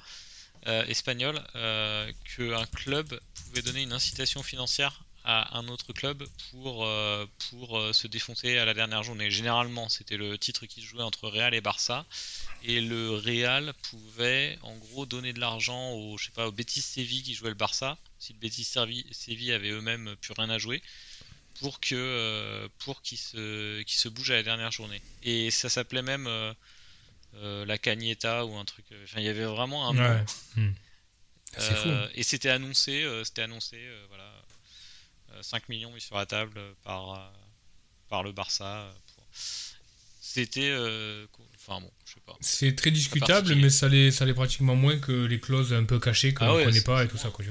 espagnole 0.87 1.39
euh, 1.53 2.11
qu'un 2.23 2.65
club 2.65 3.19
pouvait 3.35 3.61
donner 3.61 3.83
une 3.83 3.93
incitation 3.93 4.41
financière 4.41 5.04
à 5.25 5.57
un 5.57 5.67
autre 5.67 5.91
club 5.91 6.23
pour, 6.51 6.85
euh, 6.85 7.25
pour 7.49 7.77
euh, 7.77 7.93
se 7.93 8.07
défoncer 8.07 8.57
à 8.57 8.65
la 8.65 8.73
dernière 8.73 9.03
journée. 9.03 9.31
Généralement, 9.31 9.89
c'était 9.89 10.17
le 10.17 10.37
titre 10.37 10.65
qui 10.67 10.81
se 10.81 10.85
jouait 10.85 11.03
entre 11.03 11.27
Real 11.27 11.53
et 11.53 11.61
Barça. 11.61 12.05
Et 12.63 12.79
le 12.79 13.11
Real 13.11 13.73
pouvait 13.89 14.57
en 14.61 14.75
gros 14.77 15.05
donner 15.05 15.33
de 15.33 15.39
l'argent 15.39 15.91
au, 15.93 16.17
je 16.17 16.25
sais 16.25 16.31
pas, 16.31 16.47
au 16.47 16.51
Betis 16.51 16.81
Séville 16.81 17.23
qui 17.23 17.33
jouait 17.33 17.49
le 17.49 17.55
Barça, 17.55 17.97
si 18.19 18.33
le 18.33 18.39
Betis 18.39 18.69
Séville 19.11 19.51
avait 19.51 19.71
eux-mêmes 19.71 20.15
plus 20.21 20.33
rien 20.37 20.49
à 20.49 20.57
jouer, 20.57 20.81
pour 21.59 21.79
que 21.79 21.95
euh, 21.95 22.67
pour 22.79 23.01
qu'ils 23.01 23.17
se 23.17 23.81
qu'ils 23.81 23.99
se 23.99 24.09
bougent 24.09 24.31
à 24.31 24.35
la 24.35 24.43
dernière 24.43 24.71
journée. 24.71 25.01
Et 25.23 25.51
ça 25.51 25.69
s'appelait 25.69 26.01
même 26.03 26.29
la 27.33 27.77
Cagnetta 27.77 28.45
ou 28.45 28.55
un 28.55 28.65
truc. 28.65 28.85
Enfin, 29.03 29.19
il 29.19 29.25
y 29.25 29.29
avait 29.29 29.45
vraiment 29.45 29.89
un. 29.89 29.97
Ouais. 29.97 30.25
Hmm. 30.55 30.73
Fou. 31.61 31.89
Euh, 31.89 32.09
et 32.15 32.23
c'était 32.23 32.49
annoncé, 32.49 33.03
euh, 33.03 33.23
c'était 33.23 33.43
annoncé, 33.43 33.77
euh, 33.77 34.05
voilà, 34.09 34.29
5 35.41 35.69
millions 35.69 35.91
mis 35.91 36.01
sur 36.01 36.15
la 36.17 36.25
table 36.25 36.57
euh, 36.57 36.73
par, 36.83 37.13
euh, 37.13 37.27
par 38.09 38.23
le 38.23 38.31
Barça. 38.31 38.65
euh, 38.81 38.91
pour- 39.15 39.23
C'était, 40.21 40.69
euh, 40.69 41.25
enfin 41.55 41.79
bon, 41.81 41.91
je 42.05 42.13
sais 42.13 42.19
pas. 42.25 42.35
C'est 42.41 42.75
très 42.75 42.91
discutable, 42.91 43.55
mais 43.55 43.69
ça 43.69 43.87
l'est, 43.87 44.11
ça 44.11 44.25
l'est 44.25 44.33
pratiquement 44.33 44.75
moins 44.75 44.97
que 44.99 45.11
les 45.25 45.39
clauses 45.39 45.71
un 45.73 45.83
peu 45.85 45.99
cachées 45.99 46.33
qu'on 46.33 46.45
Ah 46.45 46.49
ne 46.51 46.55
ouais, 46.57 46.63
connaît 46.65 46.81
pas 46.81 47.03
et 47.03 47.07
tout 47.07 47.17
ça. 47.17 47.29
Quoi. 47.29 47.45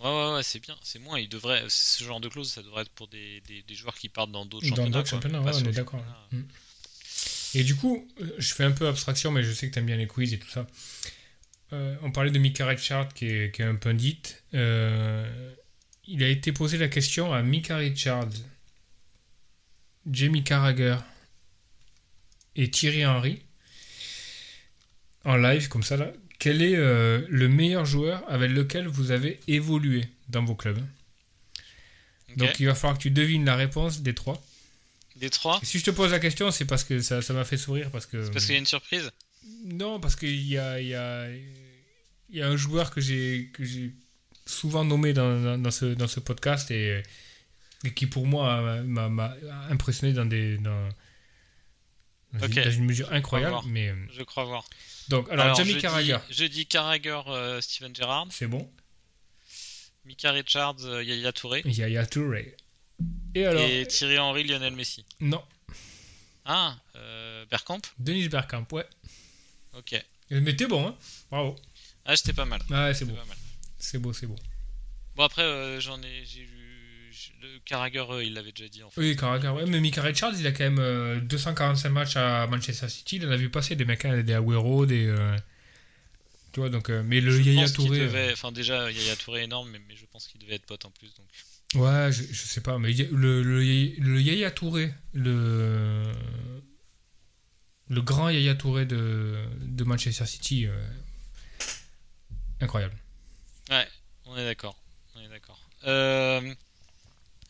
Ouais, 0.00 0.10
ouais, 0.10 0.34
ouais, 0.34 0.42
c'est 0.42 0.60
bien, 0.60 0.76
c'est 0.82 0.98
moins. 0.98 1.18
Il 1.18 1.28
devrait, 1.28 1.64
ce 1.68 2.04
genre 2.04 2.20
de 2.20 2.28
clause, 2.28 2.50
ça 2.52 2.62
devrait 2.62 2.82
être 2.82 2.90
pour 2.90 3.08
des, 3.08 3.40
des, 3.48 3.62
des 3.62 3.74
joueurs 3.74 3.94
qui 3.94 4.08
partent 4.08 4.32
dans 4.32 4.44
d'autres 4.44 4.64
Dans 4.68 4.76
championnats. 4.76 4.90
d'autres 4.98 5.08
quoi, 5.10 5.16
championnats, 5.18 5.40
ouais, 5.40 5.52
on 5.54 5.68
est 5.68 5.72
d'accord. 5.72 6.04
Mm. 6.32 6.40
Et 7.54 7.64
du 7.64 7.74
coup, 7.76 8.06
euh, 8.20 8.34
je 8.38 8.52
fais 8.54 8.64
un 8.64 8.72
peu 8.72 8.86
abstraction, 8.86 9.30
mais 9.30 9.42
je 9.42 9.52
sais 9.52 9.68
que 9.68 9.72
tu 9.72 9.78
aimes 9.78 9.86
bien 9.86 9.96
les 9.96 10.06
quiz 10.08 10.32
et 10.34 10.38
tout 10.38 10.50
ça. 10.50 10.66
Euh, 11.72 11.96
on 12.02 12.10
parlait 12.12 12.30
de 12.30 12.38
Mika 12.38 12.66
Richard, 12.66 13.08
qui 13.14 13.26
est, 13.26 13.54
qui 13.54 13.62
est 13.62 13.64
un 13.64 13.76
pundit. 13.76 14.20
Euh, 14.52 15.54
il 16.06 16.22
a 16.22 16.28
été 16.28 16.52
posé 16.52 16.78
la 16.78 16.88
question 16.88 17.32
à 17.32 17.42
Mika 17.42 17.76
Richards, 17.76 18.32
Jamie 20.10 20.44
Carragher 20.44 20.96
et 22.56 22.70
Thierry 22.70 23.06
Henry 23.06 23.42
en 25.24 25.36
live, 25.36 25.68
comme 25.68 25.82
ça 25.82 25.96
là. 25.96 26.12
Quel 26.38 26.62
est 26.62 26.76
euh, 26.76 27.24
le 27.28 27.48
meilleur 27.48 27.86
joueur 27.86 28.22
avec 28.30 28.50
lequel 28.50 28.86
vous 28.86 29.12
avez 29.12 29.40
évolué 29.48 30.04
dans 30.28 30.44
vos 30.44 30.54
clubs? 30.54 30.84
Donc 32.36 32.58
il 32.60 32.66
va 32.66 32.74
falloir 32.74 32.98
que 32.98 33.02
tu 33.02 33.10
devines 33.10 33.44
la 33.44 33.56
réponse 33.56 34.00
des 34.00 34.14
trois. 34.14 34.42
Des 35.16 35.30
trois, 35.30 35.60
Et 35.62 35.64
si 35.64 35.78
je 35.78 35.84
te 35.84 35.90
pose 35.92 36.10
la 36.10 36.18
question, 36.18 36.50
c'est 36.50 36.64
parce 36.64 36.82
que 36.82 37.00
ça 37.00 37.22
ça 37.22 37.32
m'a 37.32 37.44
fait 37.44 37.56
sourire. 37.56 37.90
Parce 37.92 38.04
que, 38.04 38.28
parce 38.30 38.46
qu'il 38.46 38.54
y 38.54 38.56
a 38.56 38.60
une 38.60 38.66
surprise? 38.66 39.10
Non, 39.64 40.00
parce 40.00 40.16
qu'il 40.16 40.42
y 40.42 40.58
a, 40.58 40.80
il 40.80 40.88
y, 40.88 40.94
a, 40.94 41.30
il 41.30 42.36
y 42.36 42.42
a 42.42 42.48
un 42.48 42.56
joueur 42.56 42.90
que 42.90 43.00
j'ai, 43.00 43.50
que 43.52 43.64
j'ai 43.64 43.92
souvent 44.46 44.84
nommé 44.84 45.12
dans, 45.12 45.40
dans, 45.42 45.58
dans 45.58 45.70
ce, 45.70 45.86
dans 45.86 46.08
ce 46.08 46.20
podcast 46.20 46.70
et, 46.70 47.02
et 47.84 47.94
qui 47.94 48.06
pour 48.06 48.26
moi 48.26 48.82
m'a, 48.82 49.34
impressionné 49.70 50.12
dans, 50.12 50.24
des, 50.26 50.58
dans, 50.58 50.88
dans, 52.34 52.46
une, 52.48 52.84
mesure 52.84 53.12
incroyable. 53.12 53.52
voir. 53.52 53.66
Mais, 53.66 53.88
euh, 53.88 53.94
Je 54.12 54.22
crois 54.22 54.44
voir. 54.44 54.64
donc, 55.08 55.30
alors, 55.30 55.54
Jamie 55.54 55.72
je 55.72 55.78
Carragher, 55.78 56.18
dis, 56.28 56.34
je 56.34 56.44
dis 56.44 56.66
Carragher, 56.66 57.20
euh, 57.28 57.60
Steven 57.60 57.94
Gerrard, 57.94 58.28
c'est 58.30 58.46
bon. 58.46 58.70
Mika 60.04 60.32
Richards, 60.32 60.84
euh, 60.84 61.02
Yaya 61.02 61.32
Touré, 61.32 61.62
Il 61.64 61.72
y 61.74 61.82
a, 61.82 61.88
il 61.88 61.94
y 61.94 61.98
a 61.98 62.04
Touré. 62.06 62.56
Et 63.34 63.44
alors 63.46 63.62
et 63.62 63.86
Thierry 63.86 64.18
Henry, 64.18 64.44
Lionel 64.44 64.74
Messi. 64.74 65.04
Non, 65.20 65.42
Ah, 66.44 66.76
euh, 66.96 67.44
Bergkamp 67.50 67.80
Denis 67.98 68.28
Bergkamp, 68.28 68.66
ouais. 68.72 68.86
Ok. 69.76 70.00
Mais 70.30 70.54
t'es 70.54 70.66
bon, 70.66 70.86
hein 70.88 70.96
Bravo. 71.30 71.56
Ah, 72.04 72.14
j'étais 72.14 72.32
pas 72.32 72.44
mal. 72.44 72.60
Ouais, 72.70 72.92
c'est 72.94 73.06
pas 73.06 73.12
mal. 73.12 73.36
C'est 73.84 73.98
beau, 73.98 74.12
c'est 74.12 74.26
beau. 74.26 74.36
Bon, 75.16 75.24
après, 75.24 75.42
euh, 75.42 75.78
j'en 75.80 76.00
ai. 76.02 76.24
J'ai 76.24 76.40
lu. 76.40 76.48
Le 77.42 77.58
Carragher, 77.64 78.04
euh, 78.10 78.24
il 78.24 78.32
l'avait 78.34 78.50
déjà 78.52 78.68
dit 78.68 78.82
en 78.82 78.90
fait. 78.90 79.00
Oui, 79.00 79.14
Carragher, 79.16 79.48
ouais. 79.50 79.66
Mais 79.66 79.78
Mika 79.80 80.02
Richards, 80.02 80.32
il 80.38 80.46
a 80.46 80.52
quand 80.52 80.64
même 80.64 80.78
euh, 80.80 81.20
245 81.20 81.88
matchs 81.90 82.16
à 82.16 82.46
Manchester 82.46 82.88
City. 82.88 83.16
Il 83.16 83.26
en 83.26 83.30
a 83.30 83.36
vu 83.36 83.50
passer 83.50 83.76
des 83.76 83.84
mecs, 83.84 84.04
hein, 84.04 84.20
des 84.22 84.32
Agüero, 84.32 84.86
des. 84.86 85.06
euh, 85.06 85.36
Tu 86.52 86.60
vois, 86.60 86.70
donc. 86.70 86.88
mais 86.88 87.20
le 87.20 87.30
Je 87.30 87.42
Yaya 87.42 87.62
pense 87.62 87.72
Touré. 87.74 87.98
devait- 88.00 88.32
Enfin, 88.32 88.50
déjà, 88.50 88.90
Yaya 88.90 89.14
Touré 89.16 89.42
est 89.42 89.44
énorme, 89.44 89.70
mais, 89.70 89.80
mais 89.86 89.94
je 89.96 90.06
pense 90.06 90.26
qu'il 90.26 90.40
devait 90.40 90.54
être 90.54 90.66
pote 90.66 90.84
en 90.86 90.90
plus. 90.90 91.14
Donc. 91.14 91.26
Ouais, 91.82 92.10
je, 92.10 92.22
je 92.24 92.42
sais 92.46 92.60
pas, 92.62 92.78
mais 92.78 92.92
le, 92.92 93.42
le, 93.42 93.62
le 93.62 94.20
Yaya 94.20 94.50
Touré, 94.50 94.92
le, 95.12 96.02
le 97.88 98.02
grand 98.02 98.28
Yaya 98.30 98.54
Touré 98.56 98.86
de, 98.86 99.44
de 99.60 99.84
Manchester 99.84 100.26
City, 100.26 100.66
euh, 100.66 100.76
incroyable. 103.68 103.90
On 104.26 104.36
est 104.36 104.44
d'accord. 104.44 104.76
On 105.14 105.20
est 105.20 105.28
d'accord. 105.28 105.58
Euh, 105.84 106.54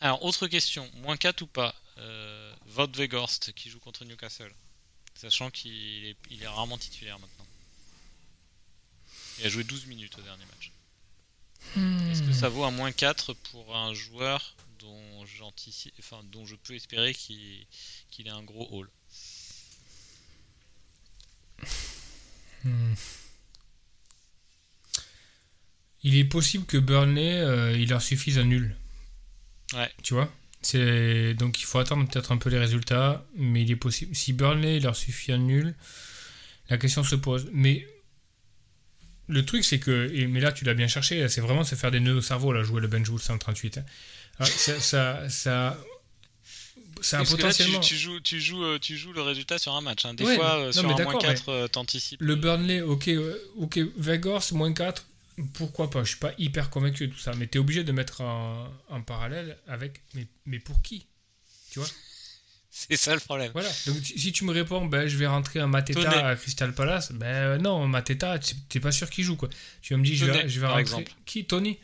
Alors, 0.01 0.23
autre 0.23 0.47
question. 0.47 0.89
Moins 0.95 1.17
4 1.17 1.41
ou 1.41 1.47
pas 1.47 1.73
euh, 1.97 2.53
Weghorst 2.67 3.53
qui 3.53 3.69
joue 3.69 3.79
contre 3.79 4.05
Newcastle. 4.05 4.53
Sachant 5.15 5.49
qu'il 5.49 6.05
est, 6.05 6.17
il 6.29 6.43
est 6.43 6.47
rarement 6.47 6.77
titulaire 6.77 7.17
maintenant. 7.19 7.45
Il 9.39 9.45
a 9.45 9.49
joué 9.49 9.63
12 9.63 9.85
minutes 9.87 10.17
au 10.17 10.21
dernier 10.21 10.45
match. 10.45 10.71
Est-ce 12.11 12.21
que 12.21 12.33
ça 12.33 12.47
vaut 12.49 12.63
un 12.63 12.71
moins 12.71 12.91
4 12.91 13.33
pour 13.33 13.75
un 13.75 13.93
joueur 13.93 14.55
dont 14.79 15.25
enfin, 15.99 16.21
dont 16.25 16.45
je 16.45 16.55
peux 16.55 16.75
espérer 16.75 17.13
qu'il 17.13 17.65
qu'il 18.11 18.27
ait 18.27 18.31
un 18.31 18.43
gros 18.43 18.67
haul? 18.71 18.89
Hmm. 22.63 22.93
Il 26.05 26.15
est 26.17 26.23
possible 26.25 26.65
que 26.65 26.77
Burnley, 26.77 27.33
euh, 27.41 27.75
il 27.77 27.89
leur 27.89 28.01
suffise 28.01 28.37
un 28.37 28.43
nul. 28.45 28.75
Ouais. 29.73 29.89
Tu 30.03 30.13
vois? 30.13 30.31
C'est 30.61 31.33
Donc 31.33 31.59
il 31.59 31.65
faut 31.65 31.79
attendre 31.79 32.07
peut-être 32.07 32.31
un 32.31 32.37
peu 32.37 32.49
les 32.49 32.59
résultats, 32.59 33.25
mais 33.35 33.63
il 33.63 33.71
est 33.71 33.75
possible. 33.75 34.15
Si 34.15 34.31
Burnley, 34.33 34.77
il 34.77 34.83
leur 34.83 34.95
suffit 34.95 35.31
un 35.31 35.37
nul, 35.39 35.75
la 36.69 36.77
question 36.77 37.03
se 37.03 37.15
pose. 37.15 37.47
Mais 37.51 37.87
le 39.27 39.43
truc, 39.45 39.63
c'est 39.65 39.79
que. 39.79 40.11
et- 40.13 40.27
mais 40.27 40.39
là, 40.39 40.51
tu 40.51 40.63
l'as 40.65 40.75
bien 40.75 40.87
cherché, 40.87 41.27
c'est 41.27 41.41
vraiment 41.41 41.63
se 41.63 41.73
faire 41.75 41.89
des 41.91 41.99
nœuds 41.99 42.15
au 42.17 42.21
cerveau, 42.21 42.53
là, 42.53 42.61
jouer 42.63 42.81
le 42.81 42.87
Benjoul 42.87 43.19
138. 43.19 43.79
hein. 43.79 43.85
Alors, 44.39 44.51
ça, 44.51 44.79
ça, 44.79 45.29
ça, 45.29 45.67
a 45.69 45.77
Parce 46.95 47.09
que 47.11 47.15
là, 47.17 47.23
tu, 47.25 47.35
potentiellement. 47.37 47.79
tu 47.79 47.95
joues, 47.97 48.19
tu, 48.19 48.39
joues, 48.41 48.63
euh, 48.63 48.79
tu 48.79 48.95
joues 48.97 49.13
le 49.13 49.21
résultat 49.21 49.57
sur 49.57 49.73
un 49.73 49.81
match. 49.81 50.05
hein. 50.05 50.13
Des 50.13 50.23
Ouais, 50.25 50.35
fois, 50.35 50.65
non, 50.65 50.71
sur 50.71 50.81
un 50.81 50.87
moins 50.87 50.95
d'accord, 50.95 51.21
4, 51.21 51.49
euh, 51.49 51.67
t'anticipes. 51.67 52.21
Le 52.21 52.35
Burnley, 52.35 52.81
ok, 52.81 53.09
ok, 53.57 53.79
Vegas, 53.97 54.49
moins 54.53 54.73
4, 54.73 55.05
pourquoi 55.53 55.89
pas 55.89 56.03
Je 56.03 56.09
suis 56.09 56.19
pas 56.19 56.33
hyper 56.37 56.69
convaincu 56.69 57.07
de 57.07 57.13
tout 57.13 57.19
ça, 57.19 57.33
mais 57.35 57.47
tu 57.47 57.57
es 57.57 57.59
obligé 57.59 57.83
de 57.83 57.91
mettre 57.91 58.21
en, 58.21 58.69
en 58.89 59.01
parallèle 59.01 59.57
avec. 59.67 60.01
Mais, 60.13 60.27
mais 60.45 60.59
pour 60.59 60.81
qui 60.81 61.07
Tu 61.71 61.79
vois? 61.79 61.87
C'est 62.77 62.97
ça 62.97 63.13
le 63.13 63.21
problème. 63.21 63.51
Voilà. 63.53 63.69
Donc 63.87 63.95
si 64.03 64.33
tu 64.33 64.43
me 64.43 64.51
réponds, 64.51 64.85
ben, 64.85 65.07
je 65.07 65.15
vais 65.15 65.27
rentrer 65.27 65.61
un 65.61 65.67
Mateta 65.67 66.27
à 66.27 66.35
Crystal 66.35 66.73
Palace, 66.75 67.13
ben 67.13 67.57
non, 67.57 67.87
Mateta, 67.87 68.37
tu 68.37 68.53
t'es 68.67 68.81
pas 68.81 68.91
sûr 68.91 69.09
qu'il 69.09 69.23
joue 69.23 69.37
quoi. 69.37 69.47
Tu 69.81 69.93
vas 69.93 69.97
me 69.97 70.03
dire, 70.03 70.15
je 70.15 70.25
vais, 70.25 70.49
je 70.49 70.59
vais 70.59 70.67
rentrer. 70.67 70.81
exemple. 70.81 71.11
Qui 71.25 71.45
Tony? 71.45 71.79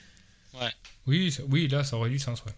Ouais. 0.54 0.72
Oui, 1.08 1.34
oui, 1.48 1.70
là, 1.70 1.86
ça 1.86 1.96
aurait 1.96 2.10
du 2.10 2.20
sens, 2.20 2.44
ouais. 2.44 2.52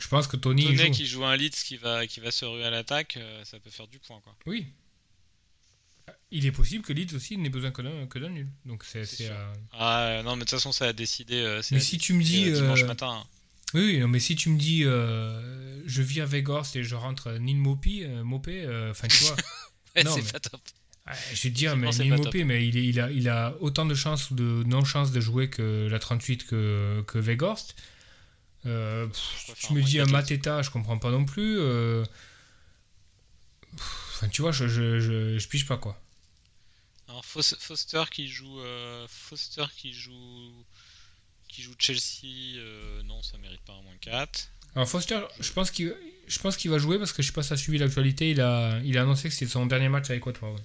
Je 0.00 0.08
pense 0.08 0.26
que 0.26 0.36
Tony. 0.36 0.64
Toney 0.64 0.86
joue. 0.86 0.92
qui 0.92 1.06
joue 1.06 1.24
un 1.24 1.36
Leeds 1.36 1.62
qui 1.64 1.76
va, 1.76 2.06
qui 2.06 2.20
va 2.20 2.30
se 2.32 2.44
ruer 2.44 2.64
à 2.64 2.70
l'attaque, 2.70 3.16
euh, 3.16 3.44
ça 3.44 3.58
peut 3.60 3.70
faire 3.70 3.86
du 3.86 3.98
point. 4.00 4.20
Quoi. 4.20 4.36
Oui. 4.46 4.66
Il 6.32 6.44
est 6.44 6.52
possible 6.52 6.84
que 6.84 6.92
Leeds 6.92 7.14
aussi 7.14 7.36
n'ait 7.38 7.48
besoin 7.50 7.70
que 7.70 7.82
d'un 7.82 8.06
que 8.06 8.18
d'un 8.18 8.30
nul. 8.30 8.48
Donc 8.64 8.82
c'est. 8.84 9.04
C'est 9.04 9.16
c'est, 9.16 9.24
sûr. 9.26 9.34
euh, 9.34 9.52
Ah 9.72 10.22
non, 10.24 10.32
mais 10.36 10.40
de 10.40 10.50
toute 10.50 10.50
façon, 10.58 10.72
ça 10.72 10.86
a 10.86 10.92
décidé. 10.92 11.36
euh, 11.36 11.62
c'est 11.62 11.74
Mais 11.76 11.80
à 11.80 11.84
si 11.84 11.96
décider, 11.98 12.04
tu 12.04 12.12
me 12.14 12.22
dis, 12.22 12.48
euh, 12.50 12.54
dimanche 12.62 12.84
matin. 12.84 13.20
hein. 13.22 13.26
Oui, 13.74 13.98
non, 13.98 14.08
mais 14.08 14.20
si 14.20 14.34
tu 14.36 14.48
me 14.50 14.58
dis, 14.58 14.82
euh, 14.84 15.82
je 15.86 16.02
vis 16.02 16.20
à 16.20 16.24
Vegas 16.26 16.72
et 16.76 16.82
je 16.84 16.94
rentre 16.94 17.32
Nil 17.32 17.56
Mopi, 17.58 18.02
euh, 18.04 18.22
Mopé, 18.24 18.64
euh, 18.64 18.90
enfin 18.90 19.08
tu 19.08 19.24
vois, 19.24 19.36
Ouais, 19.96 20.04
non, 20.04 20.14
c'est 20.14 20.22
mais- 20.22 20.30
pas 20.32 20.40
top. 20.40 20.60
je 21.32 21.42
vais 21.42 21.50
te 21.50 21.54
dire, 21.54 21.76
mais 21.76 21.90
pas 21.90 22.04
Mopé, 22.16 22.44
mais 22.44 22.66
il, 22.66 22.76
est- 22.76 22.84
il, 22.86 23.00
a, 23.00 23.10
il 23.10 23.28
a 23.28 23.54
autant 23.60 23.84
de 23.86 23.94
chances 23.94 24.30
ou 24.30 24.34
de 24.34 24.62
non-chances 24.66 25.10
de 25.12 25.20
jouer 25.20 25.48
que 25.50 25.88
la 25.90 25.98
38 25.98 26.46
que, 26.46 27.02
que 27.06 27.18
Vegas. 27.18 27.74
Euh, 28.66 29.06
pff, 29.06 29.54
Je 29.68 29.74
me 29.74 29.82
dis 29.82 30.00
un 30.00 30.06
Mateta, 30.06 30.62
je 30.62 30.70
comprends 30.70 30.98
pas 30.98 31.10
non 31.12 31.24
plus. 31.24 31.56
euh, 31.58 32.04
pff, 33.76 34.12
Enfin, 34.16 34.28
tu 34.28 34.42
vois, 34.42 34.52
je, 34.52 34.66
je, 34.68 34.98
je, 35.00 35.38
je 35.38 35.48
pige 35.48 35.66
pas 35.66 35.76
quoi. 35.76 36.00
Alors 37.08 37.24
Fos- 37.24 37.56
Foster 37.58 38.02
qui 38.10 38.28
joue, 38.28 38.60
euh, 38.60 39.06
Foster 39.08 39.64
qui 39.76 39.92
joue, 39.92 40.52
qui 41.48 41.62
joue 41.62 41.74
Chelsea, 41.78 42.56
euh, 42.58 43.02
non, 43.04 43.22
ça 43.22 43.38
mérite 43.38 43.60
pas 43.62 43.74
un 43.74 43.82
moins 43.82 43.96
4. 44.00 44.48
Alors 44.74 44.88
Foster, 44.88 45.20
je 45.40 45.52
pense 45.52 45.70
qu'il 45.70 45.94
je 46.26 46.38
pense 46.40 46.56
qu'il 46.56 46.70
va 46.72 46.78
jouer 46.78 46.98
parce 46.98 47.12
que 47.12 47.22
je 47.22 47.28
sais 47.28 47.32
pas 47.32 47.42
si 47.42 47.48
tu 47.48 47.54
as 47.54 47.56
suivi 47.56 47.78
l'actualité, 47.78 48.30
il 48.32 48.40
a, 48.40 48.80
il 48.84 48.98
a 48.98 49.02
annoncé 49.02 49.28
que 49.28 49.34
c'était 49.34 49.50
son 49.50 49.66
dernier 49.66 49.88
match 49.88 50.10
avec 50.10 50.26
Watford. 50.26 50.58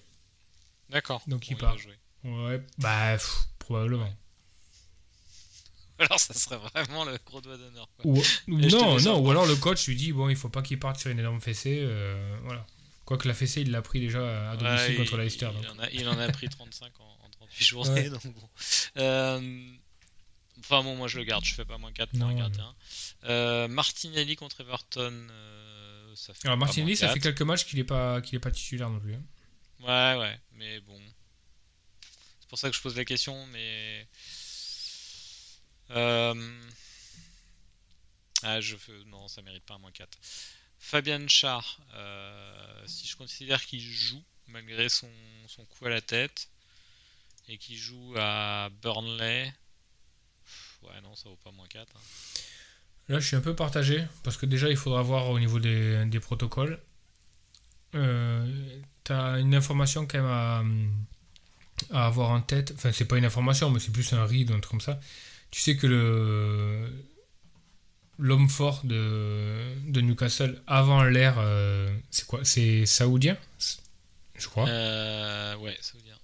D'accord. 0.89 1.21
Donc, 1.27 1.47
il 1.49 1.55
va 1.55 1.67
part. 1.67 1.77
jouer. 1.77 1.97
Ouais, 2.23 2.61
bah 2.79 3.13
pff, 3.13 3.45
probablement. 3.59 4.11
Alors 5.99 6.19
ça 6.19 6.33
serait 6.33 6.57
vraiment 6.57 7.05
le 7.05 7.17
gros 7.25 7.41
doigt 7.41 7.57
d'honneur. 7.57 7.87
Ou, 8.03 8.21
non, 8.47 8.99
non, 9.01 9.19
ou 9.19 9.29
alors 9.29 9.45
le 9.45 9.55
coach 9.55 9.87
lui 9.87 9.95
dit 9.95 10.11
bon, 10.11 10.29
il 10.29 10.35
faut 10.35 10.49
pas 10.49 10.63
qu'il 10.63 10.79
parte 10.79 10.99
sur 10.99 11.11
une 11.11 11.19
énorme 11.19 11.39
fessée. 11.39 11.79
euh, 11.83 12.37
voilà. 12.43 12.65
Quoique 13.11 13.27
la 13.27 13.33
fessée, 13.33 13.59
il 13.59 13.71
l'a 13.71 13.81
pris 13.81 13.99
déjà 13.99 14.51
à 14.51 14.55
domicile 14.55 14.91
Ouais, 14.91 14.95
contre 14.95 15.17
Leicester. 15.17 15.49
il 15.53 15.61
donc. 15.67 15.75
en 15.75 15.79
a, 15.79 15.89
il 15.89 16.07
en 16.07 16.17
a 16.17 16.29
pris 16.31 16.47
35 16.47 16.93
en, 17.01 17.03
en 17.25 17.29
38 17.29 17.65
journées. 17.65 17.91
Ouais. 17.91 18.09
Donc 18.09 18.23
bon. 18.27 18.49
Euh, 18.95 19.71
enfin 20.59 20.81
bon, 20.81 20.95
moi 20.95 21.09
je 21.09 21.17
le 21.17 21.25
garde, 21.25 21.43
je 21.43 21.53
fais 21.53 21.65
pas 21.65 21.77
moins 21.77 21.91
4 21.91 22.09
pour 22.11 22.19
Non, 22.19 22.27
un 22.27 22.33
mais- 22.33 22.39
gardien. 22.39 22.73
Euh, 23.25 23.67
Martinelli 23.67 24.37
contre 24.37 24.61
Everton, 24.61 25.27
euh, 25.29 26.15
ça 26.15 26.33
fait 26.33 26.45
Alors 26.47 26.57
Martinelli, 26.57 26.95
ça 26.95 27.09
fait 27.09 27.15
4. 27.19 27.23
quelques 27.23 27.41
matchs 27.41 27.65
qu'il 27.65 27.79
est 27.79 27.83
pas 27.83 28.21
qu'il 28.21 28.35
est 28.37 28.39
pas 28.39 28.51
titulaire 28.51 28.89
non 28.89 29.01
plus. 29.01 29.13
hein. 29.15 29.23
Ouais, 29.81 30.17
ouais, 30.21 30.39
mais 30.53 30.79
bon. 30.79 30.97
C'est 32.39 32.47
pour 32.47 32.57
ça 32.59 32.69
que 32.69 32.75
je 32.77 32.81
pose 32.81 32.95
la 32.95 33.03
question, 33.03 33.45
mais. 33.47 34.07
Euh... 35.89 36.59
Ah, 38.43 38.61
je. 38.61 38.75
Non, 39.07 39.27
ça 39.27 39.41
mérite 39.41 39.65
pas 39.65 39.73
un 39.73 39.79
moins 39.79 39.91
4. 39.91 40.17
Fabian 40.81 41.27
Char, 41.27 41.79
euh, 41.93 42.83
si 42.87 43.07
je 43.07 43.15
considère 43.15 43.63
qu'il 43.65 43.79
joue, 43.79 44.21
malgré 44.47 44.89
son, 44.89 45.07
coup 45.69 45.85
à 45.85 45.89
la 45.89 46.01
tête, 46.01 46.49
et 47.47 47.57
qu'il 47.57 47.77
joue 47.77 48.15
à 48.17 48.69
Burnley. 48.81 49.53
Ouais, 50.81 51.01
non, 51.03 51.15
ça 51.15 51.29
vaut 51.29 51.37
pas 51.43 51.51
moins 51.51 51.67
4. 51.67 51.87
hein. 51.95 51.99
Là, 53.07 53.19
je 53.19 53.27
suis 53.27 53.35
un 53.35 53.41
peu 53.41 53.55
partagé 53.55 54.03
parce 54.23 54.37
que 54.37 54.45
déjà, 54.47 54.69
il 54.69 54.75
faudra 54.75 55.03
voir 55.03 55.29
au 55.29 55.39
niveau 55.39 55.59
des, 55.59 56.19
protocoles. 56.19 56.81
Euh, 57.95 58.81
T'as 59.03 59.39
une 59.39 59.53
information 59.53 60.07
quand 60.07 60.17
même 60.17 60.73
à, 61.91 62.05
avoir 62.05 62.31
en 62.31 62.41
tête. 62.41 62.73
Enfin, 62.75 62.91
c'est 62.91 63.05
pas 63.05 63.17
une 63.17 63.25
information, 63.25 63.69
mais 63.69 63.79
c'est 63.79 63.91
plus 63.91 64.11
un 64.13 64.25
read 64.25 64.49
un 64.51 64.59
truc 64.59 64.71
comme 64.71 64.81
ça. 64.81 64.99
Tu 65.51 65.61
sais 65.61 65.77
que 65.77 65.87
le 65.87 67.10
l'homme 68.21 68.47
fort 68.49 68.81
de, 68.85 69.57
de 69.87 69.99
Newcastle 70.01 70.61
avant 70.67 71.03
l'ère, 71.03 71.35
euh, 71.39 71.89
c'est 72.11 72.25
quoi? 72.25 72.39
C'est 72.43 72.85
saoudien, 72.85 73.35
je 74.37 74.47
crois. 74.47 74.69
Euh, 74.69 75.55
ouais, 75.57 75.77
dire. 76.05 76.19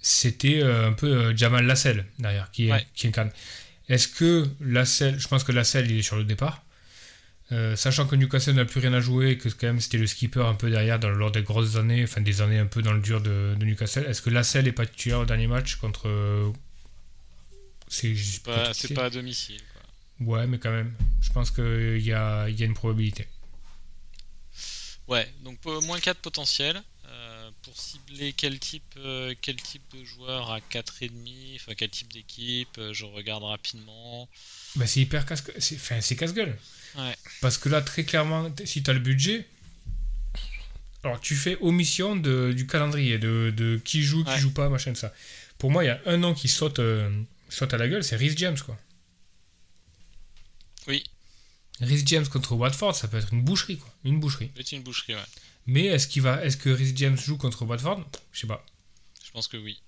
C'était 0.00 0.62
euh, 0.62 0.88
un 0.88 0.92
peu 0.92 1.36
Jamal 1.36 1.66
Lassell 1.66 2.06
derrière 2.18 2.50
qui, 2.52 2.68
est, 2.68 2.72
Ouais. 2.72 2.86
qui 2.94 3.08
incarne. 3.08 3.30
Est-ce 3.88 4.08
que 4.08 4.48
Lassell, 4.60 5.18
je 5.18 5.28
pense 5.28 5.44
que 5.44 5.52
Lassell 5.52 5.90
il 5.90 5.98
est 5.98 6.02
sur 6.02 6.16
le 6.16 6.24
départ, 6.24 6.62
sachant 7.74 8.06
que 8.06 8.14
Newcastle 8.14 8.54
n'a 8.54 8.64
plus 8.64 8.80
rien 8.80 8.92
à 8.92 9.00
jouer 9.00 9.30
et 9.30 9.38
que 9.38 9.48
quand 9.48 9.66
même 9.66 9.80
c'était 9.80 9.98
le 9.98 10.06
skipper 10.06 10.42
un 10.42 10.54
peu 10.54 10.70
derrière 10.70 10.98
dans, 10.98 11.08
lors 11.08 11.30
des 11.32 11.42
grosses 11.42 11.76
années, 11.76 12.04
enfin 12.04 12.20
des 12.20 12.40
années 12.42 12.58
un 12.58 12.66
peu 12.66 12.82
dans 12.82 12.92
le 12.92 13.00
dur 13.00 13.20
de, 13.20 13.54
de 13.58 13.64
Newcastle. 13.64 14.04
Est-ce 14.06 14.22
que 14.22 14.30
Lassell 14.30 14.68
est 14.68 14.72
pas 14.72 14.86
titulaire 14.86 15.20
au 15.20 15.24
dernier 15.24 15.46
match 15.46 15.76
contre 15.76 16.08
c'est 17.88 18.14
pas, 18.44 18.72
pas 18.94 19.04
à 19.06 19.10
domicile. 19.10 19.60
Quoi. 19.72 19.77
Ouais, 20.20 20.46
mais 20.46 20.58
quand 20.58 20.70
même, 20.72 20.92
je 21.22 21.30
pense 21.30 21.50
qu'il 21.50 22.00
y 22.00 22.12
a, 22.12 22.48
y 22.48 22.62
a 22.62 22.66
une 22.66 22.74
probabilité. 22.74 23.26
Ouais, 25.06 25.26
donc 25.42 25.58
moins 25.84 26.00
4 26.00 26.18
potentiels. 26.18 26.82
Euh, 27.10 27.50
pour 27.62 27.74
cibler 27.80 28.34
quel 28.34 28.58
type, 28.58 28.82
euh, 28.98 29.34
quel 29.40 29.56
type 29.56 29.82
de 29.98 30.04
joueur 30.04 30.50
à 30.50 30.60
4,5, 30.60 31.56
enfin 31.56 31.72
quel 31.74 31.88
type 31.88 32.12
d'équipe, 32.12 32.68
euh, 32.76 32.92
je 32.92 33.06
regarde 33.06 33.44
rapidement. 33.44 34.28
Bah, 34.76 34.86
c'est 34.86 35.00
hyper 35.00 35.24
casse 35.24 35.42
c'est 35.58 35.76
enfin, 35.76 36.02
c'est 36.02 36.16
casse-gueule. 36.16 36.54
Ouais. 36.96 37.16
Parce 37.40 37.56
que 37.56 37.70
là, 37.70 37.80
très 37.80 38.04
clairement, 38.04 38.52
si 38.66 38.82
tu 38.82 38.90
as 38.90 38.92
le 38.92 38.98
budget, 39.00 39.46
alors 41.02 41.18
tu 41.20 41.34
fais 41.34 41.56
omission 41.62 42.14
de, 42.14 42.52
du 42.54 42.66
calendrier, 42.66 43.16
de, 43.18 43.54
de 43.56 43.80
qui 43.82 44.02
joue, 44.02 44.22
qui 44.24 44.30
Ouais. 44.30 44.38
joue 44.38 44.52
pas, 44.52 44.68
machin 44.68 44.92
de 44.92 44.96
ça. 44.98 45.14
Pour 45.56 45.70
moi, 45.70 45.84
il 45.84 45.86
y 45.86 45.90
a 45.90 46.00
un 46.04 46.18
nom 46.18 46.34
qui 46.34 46.48
saute, 46.48 46.78
euh, 46.78 47.08
saute 47.48 47.72
à 47.72 47.78
la 47.78 47.88
gueule, 47.88 48.04
c'est 48.04 48.16
Rhys 48.16 48.34
James, 48.36 48.58
quoi. 48.64 48.78
Oui, 50.88 51.04
Rhys 51.80 52.02
James 52.06 52.26
contre 52.26 52.54
Watford, 52.54 52.94
ça 52.94 53.08
peut 53.08 53.18
être 53.18 53.32
une 53.32 53.42
boucherie, 53.42 53.78
quoi. 53.78 53.92
Une 54.04 54.18
boucherie. 54.18 54.50
c'est 54.56 54.72
une 54.72 54.82
boucherie, 54.82 55.14
ouais. 55.14 55.20
Mais 55.66 55.84
est-ce 55.84 56.08
qu'il 56.08 56.22
va, 56.22 56.44
est-ce 56.44 56.56
que 56.56 56.70
Rhys 56.70 56.92
James 56.96 57.16
joue 57.16 57.36
contre 57.36 57.64
Watford? 57.64 58.04
Je 58.32 58.40
sais 58.40 58.46
pas. 58.46 58.64
Je 59.24 59.30
pense 59.30 59.46
que 59.48 59.56
oui. 59.56 59.80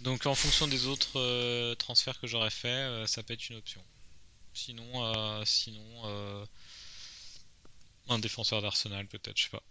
Donc 0.00 0.26
en 0.26 0.34
fonction 0.34 0.68
des 0.68 0.86
autres 0.86 1.18
euh, 1.18 1.74
transferts 1.74 2.20
que 2.20 2.26
j'aurais 2.26 2.50
fait, 2.50 2.68
euh, 2.68 3.06
ça 3.06 3.22
peut 3.22 3.34
être 3.34 3.48
une 3.50 3.56
option. 3.56 3.82
Sinon, 4.54 4.86
euh, 4.94 5.42
sinon 5.44 6.46
un 8.08 8.18
défenseur 8.18 8.62
d'Arsenal 8.62 9.06
peut-être, 9.06 9.36
je 9.36 9.44
sais 9.44 9.50
pas. 9.50 9.62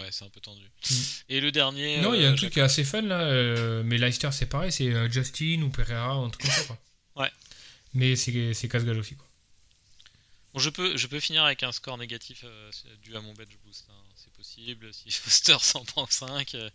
Ouais, 0.00 0.08
c'est 0.10 0.24
un 0.24 0.30
peu 0.30 0.40
tendu. 0.40 0.62
Mm. 0.62 0.94
Et 1.28 1.40
le 1.40 1.52
dernier. 1.52 2.00
Non, 2.00 2.14
il 2.14 2.22
y 2.22 2.24
a 2.24 2.28
un 2.28 2.32
euh, 2.32 2.36
truc 2.36 2.52
qui 2.52 2.58
est 2.58 2.62
assez 2.62 2.84
fun 2.84 3.02
là, 3.02 3.20
euh, 3.20 3.82
mais 3.84 3.98
Leicester 3.98 4.30
c'est 4.32 4.46
pareil, 4.46 4.72
c'est 4.72 4.92
euh, 4.92 5.08
Justin 5.10 5.62
ou 5.62 5.70
Pereira, 5.70 6.12
un 6.14 6.30
truc 6.30 6.42
comme 6.42 6.50
ça 6.50 6.64
quoi. 6.64 6.78
Ouais. 7.16 7.30
Mais 7.94 8.16
c'est 8.16 8.68
casse-gueule 8.68 8.98
aussi 8.98 9.16
quoi. 9.16 9.26
Bon, 10.54 10.60
je 10.60 10.68
peux, 10.70 10.96
je 10.98 11.06
peux 11.06 11.18
finir 11.20 11.44
avec 11.44 11.62
un 11.62 11.72
score 11.72 11.96
négatif 11.96 12.44
dû 13.02 13.16
à 13.16 13.20
mon 13.22 13.32
bench 13.32 13.56
boost. 13.64 13.86
hein. 13.90 13.94
C'est 14.16 14.32
possible. 14.34 14.92
Si 14.92 15.10
Foster 15.10 15.56
s'en 15.60 15.82
prend 15.84 16.06
5 16.06 16.54
euh, 16.54 16.68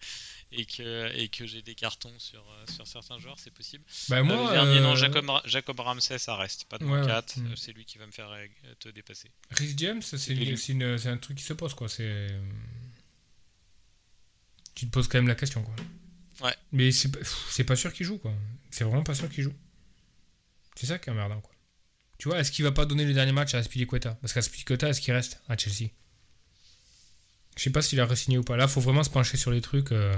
et 0.51 0.65
que, 0.65 1.15
et 1.15 1.28
que 1.30 1.45
j'ai 1.45 1.61
des 1.61 1.76
cartons 1.76 2.11
sur, 2.18 2.43
sur 2.74 2.88
certains 2.88 3.20
joueurs, 3.20 3.38
c'est 3.38 3.53
possible. 3.53 3.84
Bah 4.09 4.24
moi, 4.24 4.47
le 4.47 4.51
dernier, 4.51 4.80
non, 4.80 4.95
Jacob, 4.95 5.30
Jacob 5.45 5.80
Ramsey, 5.80 6.18
ça 6.18 6.36
reste. 6.36 6.65
Pas 6.65 6.80
de 6.80 6.86
Ouais, 6.86 6.89
moins 6.89 7.01
ouais. 7.01 7.07
4. 7.07 7.38
Mm. 7.38 7.45
euh, 7.45 7.55
C'est 7.55 7.72
lui 7.74 7.86
qui 7.86 7.99
va 7.99 8.07
me 8.07 8.11
faire 8.11 8.32
te 8.80 8.89
dépasser. 8.89 9.30
Rhys 9.51 9.76
James, 9.78 10.01
c'est 10.01 11.07
un 11.09 11.18
truc 11.18 11.38
qui 11.38 11.43
se 11.43 11.53
pose 11.53 11.76
quoi. 11.76 11.88
C'est 11.88 12.30
tu 14.78 14.86
te 14.86 14.92
poses 14.92 15.08
quand 15.08 15.18
même 15.18 15.28
la 15.28 15.36
question 15.36 15.64
quoi. 15.64 15.76
Ouais. 16.48 16.56
Mais 16.72 16.92
c'est 16.92 17.10
pas- 17.12 17.18
pff, 17.20 17.48
c'est 17.50 17.64
pas 17.64 17.76
sûr 17.76 17.92
qu'il 17.92 18.06
joue 18.06 18.18
quoi. 18.20 18.34
C'est 18.70 18.84
vraiment 18.84 19.04
pas 19.04 19.16
sûr 19.16 19.28
qu'il 19.30 19.44
joue. 19.44 19.54
C'est 20.76 20.86
ça 20.86 21.00
qui 21.00 21.10
est 21.10 21.12
emmerdant 21.14 21.42
quoi. 21.42 21.54
Tu 22.20 22.28
vois, 22.30 22.40
est-ce 22.40 22.52
qu'il 22.52 22.64
va 22.64 22.72
pas 22.72 22.86
donner 22.86 23.06
le 23.06 23.14
dernier 23.14 23.32
match 23.32 23.54
à 23.54 23.58
Aspilicueta 23.58 24.16
Parce 24.22 24.34
qu'Aspilicueta, 24.34 24.90
est-ce 24.90 25.02
qu'il 25.02 25.14
reste 25.14 25.40
à 25.50 25.58
Chelsea? 25.58 25.90
Je 27.56 27.64
sais 27.64 27.70
pas 27.72 27.82
s'il 27.82 28.00
a 28.00 28.06
re-signé 28.06 28.38
ou 28.38 28.44
pas. 28.44 28.56
Là, 28.58 28.68
faut 28.68 28.82
vraiment 28.82 29.04
se 29.04 29.10
pencher 29.10 29.38
sur 29.38 29.50
les 29.52 29.62
trucs. 29.62 29.92
euh. 29.92 30.16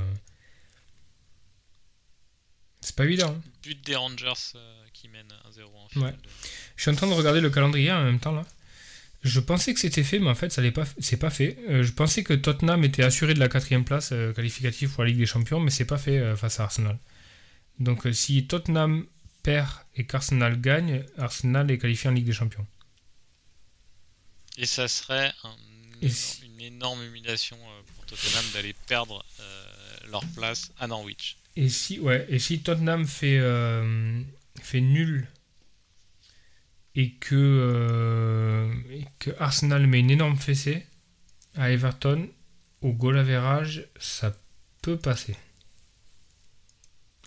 C'est 2.82 2.96
pas 2.96 3.06
évident. 3.06 3.32
hein. 3.38 3.42
But 3.64 3.86
des 3.86 3.96
Rangers 3.96 4.34
euh, 4.56 4.84
qui 4.94 5.10
mènent 5.10 5.34
1-0 5.52 5.64
en 5.76 5.88
finale. 5.90 6.14
Ouais. 6.14 6.30
Je 6.76 6.82
suis 6.84 6.92
en 6.92 6.96
train 6.96 7.08
de 7.08 7.14
regarder 7.14 7.42
le 7.42 7.50
calendrier 7.50 7.92
en 7.92 8.04
même 8.04 8.20
temps 8.20 8.32
là. 8.34 8.46
Je 9.22 9.40
pensais 9.42 9.74
que 9.74 9.80
c'était 9.82 10.04
fait, 10.04 10.20
mais 10.20 10.30
en 10.30 10.36
fait, 10.36 10.50
ça 10.52 10.62
l'est 10.62 10.72
pas. 10.72 10.86
C'est 11.00 11.18
pas 11.18 11.30
fait. 11.30 11.58
Euh, 11.70 11.84
je 11.84 11.92
pensais 11.92 12.24
que 12.24 12.34
Tottenham 12.34 12.84
était 12.86 13.04
assuré 13.04 13.34
de 13.34 13.40
la 13.40 13.50
quatrième 13.50 13.84
place 13.84 14.12
euh, 14.14 14.32
qualificative 14.34 14.92
pour 14.94 15.04
la 15.04 15.10
Ligue 15.10 15.20
des 15.20 15.26
Champions, 15.26 15.60
mais 15.60 15.72
c'est 15.72 15.86
pas 15.86 15.98
fait 15.98 16.18
euh, 16.20 16.36
face 16.38 16.60
à 16.60 16.64
Arsenal. 16.64 16.98
Donc, 17.80 18.08
si 18.14 18.46
Tottenham 18.48 19.06
perd 19.44 19.70
et 19.98 20.06
qu'Arsenal 20.06 20.60
gagne, 20.62 21.04
Arsenal 21.18 21.70
est 21.72 21.78
qualifié 21.78 22.10
en 22.10 22.14
Ligue 22.14 22.26
des 22.26 22.34
Champions. 22.34 22.66
Et 24.58 24.66
ça 24.66 24.88
serait 24.88 25.32
un 25.44 25.56
Et 26.02 26.06
énorme- 26.08 26.12
si- 26.16 26.46
une 26.46 26.62
énorme 26.62 27.04
humiliation 27.04 27.58
pour 27.96 28.06
Tottenham 28.06 28.44
d'aller 28.54 28.76
perdre 28.88 29.26
leur 30.10 30.26
place 30.36 30.72
à 30.80 30.88
Norwich. 30.88 31.38
Et 31.56 31.70
si, 31.70 32.00
ouais, 32.00 32.26
et 32.30 32.40
si 32.40 32.60
Tottenham 32.62 33.06
fait, 33.06 33.40
fait 34.62 34.82
nul 34.82 35.28
et 37.00 37.12
que, 37.12 37.36
euh, 37.36 38.74
et 38.92 39.06
que 39.20 39.30
Arsenal 39.40 39.88
met 39.88 40.00
une 40.00 40.12
énorme 40.12 40.38
fessée 40.38 40.86
à 41.56 41.72
Everton, 41.72 42.28
au 42.82 42.92
goal 42.92 43.18
average, 43.18 43.86
ça 44.00 44.36
peut 44.82 44.98
passer. 44.98 45.36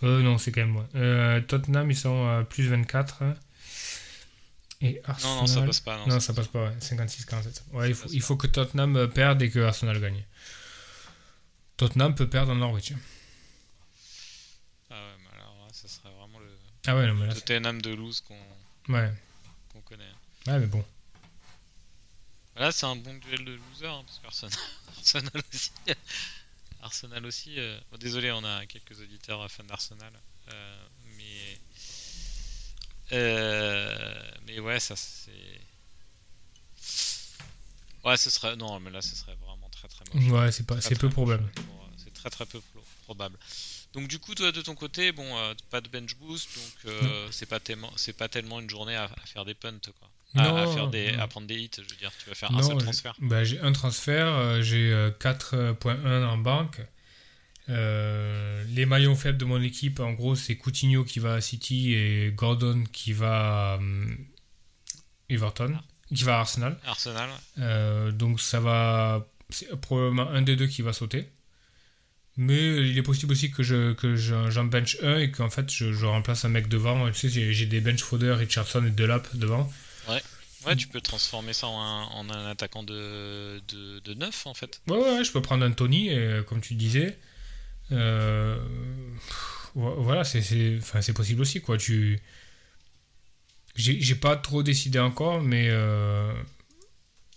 Euh, 0.02 0.20
non, 0.20 0.36
c'est 0.36 0.50
quand 0.52 0.62
même 0.62 0.70
moins. 0.70 0.88
Euh, 0.94 1.40
Tottenham, 1.40 1.90
ils 1.90 1.96
sont 1.96 2.26
à 2.28 2.44
plus 2.44 2.66
24. 2.68 3.22
Et 4.80 5.00
Arsenal. 5.04 5.34
Non, 5.36 5.40
non, 5.42 5.46
ça 5.46 5.62
passe 5.62 5.80
pas. 5.80 5.96
Non, 5.98 6.06
Non, 6.08 6.20
ça 6.20 6.34
passe 6.34 6.48
pas, 6.48 6.64
ouais. 6.64 6.74
56-47. 6.80 7.62
Ouais, 7.72 7.88
il 7.90 7.94
faut, 7.94 8.02
passe 8.04 8.12
il 8.12 8.20
faut 8.20 8.36
que 8.36 8.48
Tottenham 8.48 9.08
perde 9.14 9.40
et 9.42 9.50
que 9.50 9.60
Arsenal 9.60 10.00
gagne. 10.00 10.24
Tottenham 11.76 12.14
peut 12.14 12.28
perdre 12.28 12.52
en 12.52 12.56
Norwich. 12.56 12.92
Ah 14.90 14.94
ouais, 14.94 15.16
mais 15.22 15.40
alors 15.40 15.54
là, 15.66 15.68
ça 15.72 15.86
serait 15.88 16.10
vraiment 16.18 16.40
le 16.40 16.48
Ah 16.86 16.96
ouais, 16.96 17.06
non, 17.06 17.14
mais 17.14 17.26
là, 17.28 17.34
c'est- 17.34 17.40
Tottenham 17.42 17.80
de 17.80 17.90
lose 17.94 18.20
qu'on 18.20 18.92
Ouais. 18.92 19.10
Ouais, 20.47 20.59
mais 20.59 20.66
bon. 20.66 20.84
Là, 22.57 22.70
c'est 22.72 22.86
un 22.86 22.97
bon 22.97 23.14
duel 23.18 23.45
de 23.45 23.53
loser, 23.53 23.86
hein, 23.86 24.05
parce 24.07 24.18
qu'Arsenal 24.18 24.59
Arsenal 24.99 25.43
aussi. 25.53 25.70
Arsenal 26.82 27.26
aussi. 27.26 27.59
euh, 27.59 27.78
bon, 27.90 27.99
désolé, 27.99 28.30
on 28.32 28.45
a 28.45 28.66
quelques 28.66 28.99
auditeurs 29.01 29.51
fans 29.51 29.64
d'Arsenal. 29.64 30.12
euh, 30.53 30.86
mais. 31.16 31.59
euh, 33.12 34.30
mais 34.47 34.61
ouais, 34.61 34.80
ça 34.80 34.97
c'est. 34.97 35.32
Ouais, 38.05 38.16
ce 38.16 38.30
serait. 38.30 38.57
Non, 38.57 38.80
mais 38.80 38.90
là, 38.90 39.01
ce 39.01 39.14
serait 39.14 39.36
vraiment 39.36 39.68
très 39.70 39.88
très 39.88 40.05
moche. 40.12 40.28
Ouais, 40.30 40.51
c'est 40.53 40.66
pas, 40.66 40.76
Très, 40.76 40.95
peu 40.97 41.09
probable. 41.09 41.45
euh, 41.57 41.62
C'est 41.97 42.12
très 42.12 42.30
très 42.30 42.47
peu 42.47 42.61
pro- 42.61 42.84
probable. 43.05 43.38
Donc 43.93 44.09
du 44.09 44.18
coup, 44.18 44.34
toi 44.34 44.51
de 44.53 44.61
ton 44.62 44.74
côté, 44.74 45.12
bon, 45.12 45.36
euh, 45.38 45.55
pas 45.70 45.80
de 45.80 45.88
bench 45.88 46.16
boost, 46.16 46.49
donc 46.57 46.72
euh, 46.86 47.28
c'est 47.30 47.47
pas 47.47 47.61
tellement, 47.61 47.93
c'est 47.97 48.12
pas 48.14 48.28
tellement 48.28 48.59
une 48.59 48.68
journée 48.70 48.97
à, 48.97 49.05
à 49.05 49.26
faire 49.26 49.45
des 49.45 49.55
punts, 49.55 49.78
quoi. 50.01 50.11
À, 50.35 50.66
faire 50.66 50.89
des, 50.89 51.12
non. 51.12 51.18
à 51.22 51.26
prendre 51.28 51.47
des 51.47 51.57
hits, 51.57 51.70
je 51.76 51.83
veux 51.83 51.97
dire, 51.99 52.11
tu 52.22 52.28
vas 52.28 52.35
faire 52.35 52.51
un 52.57 52.62
seul 52.62 52.78
j'ai- 52.78 52.85
transfert. 52.85 53.14
bah, 53.20 53.45
j'ai 53.45 53.61
un 53.61 53.72
transfert, 53.72 54.26
euh, 54.28 54.62
j'ai 54.62 54.91
euh, 54.93 55.11
4.1 55.11 56.24
en 56.24 56.39
banque. 56.39 56.80
Euh, 57.68 58.64
les 58.68 58.87
maillons 58.87 59.14
faibles 59.14 59.39
de 59.39 59.45
mon 59.45 59.61
équipe, 59.62 60.01
en 60.01 60.12
gros, 60.12 60.35
c'est 60.35 60.57
Coutinho 60.57 61.05
qui 61.05 61.18
va 61.20 61.35
à 61.35 61.41
City 61.41 61.95
et 61.95 62.33
Gordon 62.35 62.85
qui 62.93 63.12
va 63.12 63.74
à 63.74 63.78
Everton, 65.28 65.78
qui 66.14 66.24
va 66.24 66.37
à 66.37 66.41
Arsenal. 66.41 66.76
Arsenal. 66.87 67.30
Euh, 67.59 68.11
donc 68.11 68.41
ça 68.41 68.61
va, 68.61 69.26
c'est 69.51 69.74
probablement 69.80 70.28
un 70.30 70.43
des 70.43 70.57
deux 70.57 70.66
qui 70.66 70.83
va 70.83 70.93
sauter. 70.93 71.28
Mais 72.39 72.89
il 72.89 72.97
est 72.97 73.03
possible 73.03 73.33
aussi 73.33 73.51
que 73.51 73.62
je 73.62 73.93
que 73.93 74.16
je- 74.16 74.51
j'en 74.51 74.64
bench 74.64 74.97
un 75.03 75.18
et 75.18 75.30
qu'en 75.30 75.51
fait 75.51 75.70
je, 75.70 75.93
je 75.93 76.07
remplace 76.07 76.45
un 76.47 76.49
mec 76.49 76.66
devant. 76.68 77.07
Tu 77.11 77.14
sais, 77.14 77.28
j'ai- 77.28 77.53
j'ai 77.53 77.66
des 77.66 77.80
bench 77.83 78.03
Fodder, 78.03 78.33
Richardson 78.33 78.85
et 78.87 78.91
Delap 78.91 79.37
devant. 79.37 79.70
Ouais, 80.09 80.76
tu 80.76 80.88
peux 80.88 81.00
transformer 81.00 81.53
ça 81.53 81.66
en 81.68 81.80
un, 81.80 82.05
en 82.05 82.30
un 82.30 82.50
attaquant 82.50 82.82
de, 82.82 83.61
de, 83.68 83.98
de 84.00 84.14
9 84.14 84.46
en 84.46 84.55
fait. 84.55 84.80
Ouais, 84.88 84.96
ouais, 84.96 85.16
ouais, 85.18 85.24
je 85.24 85.32
peux 85.32 85.42
prendre 85.42 85.64
un 85.64 85.72
Tony, 85.72 86.09
et, 86.09 86.42
comme 86.46 86.61
tu 86.61 86.74
disais. 86.74 87.18
Euh, 87.92 88.59
voilà, 89.74 90.24
c'est 90.24 90.42
c'est- 90.42 90.78
enfin, 90.78 91.00
c'est 91.03 91.12
possible 91.14 91.40
aussi, 91.42 91.61
quoi. 91.61 91.78
Tu... 91.78 92.20
J'ai 93.74 94.14
pas 94.14 94.36
trop 94.36 94.62
décidé 94.62 94.98
encore, 94.98 95.40
mais 95.42 95.68
euh, 95.70 96.32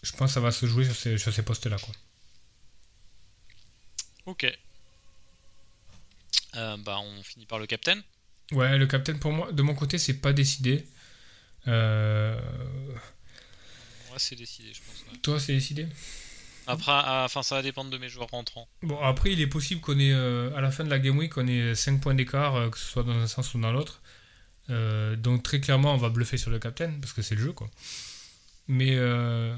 je 0.03 0.11
pense 0.13 0.29
que 0.29 0.33
ça 0.35 0.39
va 0.39 0.51
se 0.51 0.65
jouer 0.65 0.85
sur 0.85 0.95
ces, 0.95 1.17
sur 1.17 1.33
ces 1.33 1.43
postes-là, 1.43 1.77
quoi. 1.77 1.93
Ok. 4.25 4.45
Euh, 6.55 6.77
bah, 6.77 6.99
on 6.99 7.23
finit 7.23 7.45
par 7.45 7.59
le 7.59 7.67
captain. 7.67 8.01
Ouais, 8.51 8.77
le 8.77 8.87
captain, 8.87 9.13
pour 9.17 9.31
moi, 9.31 9.51
de 9.51 9.61
mon 9.61 9.73
côté, 9.75 9.97
c'est 9.97 10.15
pas 10.21 10.33
décidé. 10.33 10.85
Euh, 11.67 12.39
Ouais, 14.11 14.17
c'est 14.19 14.35
décidé, 14.35 14.69
je 14.73 14.79
pense. 14.79 15.03
ouais. 15.11 15.17
Toi, 15.19 15.39
c'est 15.39 15.53
décidé? 15.53 15.87
Après, 16.67 16.91
ah, 16.93 17.23
enfin, 17.25 17.43
ça 17.43 17.55
va 17.55 17.61
dépendre 17.61 17.91
de 17.91 17.97
mes 17.97 18.09
joueurs 18.09 18.29
rentrants. 18.29 18.67
Bon, 18.81 18.97
après, 18.99 19.31
il 19.33 19.41
est 19.41 19.47
possible 19.47 19.81
qu'on 19.81 19.99
ait, 19.99 20.11
euh, 20.13 20.55
à 20.55 20.61
la 20.61 20.71
fin 20.71 20.83
de 20.83 20.89
la 20.89 20.99
Game 20.99 21.17
Week, 21.17 21.35
on 21.37 21.45
ait 21.47 21.75
5 21.75 22.01
points 22.01 22.15
d'écart, 22.15 22.55
euh, 22.55 22.69
que 22.69 22.79
ce 22.79 22.85
soit 22.85 23.03
dans 23.03 23.13
un 23.13 23.27
sens 23.27 23.53
ou 23.53 23.59
dans 23.59 23.71
l'autre. 23.71 24.01
Euh, 24.69 25.15
donc, 25.15 25.43
très 25.43 25.59
clairement, 25.59 25.93
on 25.93 25.97
va 25.97 26.09
bluffer 26.09 26.37
sur 26.37 26.49
le 26.49 26.57
captain, 26.59 26.91
parce 27.01 27.13
que 27.13 27.21
c'est 27.21 27.35
le 27.35 27.41
jeu, 27.41 27.51
quoi. 27.53 27.69
Mais, 28.67 28.95
euh, 28.95 29.55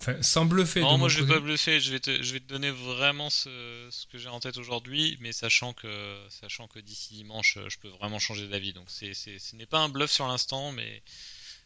enfin, 0.00 0.20
sans 0.22 0.44
bluffer. 0.44 0.80
Non, 0.80 0.98
moi 0.98 1.08
je 1.08 1.20
vais 1.20 1.22
côté- 1.22 1.34
pas 1.34 1.40
bluffer, 1.40 1.80
je 1.80 1.92
vais 1.92 2.00
te, 2.00 2.22
je 2.22 2.32
vais 2.34 2.40
te 2.40 2.48
donner 2.48 2.70
vraiment 2.70 3.30
ce, 3.30 3.88
ce 3.90 4.06
que 4.06 4.18
j'ai 4.18 4.28
en 4.28 4.38
tête 4.40 4.58
aujourd'hui, 4.58 5.16
mais 5.20 5.32
sachant 5.32 5.72
que, 5.72 6.18
sachant 6.28 6.66
que 6.66 6.78
d'ici 6.78 7.14
dimanche, 7.14 7.56
je 7.68 7.78
peux 7.78 7.88
vraiment 7.88 8.18
changer 8.18 8.48
d'avis. 8.48 8.74
Donc 8.74 8.84
c'est, 8.88 9.14
ce 9.14 9.56
n'est 9.56 9.64
pas 9.66 9.78
un 9.78 9.88
bluff 9.88 10.10
sur 10.10 10.26
l'instant, 10.28 10.72
mais 10.72 11.02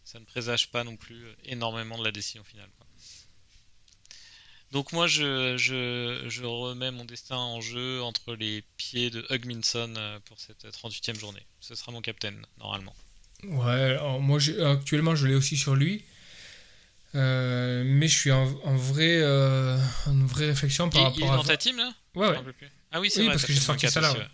ça 0.05 0.21
ne 0.21 0.25
présage 0.25 0.71
pas 0.71 0.85
non 0.85 0.97
plus 0.97 1.25
énormément 1.45 1.99
de 1.99 2.05
la 2.05 2.13
décision 2.13 2.45
finale. 2.45 2.69
quoi. 2.77 2.87
Donc 4.73 4.93
moi 4.93 5.07
je, 5.07 5.57
je, 5.57 6.25
je 6.29 6.45
remets 6.45 6.91
mon 6.91 7.05
destin 7.05 7.37
en 7.37 7.61
jeu 7.61 8.03
entre 8.03 8.35
les 8.35 8.63
pieds 8.77 9.11
de 9.11 9.25
Hugminson 9.31 9.95
euh, 9.97 10.19
pour 10.25 10.41
cette 10.41 10.65
38e 10.65 11.19
journée. 11.19 11.43
Ce 11.61 11.75
sera 11.75 11.93
mon 11.93 12.01
captain, 12.01 12.35
normalement. 12.59 12.95
Ouais, 13.45 13.71
alors, 13.71 14.21
moi, 14.21 14.39
actuellement, 14.65 15.15
je 15.15 15.27
l'ai 15.27 15.35
aussi 15.35 15.57
sur 15.57 15.75
lui. 15.75 16.05
Euh, 17.15 17.85
mais 17.87 18.09
je 18.09 18.17
suis 18.19 18.33
en, 18.33 18.43
en 18.65 18.75
vrai, 18.77 19.19
euh, 19.21 19.79
en 20.07 20.27
vraie 20.27 20.47
réflexion 20.47 20.91
par 20.91 21.13
il, 21.13 21.19
il 21.19 21.23
est 21.23 21.27
rapport 21.27 21.45
dans 21.45 21.51
à. 21.51 21.53
ta 21.53 21.57
team 21.57 21.77
là? 21.77 21.93
Ouais, 22.17 22.29
ouais. 22.29 22.41
Ah 22.91 23.01
oui, 23.01 23.11
c'est 23.11 23.21
Oui, 23.21 23.27
vrai, 23.27 23.35
parce 23.35 23.45
que 23.45 23.53
j'ai 23.53 23.61
sorti 23.61 23.89
ça 23.89 24.01
là. 24.01 24.13
ouais. 24.13 24.27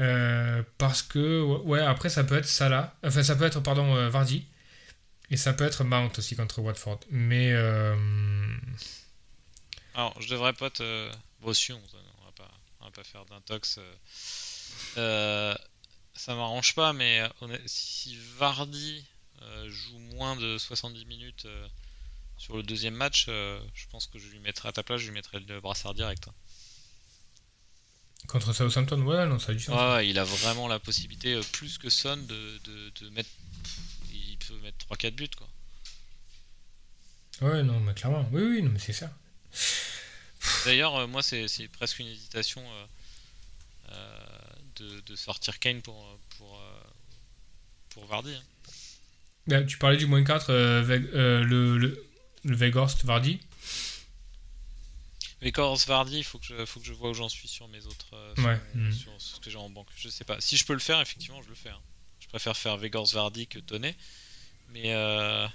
Euh, 0.00 0.62
parce 0.78 1.02
que, 1.02 1.42
ouais, 1.42 1.80
après, 1.80 2.08
ça 2.08 2.24
peut 2.24 2.36
être 2.38 2.46
Salah. 2.46 2.96
Enfin, 3.04 3.22
ça 3.22 3.36
peut 3.36 3.44
être, 3.44 3.60
pardon, 3.60 3.94
euh, 3.96 4.08
Vardy. 4.08 4.46
Et 5.30 5.36
ça 5.36 5.52
peut 5.52 5.64
être 5.64 5.84
Mount 5.84 6.10
aussi 6.18 6.36
contre 6.36 6.60
Watford. 6.60 7.00
Mais. 7.10 7.52
euh, 7.52 7.94
Alors, 9.94 10.20
je 10.20 10.28
devrais 10.28 10.52
pas 10.52 10.70
te. 10.70 11.10
On, 11.42 11.48
on 11.48 12.24
va 12.24 12.32
pas, 12.36 12.50
on 12.80 12.84
va 12.86 12.90
pas 12.90 13.04
faire 13.04 13.24
d'intox. 13.26 13.78
ça 16.14 16.34
m'arrange 16.34 16.74
pas, 16.74 16.92
mais 16.92 17.20
euh, 17.20 17.28
honn- 17.40 17.60
si 17.66 18.18
Vardy 18.38 19.04
joue 19.68 19.98
moins 20.14 20.36
de 20.36 20.58
70 20.58 21.06
minutes 21.06 21.46
sur 22.36 22.56
le 22.56 22.62
deuxième 22.62 22.94
match, 22.94 23.26
je 23.26 23.86
pense 23.90 24.06
que 24.06 24.18
je 24.18 24.28
lui 24.28 24.38
mettrai 24.40 24.68
à 24.68 24.72
ta 24.72 24.82
place, 24.82 25.00
je 25.00 25.06
lui 25.06 25.14
mettrai 25.14 25.40
le 25.40 25.60
brassard 25.60 25.94
direct. 25.94 26.28
hein. 26.28 26.34
Contre 28.26 28.52
Southampton, 28.52 29.00
ouais, 29.02 29.26
non, 29.26 29.38
ça 29.38 29.52
a 29.52 29.54
du 29.54 29.60
sens. 29.60 29.74
Ouais, 29.74 30.08
il 30.08 30.18
a 30.18 30.24
vraiment 30.24 30.68
la 30.68 30.78
possibilité, 30.78 31.34
euh, 31.34 31.42
plus 31.52 31.78
que 31.78 31.90
Son, 31.90 32.16
de, 32.16 32.58
de, 32.64 32.92
de 33.00 33.08
mettre. 33.10 33.30
Il 34.12 34.36
peut 34.46 34.54
mettre 34.62 34.76
3-4 34.94 35.10
buts, 35.12 35.28
quoi. 35.36 35.48
Ouais, 37.40 37.62
non, 37.62 37.80
mais 37.80 37.94
clairement. 37.94 38.28
Oui, 38.32 38.42
oui, 38.42 38.62
non, 38.62 38.70
mais 38.70 38.78
c'est 38.78 38.92
ça. 38.92 39.10
D'ailleurs, 40.64 40.94
euh, 40.96 41.06
moi, 41.06 41.22
c'est 41.22 41.48
c'est 41.48 41.66
presque 41.68 41.98
une 41.98 42.06
hésitation 42.08 42.62
euh, 43.90 43.96
de, 44.76 45.00
de 45.00 45.16
sortir 45.16 45.58
Kane 45.58 45.80
pour, 45.82 46.18
pour, 46.38 46.60
pour 47.90 48.06
Vardy. 48.06 48.34
hein. 48.34 48.42
Ben, 49.46 49.66
tu 49.66 49.78
parlais 49.78 49.96
du 49.96 50.06
moins 50.06 50.22
4, 50.22 50.50
euh, 50.50 50.82
Veg- 50.82 51.10
le, 51.12 51.78
le, 51.78 52.06
le 52.44 52.56
Weghorst 52.56 53.04
Vardy. 53.04 53.40
Mais 55.42 55.52
Vardy, 55.86 56.18
il 56.18 56.24
faut 56.24 56.38
que 56.38 56.44
je, 56.44 56.64
faut 56.66 56.80
que 56.80 56.86
je 56.86 56.92
vois 56.92 57.10
où 57.10 57.14
j'en 57.14 57.28
suis 57.28 57.48
sur 57.48 57.66
mes 57.68 57.84
autres. 57.86 58.08
euh, 58.14 58.34
Ouais, 58.38 58.60
sur, 58.72 58.80
mhm. 58.80 58.92
sur 58.92 59.12
ce 59.18 59.40
que 59.40 59.50
j'ai 59.50 59.56
en 59.56 59.70
banque. 59.70 59.88
Je 59.96 60.08
sais 60.08 60.24
pas. 60.24 60.40
Si 60.40 60.56
je 60.56 60.64
peux 60.66 60.74
le 60.74 60.78
faire, 60.80 61.00
effectivement, 61.00 61.40
je 61.42 61.48
le 61.48 61.54
fais. 61.54 61.70
hein. 61.70 61.80
Je 62.20 62.28
préfère 62.28 62.56
faire 62.56 62.76
Vegors 62.76 63.06
Vardy 63.12 63.46
que 63.46 63.58
Tonnet. 63.58 63.96
Mais 64.72 64.92
euh, 64.94 65.46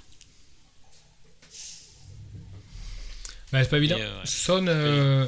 Ben, 3.52 3.64
c'est 3.64 3.70
pas 3.70 3.78
évident. 3.78 3.98
Euh, 4.00 4.20
ouais. 4.20 4.26
Son, 4.26 4.68
euh, 4.68 5.28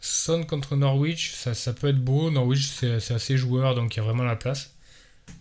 Son 0.00 0.44
contre 0.44 0.76
Norwich, 0.76 1.32
ça, 1.32 1.54
ça 1.54 1.72
peut 1.72 1.88
être 1.88 1.98
beau. 2.02 2.30
Norwich, 2.30 2.66
c'est 2.66 3.10
assez 3.12 3.36
joueur, 3.36 3.74
donc 3.74 3.94
il 3.94 3.98
y 3.98 4.00
a 4.00 4.04
vraiment 4.04 4.22
la 4.22 4.36
place. 4.36 4.73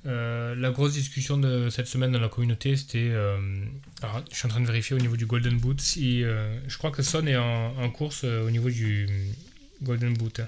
Euh, 0.06 0.54
la 0.56 0.72
grosse 0.72 0.94
discussion 0.94 1.38
de 1.38 1.70
cette 1.70 1.88
semaine 1.88 2.12
dans 2.12 2.20
la 2.20 2.28
communauté, 2.30 2.76
c'était. 2.76 3.10
euh, 3.12 3.38
alors, 4.02 4.22
je 4.32 4.36
suis 4.36 4.46
en 4.46 4.50
train 4.50 4.60
de 4.60 4.66
vérifier 4.68 4.96
au 4.96 5.00
niveau 5.00 5.16
du 5.16 5.26
Golden 5.26 5.58
Boot. 5.58 5.80
Si, 5.80 6.24
euh, 6.24 6.58
je 6.68 6.78
crois 6.78 6.92
que 6.92 7.02
Son 7.02 7.26
est 7.26 7.38
en, 7.38 7.78
en 7.78 7.90
course 7.90 8.26
au 8.26 8.50
niveau 8.52 8.70
du 8.70 9.08
Golden 9.82 10.14
Boot. 10.18 10.42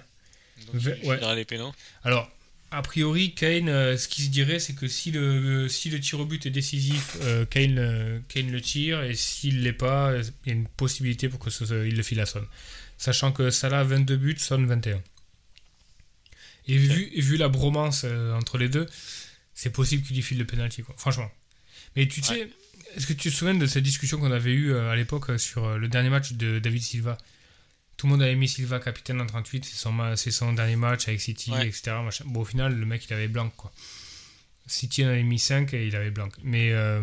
donc 0.73 0.81
il 0.83 1.07
ouais. 1.07 1.35
les 1.35 1.45
pénaux. 1.45 1.73
Alors, 2.03 2.29
a 2.71 2.81
priori, 2.81 3.33
Kane, 3.33 3.95
ce 3.97 4.07
qui 4.09 4.23
se 4.23 4.29
dirait, 4.29 4.59
c'est 4.59 4.73
que 4.73 4.87
si 4.89 5.11
le, 5.11 5.69
si 5.69 5.89
le 5.89 6.01
tir 6.01 6.19
au 6.19 6.25
but 6.25 6.45
est 6.45 6.49
décisif, 6.49 7.15
Kane, 7.49 8.21
Kane 8.27 8.51
le 8.51 8.59
tire, 8.59 9.03
et 9.03 9.15
s'il 9.15 9.63
l'est 9.63 9.71
pas, 9.71 10.13
il 10.17 10.49
y 10.49 10.49
a 10.49 10.53
une 10.53 10.67
possibilité 10.67 11.29
pour 11.29 11.39
que 11.39 11.49
ce- 11.49 11.65
ce- 11.65 11.87
il 11.87 11.95
le 11.95 12.03
file 12.03 12.19
à 12.19 12.25
Son. 12.25 12.43
Sachant 12.97 13.31
que 13.31 13.49
Salah 13.51 13.79
a 13.79 13.83
22 13.85 14.17
buts, 14.17 14.35
Son 14.37 14.61
21. 14.65 15.01
Et 16.67 16.77
vu, 16.77 17.09
et 17.13 17.21
vu 17.21 17.37
la 17.37 17.47
bromance 17.47 18.05
entre 18.33 18.57
les 18.57 18.67
deux, 18.69 18.87
c'est 19.55 19.71
possible 19.71 20.03
qu'il 20.05 20.15
lui 20.15 20.21
file 20.21 20.37
le 20.37 20.45
penalty, 20.45 20.83
quoi. 20.83 20.93
Franchement. 20.97 21.31
Mais 21.95 22.07
tu 22.07 22.21
sais, 22.21 22.49
est-ce 22.95 23.07
que 23.07 23.13
tu 23.13 23.31
te 23.31 23.35
souviens 23.35 23.55
de 23.55 23.65
cette 23.65 23.83
discussion 23.83 24.19
qu'on 24.19 24.31
avait 24.31 24.51
eue 24.51 24.71
euh, 24.73 24.91
à 24.91 24.95
l'époque 24.95 25.29
euh, 25.31 25.37
sur 25.37 25.63
euh, 25.65 25.77
le 25.77 25.87
dernier 25.87 26.09
match 26.09 26.33
de 26.33 26.59
David 26.59 26.81
Silva? 26.83 27.17
Tout 27.97 28.07
le 28.07 28.11
monde 28.11 28.21
avait 28.21 28.35
mis 28.35 28.49
Silva 28.49 28.79
capitaine 28.79 29.21
en 29.21 29.25
38, 29.25 29.63
c'est 29.63 29.75
son, 29.77 30.15
c'est 30.17 30.31
son 30.31 30.51
dernier 30.53 30.75
match 30.75 31.07
avec 31.07 31.21
City, 31.21 31.49
Ouais. 31.51 31.65
etc. 31.67 31.91
machin. 32.03 32.25
Bon, 32.27 32.41
au 32.41 32.45
final, 32.45 32.75
le 32.75 32.85
mec, 32.85 33.05
il 33.05 33.13
avait 33.13 33.29
blanc, 33.29 33.49
quoi. 33.55 33.71
City 34.67 35.05
en 35.05 35.07
avait 35.09 35.23
mis 35.23 35.39
5 35.39 35.73
et 35.73 35.87
il 35.87 35.95
avait 35.95 36.11
blanc. 36.11 36.27
Mais, 36.43 36.71
euh, 36.73 37.01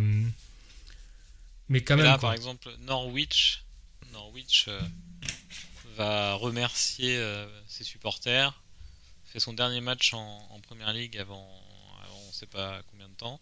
mais 1.69 1.83
quand 1.83 1.95
Et 1.95 1.99
même, 1.99 2.07
là, 2.07 2.13
quoi. 2.13 2.21
par 2.29 2.33
exemple, 2.35 2.69
Norwich, 2.81 3.63
Norwich 4.13 4.67
euh, 4.69 4.81
va 5.97 6.35
remercier 6.35 7.17
euh, 7.17 7.47
ses 7.69 7.85
supporters. 7.85 8.61
Fait 9.27 9.41
son 9.41 9.55
dernier 9.55 9.81
match 9.81 10.13
en, 10.13 10.47
en 10.51 10.61
première 10.61 10.93
ligue 10.93 11.17
avant, 11.17 11.49
pas 12.47 12.83
combien 12.91 13.09
de 13.09 13.15
temps. 13.15 13.41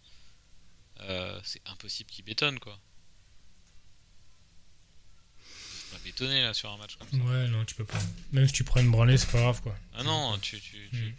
Euh, 1.01 1.39
c'est 1.43 1.61
impossible 1.67 2.09
qu'il 2.09 2.25
bétonne 2.25 2.59
quoi. 2.59 2.77
Bétonner 6.05 6.41
là 6.41 6.53
sur 6.53 6.71
un 6.71 6.77
match 6.77 6.95
comme 6.95 7.07
ça. 7.11 7.17
Ouais, 7.25 7.47
non, 7.49 7.63
tu 7.65 7.75
peux 7.75 7.85
pas. 7.85 7.99
Même 8.31 8.47
si 8.47 8.53
tu 8.53 8.63
prends 8.63 8.79
une 8.79 8.89
branlée, 8.89 9.17
c'est 9.17 9.29
pas 9.29 9.39
grave, 9.39 9.61
quoi. 9.61 9.75
Ah 9.93 10.03
non, 10.03 10.37
tu, 10.39 10.59
tu, 10.59 10.89
tu- 10.89 10.97
Mm. 10.97 11.13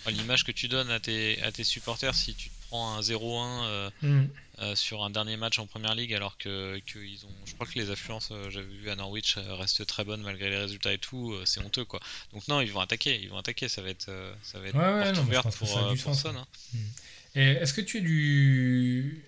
Enfin, 0.00 0.10
l'image 0.12 0.44
que 0.44 0.52
tu 0.52 0.68
donnes 0.68 0.90
à 0.90 1.00
tes, 1.00 1.40
à 1.42 1.50
tes 1.52 1.64
supporters 1.64 2.14
si 2.14 2.34
tu 2.34 2.48
te 2.50 2.54
prends 2.68 2.94
un 2.96 3.00
0-1 3.00 3.64
euh, 3.64 3.90
Mm. 4.02 4.24
euh, 4.60 4.76
sur 4.76 5.02
un 5.04 5.10
dernier 5.10 5.36
match 5.36 5.58
en 5.58 5.66
première 5.66 5.94
ligue 5.94 6.12
alors 6.14 6.36
que, 6.38 6.78
que 6.86 6.98
ils 6.98 7.24
ont 7.26 7.30
je 7.46 7.54
crois 7.54 7.66
que 7.66 7.74
les 7.78 7.90
affluences 7.90 8.30
j'avais 8.50 8.66
vu 8.66 8.88
à 8.90 8.96
Norwich 8.96 9.36
restent 9.36 9.84
très 9.86 10.04
bonnes 10.04 10.20
malgré 10.22 10.50
les 10.50 10.58
résultats 10.58 10.92
et 10.92 10.98
tout 10.98 11.34
c'est 11.46 11.60
honteux 11.60 11.84
quoi 11.86 12.00
donc 12.34 12.46
non 12.48 12.60
ils 12.60 12.70
vont 12.70 12.80
attaquer 12.80 13.18
ils 13.20 13.30
vont 13.30 13.38
attaquer 13.38 13.68
ça 13.68 13.80
va 13.80 13.88
être 13.88 14.10
ça 14.42 14.58
va 14.58 14.68
être 14.68 14.74
Ouais, 14.76 14.82
ouais, 14.92 15.12
non, 15.12 15.24
pour, 15.24 15.42
pour 15.42 15.68
sens, 15.68 16.22
Son, 16.22 16.28
hein. 16.28 16.34
hein. 16.36 16.46
Et 16.74 16.78
est-ce 17.34 17.72
que 17.72 17.80
tu 17.80 17.98
es 17.98 18.00
du 18.00 19.24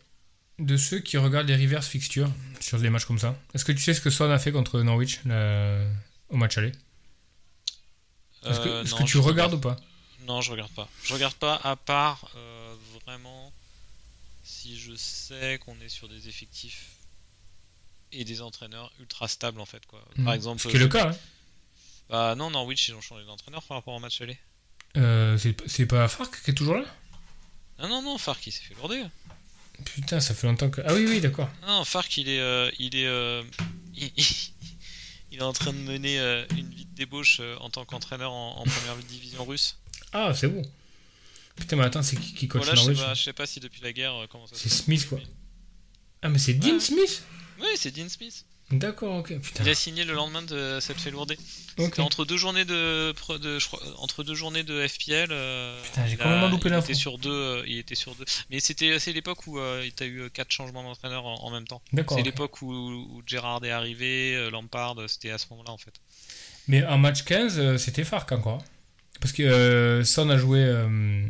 de 0.59 0.77
ceux 0.79 1.01
qui 1.01 1.17
regardent 1.19 1.49
les 1.49 1.57
reverse 1.57 1.87
fixtures 1.87 2.31
sur 2.61 2.79
des 2.81 2.89
matchs 2.91 3.05
comme 3.05 3.19
ça? 3.19 3.39
Est-ce 3.55 3.65
que 3.65 3.73
tu 3.73 3.79
sais 3.83 3.93
ce 3.95 4.01
que 4.01 4.11
Son 4.11 4.31
a 4.31 4.39
fait 4.39 4.53
contre 4.53 4.81
Norwich 4.81 5.21
là, 5.27 5.85
au 6.31 6.37
match 6.37 6.57
aller? 6.59 6.73
Est-ce 8.45 8.61
que, 8.61 8.69
Euh, 8.69 8.83
est-ce 8.85 8.91
non, 8.93 8.99
que 8.99 9.05
tu 9.11 9.19
regardes 9.19 9.55
ou 9.55 9.59
pas? 9.59 9.77
Non 10.23 10.41
je 10.41 10.51
regarde 10.51 10.73
pas 10.73 10.89
je 11.05 11.13
regarde 11.15 11.35
pas 11.35 11.57
à 11.63 11.77
part 11.77 12.31
euh, 12.37 12.75
vraiment 13.05 13.53
si 14.43 14.79
je 14.79 14.95
sais 14.97 15.59
qu'on 15.59 15.79
est 15.81 15.89
sur 15.89 16.09
des 16.09 16.29
effectifs 16.29 16.87
et 18.13 18.25
des 18.25 18.41
entraîneurs 18.43 18.93
ultra 19.01 19.29
stables 19.29 19.61
en 19.61 19.67
fait 19.67 19.85
quoi 19.87 20.05
par 20.25 20.33
Mm. 20.33 20.37
exemple 20.37 20.63
Ce 20.63 20.69
qui 20.69 20.77
est 20.77 20.81
le 20.81 20.89
cas. 20.89 21.11
hein. 21.11 21.17
bah 22.09 22.35
non 22.37 22.51
Norwich 22.51 22.89
ils 22.89 22.95
ont 22.95 23.01
changé 23.01 23.25
d'entraîneur 23.25 23.63
par 23.65 23.77
rapport 23.77 23.95
au 23.95 24.01
match 24.01 24.21
aller 24.21 24.39
Euh, 24.97 25.37
c'est, 25.39 25.55
c'est 25.69 25.87
pas 25.87 26.09
Fark 26.09 26.43
qui 26.45 26.51
est 26.51 26.55
toujours 26.55 26.77
là? 26.77 26.87
Ah 27.79 27.89
non 27.89 28.03
non 28.03 28.19
Fark 28.19 28.47
il 28.47 28.53
s'est 28.53 28.63
fait 28.63 28.75
lourder 28.75 29.05
Putain, 29.85 30.21
ça 30.21 30.35
fait 30.35 30.47
longtemps 30.47 30.71
que. 30.71 30.81
Ah 30.87 30.95
oui, 30.95 31.05
oui, 31.07 31.21
d'accord. 31.21 31.51
Non, 31.67 31.85
Fark, 31.85 32.17
il 32.17 32.31
est, 32.31 32.41
euh, 32.41 32.71
il 32.79 32.97
est, 32.97 33.05
euh, 33.07 33.43
il, 33.95 34.11
il 35.33 35.39
est 35.39 35.43
en 35.43 35.53
train 35.53 35.73
de 35.73 35.79
mener 35.79 36.19
euh, 36.19 36.47
une 36.57 36.71
vie 36.71 36.87
de 36.87 36.95
débauche 36.95 37.39
euh, 37.41 37.57
en 37.61 37.69
tant 37.69 37.85
qu'entraîneur 37.85 38.33
en, 38.33 38.57
en 38.59 38.65
première 38.65 38.97
division 39.07 39.45
russe. 39.45 39.77
Ah, 40.15 40.33
c'est 40.35 40.49
bon. 40.49 40.63
Putain, 41.57 41.77
mais 41.77 41.85
attends, 41.85 42.03
c'est 42.03 42.17
qui 42.17 42.33
qui 42.33 42.49
coach 42.49 42.65
Voilà, 42.65 42.81
je 42.81 42.87
sais 42.87 42.95
pas, 43.03 43.15
je 43.15 43.23
sais 43.23 43.33
pas 43.35 43.47
si 43.47 43.61
depuis 43.61 43.83
la 43.83 43.93
guerre 43.93 44.15
euh, 44.15 44.27
comment 44.31 44.47
ça. 44.47 44.55
C'est 44.57 44.71
se. 44.71 44.83
Smith, 44.85 45.07
quoi. 45.09 45.19
Ah, 46.23 46.31
mais 46.31 46.39
c'est 46.39 46.55
Dean 46.55 46.73
Ouais. 46.75 46.81
Smith 46.81 47.23
Oui, 47.61 47.69
c'est 47.77 47.91
Dean 47.95 48.09
Smith. 48.09 48.47
D'accord, 48.73 49.19
ok. 49.19 49.39
Putain. 49.39 49.63
Il 49.63 49.69
a 49.69 49.75
signé 49.77 50.05
le 50.05 50.13
lendemain 50.13 50.43
de 50.43 50.79
cette 50.81 51.01
fait 51.01 51.13
lourder. 51.13 51.39
Ok. 51.79 51.85
C'était 51.87 52.01
entre 52.01 52.25
deux 52.25 52.37
journées 52.37 52.65
de, 52.65 53.13
pre- 53.13 53.39
de 53.39 53.61
je 53.61 53.67
crois, 53.69 53.81
entre 53.99 54.25
deux 54.25 54.35
journées 54.35 54.65
de 54.65 54.85
FPL. 54.89 55.29
euh, 55.31 55.81
Putain, 55.85 56.07
j'ai 56.07 56.15
il 56.15 56.21
a- 56.21 56.25
complètement 56.25 56.49
loupé 56.49 56.69
il 56.69 56.73
l'info. 56.73 56.85
était 56.87 56.95
sur 56.95 57.19
deux, 57.19 57.31
euh, 57.31 57.63
il 57.69 57.79
était 57.79 57.95
sur 57.95 58.17
deux. 58.17 58.25
Mais 58.51 58.59
c'était 58.59 58.99
c'est 58.99 59.13
l'époque 59.13 59.47
où 59.47 59.61
euh, 59.61 59.89
tu 59.97 60.03
as 60.03 60.07
eu 60.07 60.29
quatre 60.31 60.51
changements 60.51 60.83
d'entraîneur 60.83 61.25
en, 61.25 61.35
en 61.45 61.51
même 61.53 61.67
temps. 61.69 61.81
D'accord. 61.93 62.17
C'est 62.19 62.25
l'époque 62.25 62.61
où, 62.61 62.73
où 62.73 63.23
Gerrard 63.25 63.65
est 63.65 63.71
arrivé, 63.71 64.35
euh, 64.35 64.51
Lampard, 64.51 64.97
c'était 65.07 65.31
à 65.31 65.39
ce 65.39 65.47
moment-là 65.51 65.71
en 65.71 65.79
fait. 65.79 65.95
Mais 66.67 66.85
en 66.87 66.99
match 66.99 67.23
15, 67.23 67.59
euh, 67.61 67.79
c'était 67.79 68.03
Fark 68.03 68.33
encore. 68.33 68.65
Parce 69.21 69.33
que 69.33 69.45
euh, 69.45 70.03
Son 70.05 70.29
a 70.29 70.37
joué. 70.39 70.59
euh, 70.61 71.29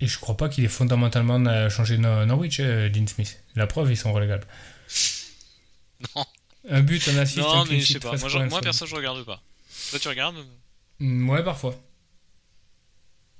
Et 0.00 0.08
je 0.08 0.18
crois 0.18 0.36
pas 0.36 0.48
qu'il 0.48 0.64
ait 0.64 0.68
fondamentalement 0.68 1.68
changé 1.70 1.98
No- 1.98 2.26
Norwich, 2.26 2.58
Dean 2.60 3.06
Smith. 3.06 3.38
La 3.54 3.68
preuve, 3.68 3.92
ils 3.92 3.96
sont 3.96 4.12
relégables. 4.12 4.46
Non. 6.16 6.24
Un 6.68 6.80
but, 6.82 7.08
un 7.08 7.16
assist, 7.18 7.38
Non, 7.38 7.60
un 7.62 7.64
clean 7.64 7.72
mais 7.74 7.80
je 7.80 7.84
sheet, 7.86 7.92
sais 7.94 8.00
pas. 8.00 8.08
13 8.10 8.20
Moi, 8.20 8.28
je- 8.30 8.38
moi 8.50 8.60
perso, 8.60 8.86
je 8.86 8.94
regarde 8.94 9.24
pas. 9.24 9.42
Toi, 9.90 9.98
tu 9.98 10.08
regardes 10.08 10.36
Mm, 11.00 11.28
Ouais, 11.28 11.42
parfois. 11.42 11.74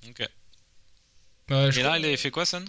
Ok. 0.09 0.21
Et 0.21 1.83
là, 1.83 1.99
il 1.99 2.05
avait 2.05 2.17
fait 2.17 2.31
quoi, 2.31 2.45
Son 2.47 2.65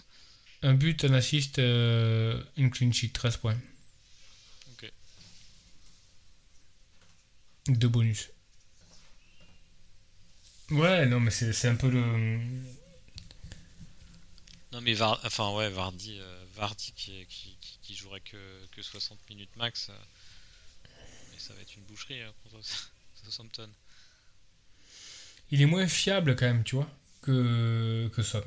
Un 0.62 0.74
but, 0.76 1.04
un 1.06 1.14
assist, 1.14 1.58
euh, 1.60 2.44
une 2.58 2.70
clean 2.70 2.91
sheet, 2.91 3.10
13 3.14 3.38
points. 3.38 3.58
Ok. 4.74 4.91
Deux 7.70 7.88
bonus. 7.88 8.30
Ouais, 10.70 11.06
non, 11.06 11.20
mais 11.20 11.32
c'est 11.32 11.54
c'est 11.54 11.68
un 11.68 11.76
peu 11.76 11.89
le. 11.89 12.02
Non, 14.72 14.82
mais 14.82 14.94
Var... 14.94 15.20
enfin, 15.24 15.52
ouais, 15.54 15.70
Vardy, 15.70 16.18
euh, 16.20 16.46
Vardy 16.56 16.94
qui, 16.96 17.26
qui, 17.28 17.53
jouerait 17.96 18.22
que, 18.22 18.38
que 18.76 18.82
60 18.82 19.18
minutes 19.30 19.56
max. 19.56 19.89
euh, 19.89 19.94
Mais 21.32 21.39
ça 21.39 21.54
va 21.54 21.62
être 21.62 21.76
une 21.76 21.84
boucherie 21.84 22.22
hein, 22.22 22.32
contre 22.44 22.64
Southampton. 23.24 23.70
Il 25.52 25.62
est 25.62 25.66
moins 25.66 25.88
fiable 25.88 26.36
quand 26.36 26.46
même, 26.46 26.64
tu 26.64 26.76
vois, 26.76 26.89
que, 27.22 28.10
que 28.16 28.24
Son. 28.24 28.44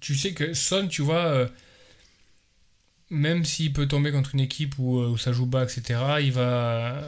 Tu 0.00 0.14
sais 0.14 0.34
que 0.34 0.54
Son, 0.54 0.88
tu 0.88 1.02
vois, 1.02 1.26
euh, 1.26 1.48
même 3.10 3.44
s'il 3.44 3.72
peut 3.72 3.88
tomber 3.88 4.12
contre 4.12 4.34
une 4.34 4.40
équipe 4.40 4.78
où, 4.78 5.00
euh, 5.00 5.08
où 5.08 5.18
ça 5.18 5.32
joue 5.32 5.46
bas, 5.46 5.64
etc., 5.64 6.00
il 6.20 6.32
va, 6.32 7.02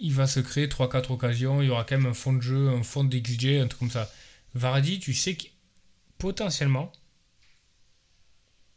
il 0.00 0.12
va 0.12 0.26
se 0.26 0.40
créer 0.40 0.66
3-4 0.66 1.12
occasions, 1.12 1.62
il 1.62 1.68
y 1.68 1.70
aura 1.70 1.84
quand 1.84 1.96
même 1.96 2.06
un 2.06 2.14
fond 2.14 2.32
de 2.32 2.40
jeu, 2.42 2.68
un 2.68 2.82
fond 2.82 3.04
de 3.04 3.18
XG, 3.18 3.60
un 3.60 3.66
truc 3.68 3.80
comme 3.80 3.90
ça. 3.90 4.10
Vardy, 4.54 4.98
tu 4.98 5.14
sais 5.14 5.36
que 5.36 5.44
potentiellement, 6.18 6.92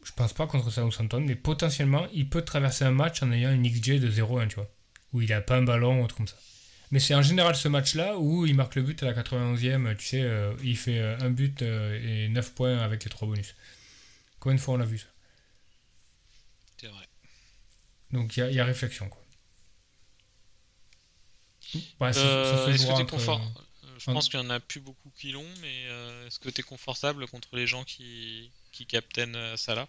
je 0.04 0.12
pense 0.14 0.34
pas 0.34 0.48
contre 0.48 0.70
Southampton, 0.72 1.22
mais 1.22 1.36
potentiellement, 1.36 2.08
il 2.14 2.30
peut 2.30 2.42
traverser 2.44 2.86
un 2.86 2.92
match 2.92 3.22
en 3.24 3.32
ayant 3.32 3.52
une 3.54 3.66
XG 3.66 4.00
de 4.00 4.10
0-1, 4.10 4.48
tu 4.48 4.56
vois, 4.56 4.70
où 5.14 5.22
il 5.22 5.32
a 5.34 5.42
pas 5.42 5.58
un 5.58 5.64
ballon 5.64 6.02
ou 6.04 6.08
truc 6.08 6.18
comme 6.18 6.28
ça. 6.28 6.38
Mais 6.92 7.00
c'est 7.00 7.16
en 7.16 7.22
général 7.22 7.56
ce 7.56 7.68
match-là 7.70 8.18
où 8.18 8.46
il 8.46 8.56
marque 8.56 8.76
le 8.76 8.84
but 8.84 9.02
à 9.04 9.08
la 9.08 9.14
91e, 9.14 9.96
tu 9.98 10.06
sais, 10.08 10.22
euh, 10.24 10.54
il 10.64 10.78
fait 10.78 11.00
euh, 11.00 11.18
un 11.22 11.30
but 11.30 11.62
euh, 11.62 12.26
et 12.26 12.30
9 12.30 12.54
points 12.54 12.80
avec 12.80 13.04
les 13.06 13.10
3 13.10 13.28
bonus. 13.28 13.56
Combien 14.40 14.56
de 14.58 14.62
fois 14.62 14.76
on 14.76 14.78
l'a 14.78 14.86
vu 14.86 15.00
ça 15.00 15.08
C'est 16.78 16.88
vrai. 16.88 17.08
Donc 18.12 18.38
il 18.38 18.42
y, 18.42 18.44
a- 18.44 18.50
il 18.50 18.56
y 18.56 18.60
a 18.60 18.66
réflexion, 18.66 19.10
quoi. 19.10 19.22
Ouais, 22.00 22.12
Euh, 22.18 22.68
est-ce 22.74 22.86
que 22.86 22.98
t'es 22.98 23.06
confort 23.06 23.40
Je 23.98 24.06
pense 24.12 24.28
qu'il 24.30 24.40
y 24.40 24.44
en 24.44 24.50
a 24.50 24.60
plus 24.60 24.80
beaucoup 24.82 25.10
qui 25.16 25.32
l'ont, 25.32 25.46
mais 25.62 25.86
euh, 25.88 26.28
est-ce 26.28 26.40
que 26.40 26.50
t'es 26.50 26.64
confortable 26.64 27.28
contre 27.28 27.56
les 27.56 27.68
gens 27.68 27.84
qui, 27.84 28.52
qui 28.72 28.86
captainent 28.86 29.36
euh, 29.36 29.58
Salah 29.58 29.88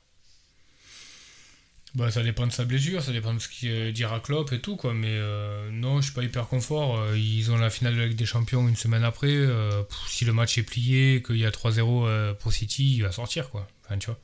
Bah, 1.94 2.10
ça 2.10 2.22
dépend 2.22 2.46
de 2.46 2.52
sa 2.52 2.64
blessure, 2.64 3.02
ça 3.02 3.12
dépend 3.12 3.34
de 3.34 3.38
ce 3.38 3.48
qu'il 3.48 3.68
euh, 3.70 3.92
dira 3.92 4.18
Klopp 4.20 4.52
et 4.52 4.60
tout, 4.60 4.76
quoi. 4.76 4.94
Mais 4.94 5.08
euh, 5.10 5.70
non, 5.70 6.00
je 6.00 6.06
suis 6.06 6.14
pas 6.14 6.22
hyper 6.24 6.48
confort. 6.48 7.14
Ils 7.14 7.50
ont 7.50 7.56
la 7.58 7.68
finale 7.70 7.94
de 7.94 8.00
la 8.00 8.06
Ligue 8.06 8.16
des 8.16 8.26
Champions 8.26 8.66
une 8.68 8.76
semaine 8.76 9.04
après. 9.04 9.28
Euh, 9.34 9.82
pff, 9.82 9.98
si 10.08 10.24
le 10.24 10.32
match 10.32 10.56
est 10.58 10.62
plié, 10.62 11.22
qu'il 11.24 11.36
y 11.36 11.44
a 11.46 11.50
3-0 11.50 12.06
euh, 12.06 12.34
pour 12.34 12.52
City, 12.52 12.94
il 12.96 13.02
va 13.02 13.12
sortir, 13.12 13.50
quoi. 13.50 13.68
Enfin, 13.84 13.98
tu 13.98 14.06
vois. 14.06 14.18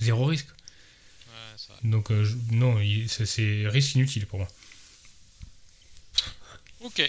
Zéro 0.00 0.26
risque. 0.26 0.48
Ouais. 1.28 1.90
Donc, 1.90 2.12
je- 2.12 2.34
non, 2.50 2.78
c'est- 3.08 3.66
risque 3.68 3.94
inutile 3.94 4.26
pour 4.26 4.40
moi. 4.40 4.48
Ok. 6.80 7.00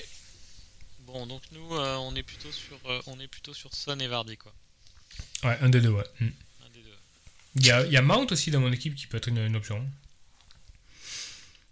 Bon, 1.01 1.25
donc 1.27 1.41
nous, 1.51 1.67
on 1.75 2.15
est 2.15 2.23
plutôt 2.23 2.51
sur, 2.51 2.77
on 3.07 3.19
est 3.19 3.27
plutôt 3.27 3.53
sur 3.53 3.73
Son 3.73 3.99
et 3.99 4.07
Vardy, 4.07 4.37
quoi. 4.37 4.53
Ouais, 5.43 5.57
un 5.61 5.69
des 5.69 5.81
deux, 5.81 5.89
ouais. 5.89 6.03
Mm. 6.19 6.25
Un 6.25 6.69
des 6.73 6.81
deux. 6.81 6.97
Il 7.55 7.65
y 7.65 7.71
a, 7.71 7.85
il 7.85 7.91
y 7.91 7.97
a 7.97 8.01
Mount 8.01 8.27
aussi 8.31 8.51
dans 8.51 8.59
mon 8.59 8.71
équipe 8.71 8.95
qui 8.95 9.07
peut 9.07 9.17
être 9.17 9.27
une, 9.27 9.37
une 9.37 9.55
option. 9.55 9.87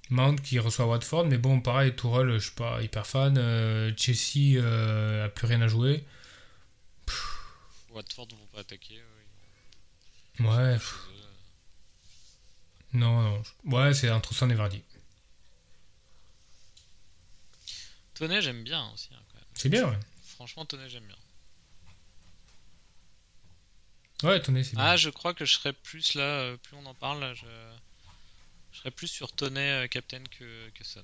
Mount 0.09 0.35
qui 0.41 0.59
reçoit 0.59 0.85
Watford, 0.85 1.25
mais 1.25 1.37
bon, 1.37 1.61
pareil, 1.61 1.95
Tourelle, 1.95 2.33
je 2.33 2.45
suis 2.45 2.55
pas 2.55 2.81
hyper 2.81 3.07
fan. 3.07 3.37
Euh, 3.37 3.91
Chelsea 3.97 4.57
euh, 4.61 5.25
a 5.25 5.29
plus 5.29 5.47
rien 5.47 5.61
à 5.61 5.67
jouer. 5.67 6.03
Watford 7.89 8.27
vont 8.31 8.47
pas 8.53 8.59
attaquer. 8.59 9.01
ouais. 10.39 10.77
Non, 12.93 13.21
non. 13.21 13.43
Ouais, 13.65 13.93
c'est 13.93 14.09
entre 14.09 14.33
Son 14.33 14.49
et 14.49 14.53
Vardy. 14.53 14.81
Tonnet, 18.13 18.41
j'aime 18.41 18.63
bien 18.63 18.89
aussi, 18.93 19.09
hein. 19.13 19.19
C'est 19.53 19.69
bien, 19.69 19.89
ouais. 19.89 19.99
Franchement, 20.35 20.65
Tonnet, 20.65 20.89
j'aime 20.89 21.05
bien. 21.05 21.17
Ouais, 24.25 24.41
c'est 24.43 24.51
bien. 24.51 24.63
Ah, 24.77 24.97
je 24.97 25.09
crois 25.09 25.33
que 25.33 25.45
je 25.45 25.53
serais 25.53 25.73
plus 25.73 26.13
là, 26.15 26.23
euh, 26.23 26.57
plus 26.57 26.75
on 26.75 26.85
en 26.85 26.93
parle, 26.95 27.19
là, 27.21 27.33
je, 27.33 27.45
je 28.71 28.79
serais 28.79 28.91
plus 28.91 29.07
sur 29.07 29.31
Tonnet 29.31 29.85
euh, 29.85 29.87
Captain 29.87 30.23
que, 30.37 30.69
que 30.69 30.83
Son. 30.83 31.03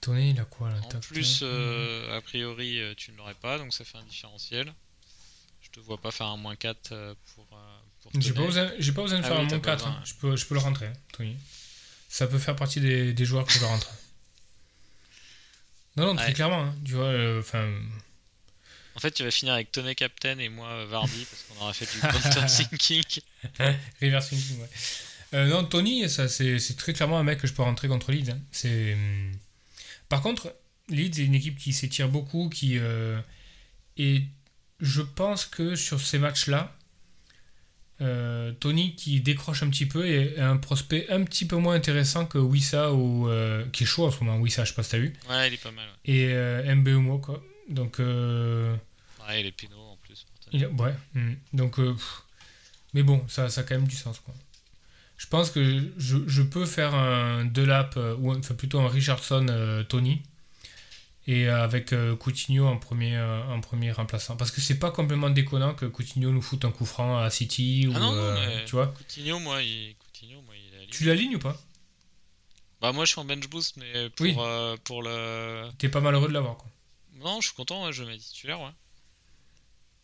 Tonnet, 0.00 0.30
il 0.30 0.40
a 0.40 0.44
quoi 0.44 0.70
là 0.70 0.76
En 0.82 1.00
plus, 1.00 1.40
euh, 1.42 2.16
a 2.16 2.20
priori, 2.20 2.80
euh, 2.80 2.94
tu 2.96 3.12
ne 3.12 3.16
l'aurais 3.18 3.34
pas, 3.34 3.58
donc 3.58 3.72
ça 3.72 3.84
fait 3.84 3.98
un 3.98 4.02
différentiel. 4.04 4.72
Je 5.60 5.70
te 5.70 5.80
vois 5.80 5.98
pas 5.98 6.10
faire 6.10 6.26
un 6.26 6.36
moins 6.36 6.56
4 6.56 6.90
euh, 6.92 7.14
pour, 7.34 7.46
euh, 7.52 7.78
pour 8.02 8.12
J'ai 8.20 8.32
pas 8.32 8.44
besoin, 8.44 8.72
j'ai 8.78 8.92
pas 8.92 9.02
besoin 9.02 9.20
de 9.20 9.24
Ah 9.24 9.28
faire 9.28 9.36
oui, 9.38 9.44
un 9.44 9.48
moins 9.48 9.58
pas 9.60 9.76
4. 9.76 9.84
besoin, 9.84 9.92
hein. 9.92 10.02
Je, 10.04 10.14
peux, 10.14 10.36
je 10.36 10.46
peux 10.46 10.54
le 10.54 10.60
rentrer, 10.60 10.86
hein, 10.86 10.92
Tony. 11.12 11.36
Ça 12.08 12.26
peut 12.26 12.38
faire 12.38 12.56
partie 12.56 12.80
des, 12.80 13.12
des 13.12 13.24
joueurs 13.24 13.46
que 13.46 13.52
je 13.52 13.64
rentre. 13.64 13.90
Non, 15.96 16.06
non, 16.06 16.16
très 16.16 16.26
Ouais. 16.28 16.32
clairement. 16.32 16.62
hein. 16.64 16.74
Tu 16.84 16.94
vois, 16.94 17.04
euh, 17.04 17.40
enfin. 17.40 17.70
En 18.96 19.00
fait, 19.00 19.10
tu 19.12 19.22
vas 19.24 19.30
finir 19.30 19.54
avec 19.54 19.72
Tonnet 19.72 19.94
Captain 19.94 20.38
et 20.38 20.48
moi 20.48 20.68
euh, 20.68 20.86
Vardy 20.86 21.26
parce 21.30 21.42
qu'on 21.44 21.62
aura 21.64 21.72
fait 21.72 21.86
du 21.92 21.98
counter 22.00 22.46
thinking. 22.46 23.02
Reverse 24.02 24.28
thinking, 24.28 24.60
ouais. 24.60 24.68
Euh, 25.34 25.46
non, 25.46 25.64
Tony, 25.64 26.08
ça, 26.10 26.28
c'est, 26.28 26.58
c'est 26.58 26.74
très 26.76 26.92
clairement 26.92 27.18
un 27.18 27.22
mec 27.24 27.38
que 27.40 27.46
je 27.46 27.52
peux 27.54 27.62
rentrer 27.62 27.88
contre 27.88 28.12
Leeds. 28.12 28.30
hein. 28.32 28.38
C'est, 28.50 28.92
hum, 28.94 29.32
Par 30.10 30.20
contre, 30.20 30.54
Leeds 30.90 31.20
est 31.20 31.24
une 31.24 31.34
équipe 31.34 31.58
qui 31.58 31.72
s'étire 31.72 32.08
beaucoup, 32.08 32.50
qui. 32.50 32.76
euh, 32.78 33.18
Et 33.96 34.22
je 34.80 35.00
pense 35.00 35.46
que 35.46 35.74
sur 35.74 36.00
ces 36.00 36.18
matchs-là, 36.18 36.76
euh, 38.00 38.50
Tony 38.52 38.96
qui 38.96 39.20
décroche 39.20 39.62
un 39.62 39.70
petit 39.70 39.86
peu 39.86 40.06
est 40.08 40.38
un 40.40 40.56
prospect 40.56 41.06
un 41.08 41.22
petit 41.22 41.46
peu 41.46 41.56
moins 41.56 41.74
intéressant 41.76 42.26
que 42.26 42.36
Wissa 42.38 42.92
ou 42.92 43.28
euh, 43.28 43.64
qui 43.72 43.84
est 43.84 43.86
chaud 43.86 44.06
en 44.06 44.10
ce 44.10 44.18
moment. 44.24 44.38
Wissa, 44.38 44.64
je 44.64 44.70
sais 44.70 44.74
pas 44.74 44.82
si 44.82 44.90
t'as 44.90 44.98
vu. 44.98 45.12
Ouais, 45.30 45.48
il 45.48 45.54
est 45.54 45.62
pas 45.62 45.70
mal. 45.70 45.86
Ouais, 45.86 46.12
Et 46.12 46.32
euh, 46.32 46.74
Mbeumo, 46.74 47.18
quoi. 47.18 47.42
Donc. 47.68 48.00
euh, 48.00 48.74
ouais 49.28 49.40
il 49.40 49.46
est 49.46 49.52
Pinot 49.52 49.78
en 49.78 49.96
plus. 49.96 50.26
il 50.52 50.66
ouais. 50.66 50.94
hmm. 51.14 51.34
Donc, 51.52 51.78
euh, 51.78 51.94
mais 52.94 53.02
bon, 53.02 53.24
ça, 53.28 53.48
ça 53.48 53.62
a 53.62 53.64
quand 53.64 53.74
même 53.74 53.88
du 53.88 53.96
sens, 53.96 54.18
quoi. 54.20 54.34
Je 55.16 55.26
pense 55.28 55.50
que 55.50 55.92
je, 55.98 56.18
je 56.26 56.42
peux 56.42 56.66
faire 56.66 56.94
un 56.94 57.44
Delap, 57.44 57.96
euh, 57.96 58.16
ou 58.16 58.34
enfin 58.34 58.54
plutôt 58.54 58.80
un 58.80 58.88
Richardson 58.88 59.46
euh, 59.50 59.84
Tony, 59.84 60.20
et 61.28 61.48
avec 61.48 61.94
Coutinho 62.18 62.66
en 62.66 62.76
premier, 62.78 63.16
en 63.20 63.60
premier 63.60 63.92
remplaçant. 63.92 64.36
Parce 64.36 64.50
que 64.50 64.60
c'est 64.60 64.80
pas 64.80 64.90
complètement 64.90 65.30
déconnant 65.30 65.72
que 65.74 65.86
Coutinho 65.86 66.32
nous 66.32 66.42
foute 66.42 66.64
un 66.64 66.72
coup 66.72 66.84
franc 66.84 67.16
à 67.18 67.30
City, 67.30 67.86
ou, 67.88 67.92
Ah 67.94 68.00
non, 68.00 68.12
non, 68.12 68.34
mais 68.34 68.64
tu 68.64 68.72
vois. 68.72 68.88
Coutinho, 68.88 69.38
moi, 69.38 69.62
il, 69.62 69.94
Coutinho, 69.96 70.42
moi, 70.42 70.54
il 70.56 70.82
est 70.82 70.86
Tu 70.88 71.04
l'alignes 71.04 71.36
ou 71.36 71.38
pas? 71.38 71.56
Bah, 72.80 72.90
moi, 72.90 73.04
je 73.04 73.12
suis 73.12 73.20
en 73.20 73.24
bench 73.24 73.48
boost, 73.48 73.76
mais 73.76 74.10
pour, 74.10 74.24
Oui. 74.26 74.34
euh, 74.36 74.76
pour 74.82 75.04
le. 75.04 75.70
T'es 75.78 75.88
pas 75.88 76.00
malheureux 76.00 76.26
de 76.26 76.32
l'avoir, 76.32 76.56
quoi. 76.56 76.68
Non, 77.16 77.40
je 77.40 77.46
suis 77.48 77.56
content, 77.56 77.84
ouais, 77.86 77.92
je 77.92 78.04
mets 78.04 78.18
titulaire, 78.18 78.60
ouais. 78.60 78.70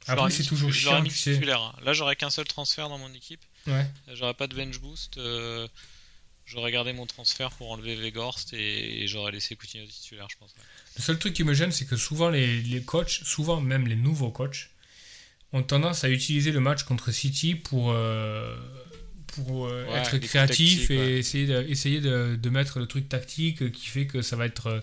Je 0.07 0.13
Après, 0.13 0.31
c'est 0.31 0.45
toujours 0.45 0.73
chiant, 0.73 1.03
mis 1.03 1.09
tu 1.11 1.17
titulaire, 1.17 1.61
hein. 1.61 1.75
Là, 1.83 1.93
j'aurais 1.93 2.17
qu'un 2.17 2.31
seul 2.31 2.47
transfert 2.47 2.89
dans 2.89 2.99
mon 2.99 3.13
équipe. 3.15 3.41
Ouais. 3.67 3.87
J'aurais 4.15 4.35
pas 4.35 4.47
de 4.47 4.55
bench 4.55 4.79
boost. 4.79 5.19
euh, 5.19 5.67
J'aurais 6.47 6.73
gardé 6.73 6.95
mon 6.95 7.05
transfert 7.05 7.51
pour 7.51 7.71
enlever 7.73 7.95
Vegorst 7.95 8.55
et, 8.55 9.03
et 9.03 9.07
j'aurais 9.07 9.33
laissé 9.33 9.55
Coutinho 9.55 9.85
titulaire, 9.87 10.29
je 10.31 10.37
pense. 10.39 10.51
ouais. 10.53 10.63
Le 10.97 11.03
seul 11.03 11.19
truc 11.19 11.35
qui 11.35 11.45
me 11.45 11.53
gêne, 11.53 11.73
c'est 11.73 11.85
que 11.85 11.97
souvent 11.97 12.31
les, 12.31 12.63
les 12.63 12.83
coachs, 12.83 13.21
souvent 13.23 13.61
même 13.61 13.87
les 13.87 13.97
nouveaux 13.97 14.31
coachs, 14.31 14.71
ont 15.53 15.63
tendance 15.63 16.05
à 16.05 16.09
utiliser 16.09 16.51
le 16.53 16.61
match 16.61 16.85
contre 16.85 17.11
City 17.13 17.55
pour, 17.55 17.91
euh, 17.91 18.57
pour 19.27 19.67
euh, 19.67 19.85
Ouais, 19.89 19.99
être 19.99 20.17
créatif 20.19 20.91
et 20.91 21.19
essayer, 21.19 21.47
de, 21.47 21.63
essayer 21.69 22.01
de, 22.01 22.39
de 22.41 22.51
mettre 22.51 22.79
le 22.79 22.87
truc 22.87 23.09
tactique 23.11 23.71
qui 23.73 23.87
fait 23.87 24.07
que 24.07 24.23
ça 24.23 24.37
va 24.37 24.47
être 24.47 24.81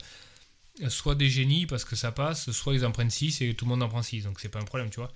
soit 0.90 1.16
des 1.16 1.30
génies 1.30 1.66
parce 1.66 1.86
que 1.86 1.96
ça 1.96 2.12
passe, 2.12 2.52
soit 2.52 2.74
ils 2.74 2.86
en 2.86 2.92
prennent 2.92 3.10
6 3.10 3.42
et 3.42 3.54
tout 3.54 3.66
le 3.66 3.70
monde 3.70 3.84
en 3.84 3.90
prend 3.90 4.02
6. 4.02 4.24
Donc 4.24 4.40
c'est 4.40 4.50
pas 4.50 4.60
un 4.60 4.66
problème, 4.66 4.90
tu 4.90 5.00
vois. 5.00 5.12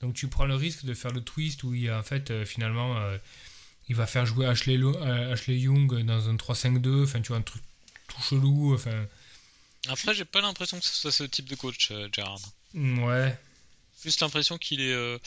Donc 0.00 0.14
tu 0.14 0.28
prends 0.28 0.46
le 0.46 0.54
risque 0.54 0.84
de 0.84 0.94
faire 0.94 1.12
le 1.12 1.22
twist 1.22 1.62
où 1.62 1.74
il 1.74 1.82
y 1.82 1.88
a 1.88 1.98
en 1.98 2.02
fait 2.02 2.30
euh, 2.30 2.44
finalement 2.44 2.98
euh, 2.98 3.16
il 3.88 3.94
va 3.94 4.06
faire 4.06 4.26
jouer 4.26 4.46
Ashley, 4.46 4.76
euh, 4.76 5.32
Ashley 5.32 5.58
Young 5.58 6.02
dans 6.02 6.28
un 6.28 6.36
3-5-2, 6.36 7.04
enfin 7.04 7.20
tu 7.20 7.28
vois 7.28 7.38
un 7.38 7.42
truc 7.42 7.62
tout 8.08 8.20
chelou, 8.22 8.74
enfin 8.74 9.06
Après, 9.88 10.14
j'ai 10.14 10.24
pas 10.24 10.40
l'impression 10.40 10.78
que 10.78 10.84
ce 10.84 10.94
soit 10.94 11.12
ce 11.12 11.24
type 11.24 11.48
de 11.48 11.54
coach, 11.54 11.92
Gerrard. 12.12 12.40
ouais. 12.74 13.38
Plus 14.00 14.20
l'impression 14.20 14.58
qu'il 14.58 14.80
est, 14.80 15.20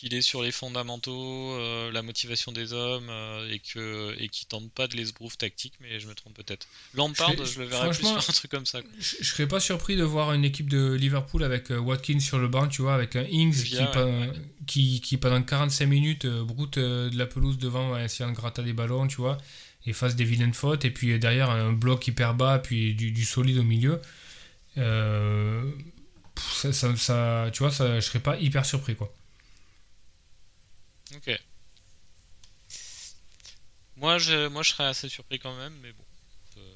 qu'il 0.00 0.12
est 0.14 0.20
sur 0.20 0.42
les 0.42 0.52
fondamentaux, 0.52 1.52
euh, 1.54 1.90
la 1.90 2.02
motivation 2.02 2.52
des 2.52 2.72
hommes 2.72 3.08
euh, 3.08 3.50
et 3.50 3.58
que 3.60 4.14
et 4.18 4.28
qu'il 4.28 4.46
tente 4.46 4.70
pas 4.72 4.86
de 4.88 4.96
l'esbrouf 4.96 5.38
tactique, 5.38 5.72
mais 5.80 5.98
je 6.00 6.06
me 6.06 6.14
trompe 6.14 6.34
peut-être. 6.34 6.66
Lampard, 6.94 7.32
Je 7.38 7.44
je, 7.44 7.60
le 7.60 7.66
verrais 7.66 7.90
plus 7.90 8.02
faire 8.02 8.16
un 8.16 8.32
truc 8.32 8.50
comme 8.50 8.66
ça. 8.66 8.82
quoi. 8.82 8.90
Je, 8.98 9.16
je 9.20 9.24
serais 9.24 9.48
pas 9.48 9.58
surpris 9.60 9.96
de 9.96 10.02
voir 10.04 10.32
une 10.34 10.44
équipe 10.44 10.68
de 10.68 10.92
Liverpool 10.92 11.42
avec 11.44 11.70
euh, 11.70 11.78
Watkins 11.78 12.20
sur 12.20 12.38
le 12.38 12.48
banc, 12.48 12.68
tu 12.68 12.82
vois, 12.82 12.94
avec 12.94 13.16
un 13.16 13.24
Ings 13.24 13.64
qui, 13.64 13.76
ouais, 13.78 13.86
pendant- 13.92 14.20
ouais. 14.20 14.32
qui, 14.66 15.00
qui, 15.00 15.16
pendant 15.16 15.42
45 15.42 15.86
minutes 15.86 16.26
broute 16.26 16.78
de 16.78 17.10
la 17.16 17.26
pelouse 17.26 17.56
devant 17.58 17.92
en 17.92 17.98
essayant 17.98 18.30
de 18.30 18.36
gratter 18.36 18.62
des 18.62 18.72
ballons, 18.74 19.06
tu 19.06 19.16
vois, 19.16 19.38
et 19.86 19.92
fasse 19.92 20.16
des 20.16 20.24
vilaines 20.24 20.52
fautes, 20.54 20.84
et 20.84 20.90
puis 20.90 21.18
derrière 21.18 21.48
un 21.50 21.72
bloc 21.72 22.06
hyper 22.08 22.34
bas, 22.34 22.58
puis 22.58 22.94
du, 22.94 23.12
du 23.12 23.24
solide 23.24 23.58
au 23.58 23.62
milieu. 23.62 24.00
Euh, 24.78 25.62
ça, 26.52 26.72
ça- 26.72 26.96
ça- 26.96 27.50
tu 27.52 27.60
vois, 27.60 27.70
ça, 27.70 27.98
je 28.00 28.04
serais 28.04 28.20
pas 28.20 28.36
hyper 28.38 28.66
surpris, 28.66 28.94
quoi. 28.96 29.12
Ok. 31.14 31.40
Moi, 33.96 34.18
je, 34.18 34.48
moi, 34.48 34.62
je 34.62 34.70
serais 34.70 34.84
assez 34.84 35.08
surpris 35.08 35.38
quand 35.38 35.56
même, 35.56 35.74
mais 35.82 35.92
bon, 35.92 36.04
euh, 36.58 36.74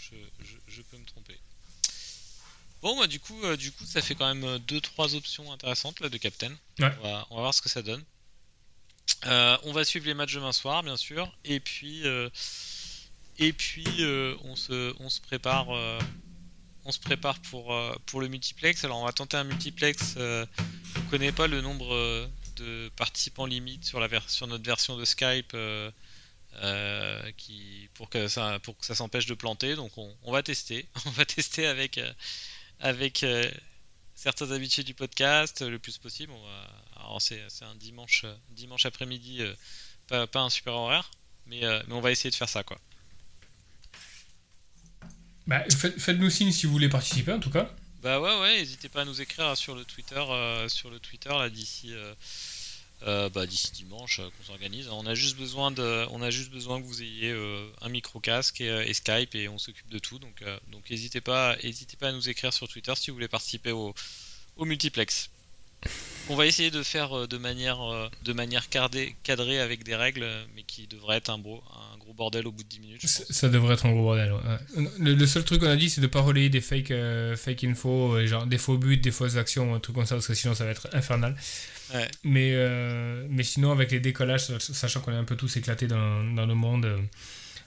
je, 0.00 0.16
je, 0.44 0.56
je 0.68 0.82
peux 0.82 0.96
me 0.96 1.04
tromper. 1.04 1.38
Bon, 2.80 2.98
bah 2.98 3.06
du 3.06 3.20
coup, 3.20 3.40
euh, 3.44 3.56
du 3.56 3.70
coup, 3.72 3.84
ça 3.84 4.02
fait 4.02 4.14
quand 4.14 4.32
même 4.32 4.56
2-3 4.66 5.14
options 5.14 5.52
intéressantes 5.52 6.00
là 6.00 6.08
de 6.08 6.16
Captain. 6.16 6.52
Ouais. 6.78 6.92
On, 6.98 7.02
va, 7.02 7.26
on 7.30 7.36
va 7.36 7.42
voir 7.42 7.54
ce 7.54 7.62
que 7.62 7.68
ça 7.68 7.82
donne. 7.82 8.04
Euh, 9.26 9.56
on 9.64 9.72
va 9.72 9.84
suivre 9.84 10.06
les 10.06 10.14
matchs 10.14 10.34
demain 10.34 10.52
soir, 10.52 10.82
bien 10.82 10.96
sûr, 10.96 11.32
et 11.44 11.60
puis, 11.60 12.06
euh, 12.06 12.28
et 13.38 13.52
puis, 13.52 13.86
euh, 14.00 14.36
on 14.44 14.56
se, 14.56 14.94
on 15.00 15.08
se 15.08 15.20
prépare, 15.20 15.74
euh, 15.74 15.98
on 16.84 16.92
se 16.92 16.98
prépare 16.98 17.38
pour, 17.40 17.72
euh, 17.72 17.94
pour 18.06 18.20
le 18.20 18.28
multiplex. 18.28 18.84
Alors, 18.84 18.98
on 18.98 19.04
va 19.04 19.12
tenter 19.12 19.36
un 19.36 19.44
multiplex. 19.44 20.14
Euh, 20.16 20.44
on 20.96 21.02
connaît 21.10 21.32
pas 21.32 21.46
le 21.46 21.60
nombre 21.60 21.94
euh, 21.94 22.26
de 22.56 22.90
participants 22.96 23.46
limite 23.46 23.84
sur 23.84 24.00
la 24.00 24.08
notre 24.46 24.64
version 24.64 24.96
de 24.96 25.04
Skype. 25.04 25.52
euh, 25.54 25.90
euh, 26.62 27.30
pour 27.94 28.10
que 28.10 28.28
ça 28.28 28.94
s'empêche 28.94 29.24
de 29.24 29.32
planter 29.32 29.74
donc 29.74 29.90
on, 29.96 30.32
va 30.32 30.42
tester 30.42 30.86
on 31.06 31.10
va 31.12 31.24
tester 31.24 31.66
avec 32.80 33.22
euh, 33.22 33.50
certains 34.14 34.50
habitués 34.50 34.82
du 34.82 34.92
podcast 34.92 35.62
le 35.62 35.78
plus 35.78 35.96
possible 35.96 36.30
c'est 37.20 37.40
un 37.64 37.74
dimanche 37.76 38.26
dimanche 38.50 38.84
après-midi 38.84 39.40
pas, 40.08 40.26
un 40.40 40.50
super 40.50 40.74
horaire 40.74 41.10
mais 41.46 41.62
on 41.88 42.00
va 42.02 42.10
essayer 42.10 42.30
de 42.30 42.34
faire 42.34 42.50
ça 42.50 42.62
quoi 42.62 42.78
Bah, 45.46 45.64
faites- 45.70 45.98
Faites-nous 45.98 46.30
signe 46.30 46.52
si 46.52 46.66
vous 46.66 46.72
voulez 46.72 46.88
participer, 46.88 47.32
en 47.32 47.40
tout 47.40 47.50
cas. 47.50 47.74
Bah 48.02 48.20
ouais 48.20 48.40
ouais 48.40 48.58
n'hésitez 48.58 48.88
pas 48.88 49.02
à 49.02 49.04
nous 49.04 49.20
écrire 49.20 49.56
sur 49.56 49.76
le 49.76 49.84
Twitter 49.84 50.18
euh, 50.18 50.68
sur 50.68 50.90
le 50.90 50.98
Twitter 50.98 51.28
là 51.28 51.48
d'ici 51.48 51.94
euh, 51.94 52.14
euh, 53.06 53.28
bah, 53.28 53.46
d'ici 53.46 53.70
dimanche 53.72 54.16
qu'on 54.20 54.44
s'organise. 54.44 54.88
On 54.88 55.06
a 55.06 55.14
juste 55.14 55.36
besoin 55.36 55.70
de, 55.70 56.06
on 56.10 56.20
a 56.20 56.30
juste 56.30 56.50
besoin 56.50 56.80
que 56.80 56.86
vous 56.86 57.02
ayez 57.02 57.32
un 57.80 57.88
micro 57.88 58.20
casque 58.20 58.60
et, 58.60 58.94
Skype 58.94 59.34
et 59.34 59.48
on 59.48 59.58
s'occupe 59.58 59.88
de 59.88 59.98
tout. 59.98 60.20
Donc, 60.20 60.44
donc 60.70 60.88
n'hésitez 60.88 61.20
pas, 61.20 61.56
n'hésitez 61.64 61.96
pas 61.96 62.08
à 62.08 62.12
nous 62.12 62.28
écrire 62.28 62.52
sur 62.52 62.68
Twitter 62.68 62.92
si 62.94 63.10
vous 63.10 63.16
voulez 63.16 63.26
participer 63.26 63.72
au, 63.72 63.92
au 64.56 64.64
multiplex. 64.64 65.30
On 66.28 66.36
va 66.36 66.46
essayer 66.46 66.70
de 66.70 66.84
faire 66.84 67.26
de 67.26 67.38
manière, 67.38 68.10
de 68.22 68.32
manière 68.32 68.68
cadrée, 68.68 69.16
cadrée 69.24 69.58
avec 69.58 69.82
des 69.82 69.96
règles, 69.96 70.28
mais 70.54 70.62
qui 70.62 70.86
devrait 70.86 71.16
être 71.16 71.30
un, 71.30 71.38
gros, 71.38 71.62
un 71.92 71.98
gros 72.12 72.24
bordel 72.30 72.46
au 72.46 72.52
bout 72.52 72.62
de 72.62 72.68
10 72.68 72.80
minutes. 72.80 73.06
Ça, 73.06 73.48
devrait 73.48 73.74
être 73.74 73.86
un 73.86 73.92
gros 73.92 74.02
bordel. 74.02 74.32
ouais. 74.32 74.84
Le, 74.98 75.14
le 75.14 75.26
seul 75.26 75.44
truc 75.44 75.60
qu'on 75.60 75.68
a 75.68 75.76
dit, 75.76 75.90
c'est 75.90 76.00
de 76.00 76.06
pas 76.06 76.20
relayer 76.20 76.48
des 76.50 76.60
fake, 76.60 76.90
euh, 76.90 77.36
fake 77.36 77.64
infos, 77.64 78.14
euh, 78.16 78.26
genre 78.26 78.46
des 78.46 78.58
faux 78.58 78.76
buts, 78.78 78.96
des 78.98 79.10
fausses 79.10 79.36
actions, 79.36 79.74
un 79.74 79.80
truc 79.80 79.96
comme 79.96 80.06
ça, 80.06 80.14
parce 80.16 80.26
que 80.26 80.34
sinon 80.34 80.54
ça 80.54 80.64
va 80.64 80.70
être 80.70 80.88
infernal. 80.92 81.34
Ouais. 81.94 82.08
Mais, 82.24 82.52
euh, 82.54 83.26
mais 83.28 83.42
sinon, 83.42 83.72
avec 83.72 83.90
les 83.90 84.00
décollages, 84.00 84.46
sach- 84.46 84.72
sachant 84.72 85.00
qu'on 85.00 85.12
est 85.12 85.16
un 85.16 85.24
peu 85.24 85.36
tous 85.36 85.56
éclatés 85.56 85.86
dans, 85.86 86.24
dans 86.34 86.46
le 86.46 86.54
monde, 86.54 86.86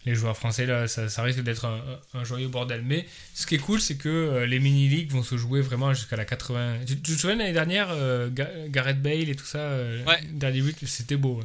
les 0.05 0.15
joueurs 0.15 0.37
français, 0.37 0.65
là, 0.65 0.87
ça, 0.87 1.09
ça 1.09 1.23
risque 1.23 1.41
d'être 1.41 1.65
un, 1.65 1.81
un 2.13 2.23
joyeux 2.23 2.47
bordel. 2.47 2.81
Mais 2.83 3.05
ce 3.33 3.45
qui 3.47 3.55
est 3.55 3.59
cool, 3.59 3.81
c'est 3.81 3.97
que 3.97 4.43
les 4.47 4.59
mini-ligues 4.59 5.11
vont 5.11 5.23
se 5.23 5.35
jouer 5.37 5.61
vraiment 5.61 5.93
jusqu'à 5.93 6.15
la 6.15 6.25
80. 6.25 6.77
Tu, 6.87 6.95
tu 7.01 7.15
te 7.15 7.19
souviens 7.19 7.35
l'année 7.35 7.53
dernière, 7.53 7.89
Ga- 8.31 8.67
Gareth 8.67 9.01
Bale 9.01 9.29
et 9.29 9.35
tout 9.35 9.45
ça, 9.45 9.67
Ouais. 10.07 10.21
dernier 10.31 10.61
but, 10.61 10.77
c'était 10.87 11.17
beau. 11.17 11.39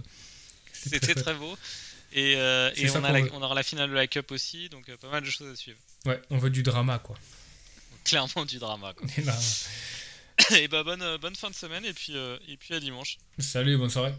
C'était 0.73 1.15
très 1.15 1.35
beau. 1.35 1.57
Et, 2.13 2.37
euh, 2.37 2.71
et 2.75 2.91
on, 2.91 3.05
a 3.05 3.13
la- 3.13 3.33
on 3.35 3.43
aura 3.43 3.55
la 3.55 3.63
finale 3.63 3.89
de 3.91 3.95
la 3.95 4.07
Cup 4.07 4.31
aussi, 4.33 4.69
donc 4.69 4.89
euh, 4.89 4.97
pas 4.97 5.09
mal 5.11 5.23
de 5.23 5.31
choses 5.31 5.49
à 5.51 5.55
suivre. 5.57 5.79
Ouais, 6.07 6.21
on 6.31 6.39
veut 6.39 6.51
du 6.51 6.63
drama, 6.63 6.99
quoi. 6.99 7.17
Clairement 8.05 8.45
du 8.45 8.59
drama. 8.59 8.95
Quoi. 8.95 9.07
Et 10.57 10.69
bah 10.69 10.83
bonne, 10.83 11.03
euh, 11.03 11.19
bonne 11.19 11.37
fin 11.37 11.51
de 11.51 11.55
semaine 11.55 11.85
et 11.85 11.93
puis, 11.93 12.17
euh, 12.17 12.39
et 12.49 12.57
puis 12.57 12.75
à 12.75 12.81
dimanche. 12.81 13.19
salut, 13.39 13.77
bonne 13.77 13.91
soirée. 13.91 14.15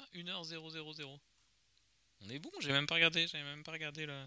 Ah, 0.00 0.04
1h000. 0.14 1.18
On 2.20 2.30
est 2.30 2.38
bon, 2.38 2.50
j'ai 2.60 2.72
même 2.72 2.86
pas 2.86 2.94
regardé, 2.96 3.26
j'avais 3.26 3.44
même 3.44 3.62
pas 3.62 3.72
regardé 3.72 4.06
là. 4.06 4.26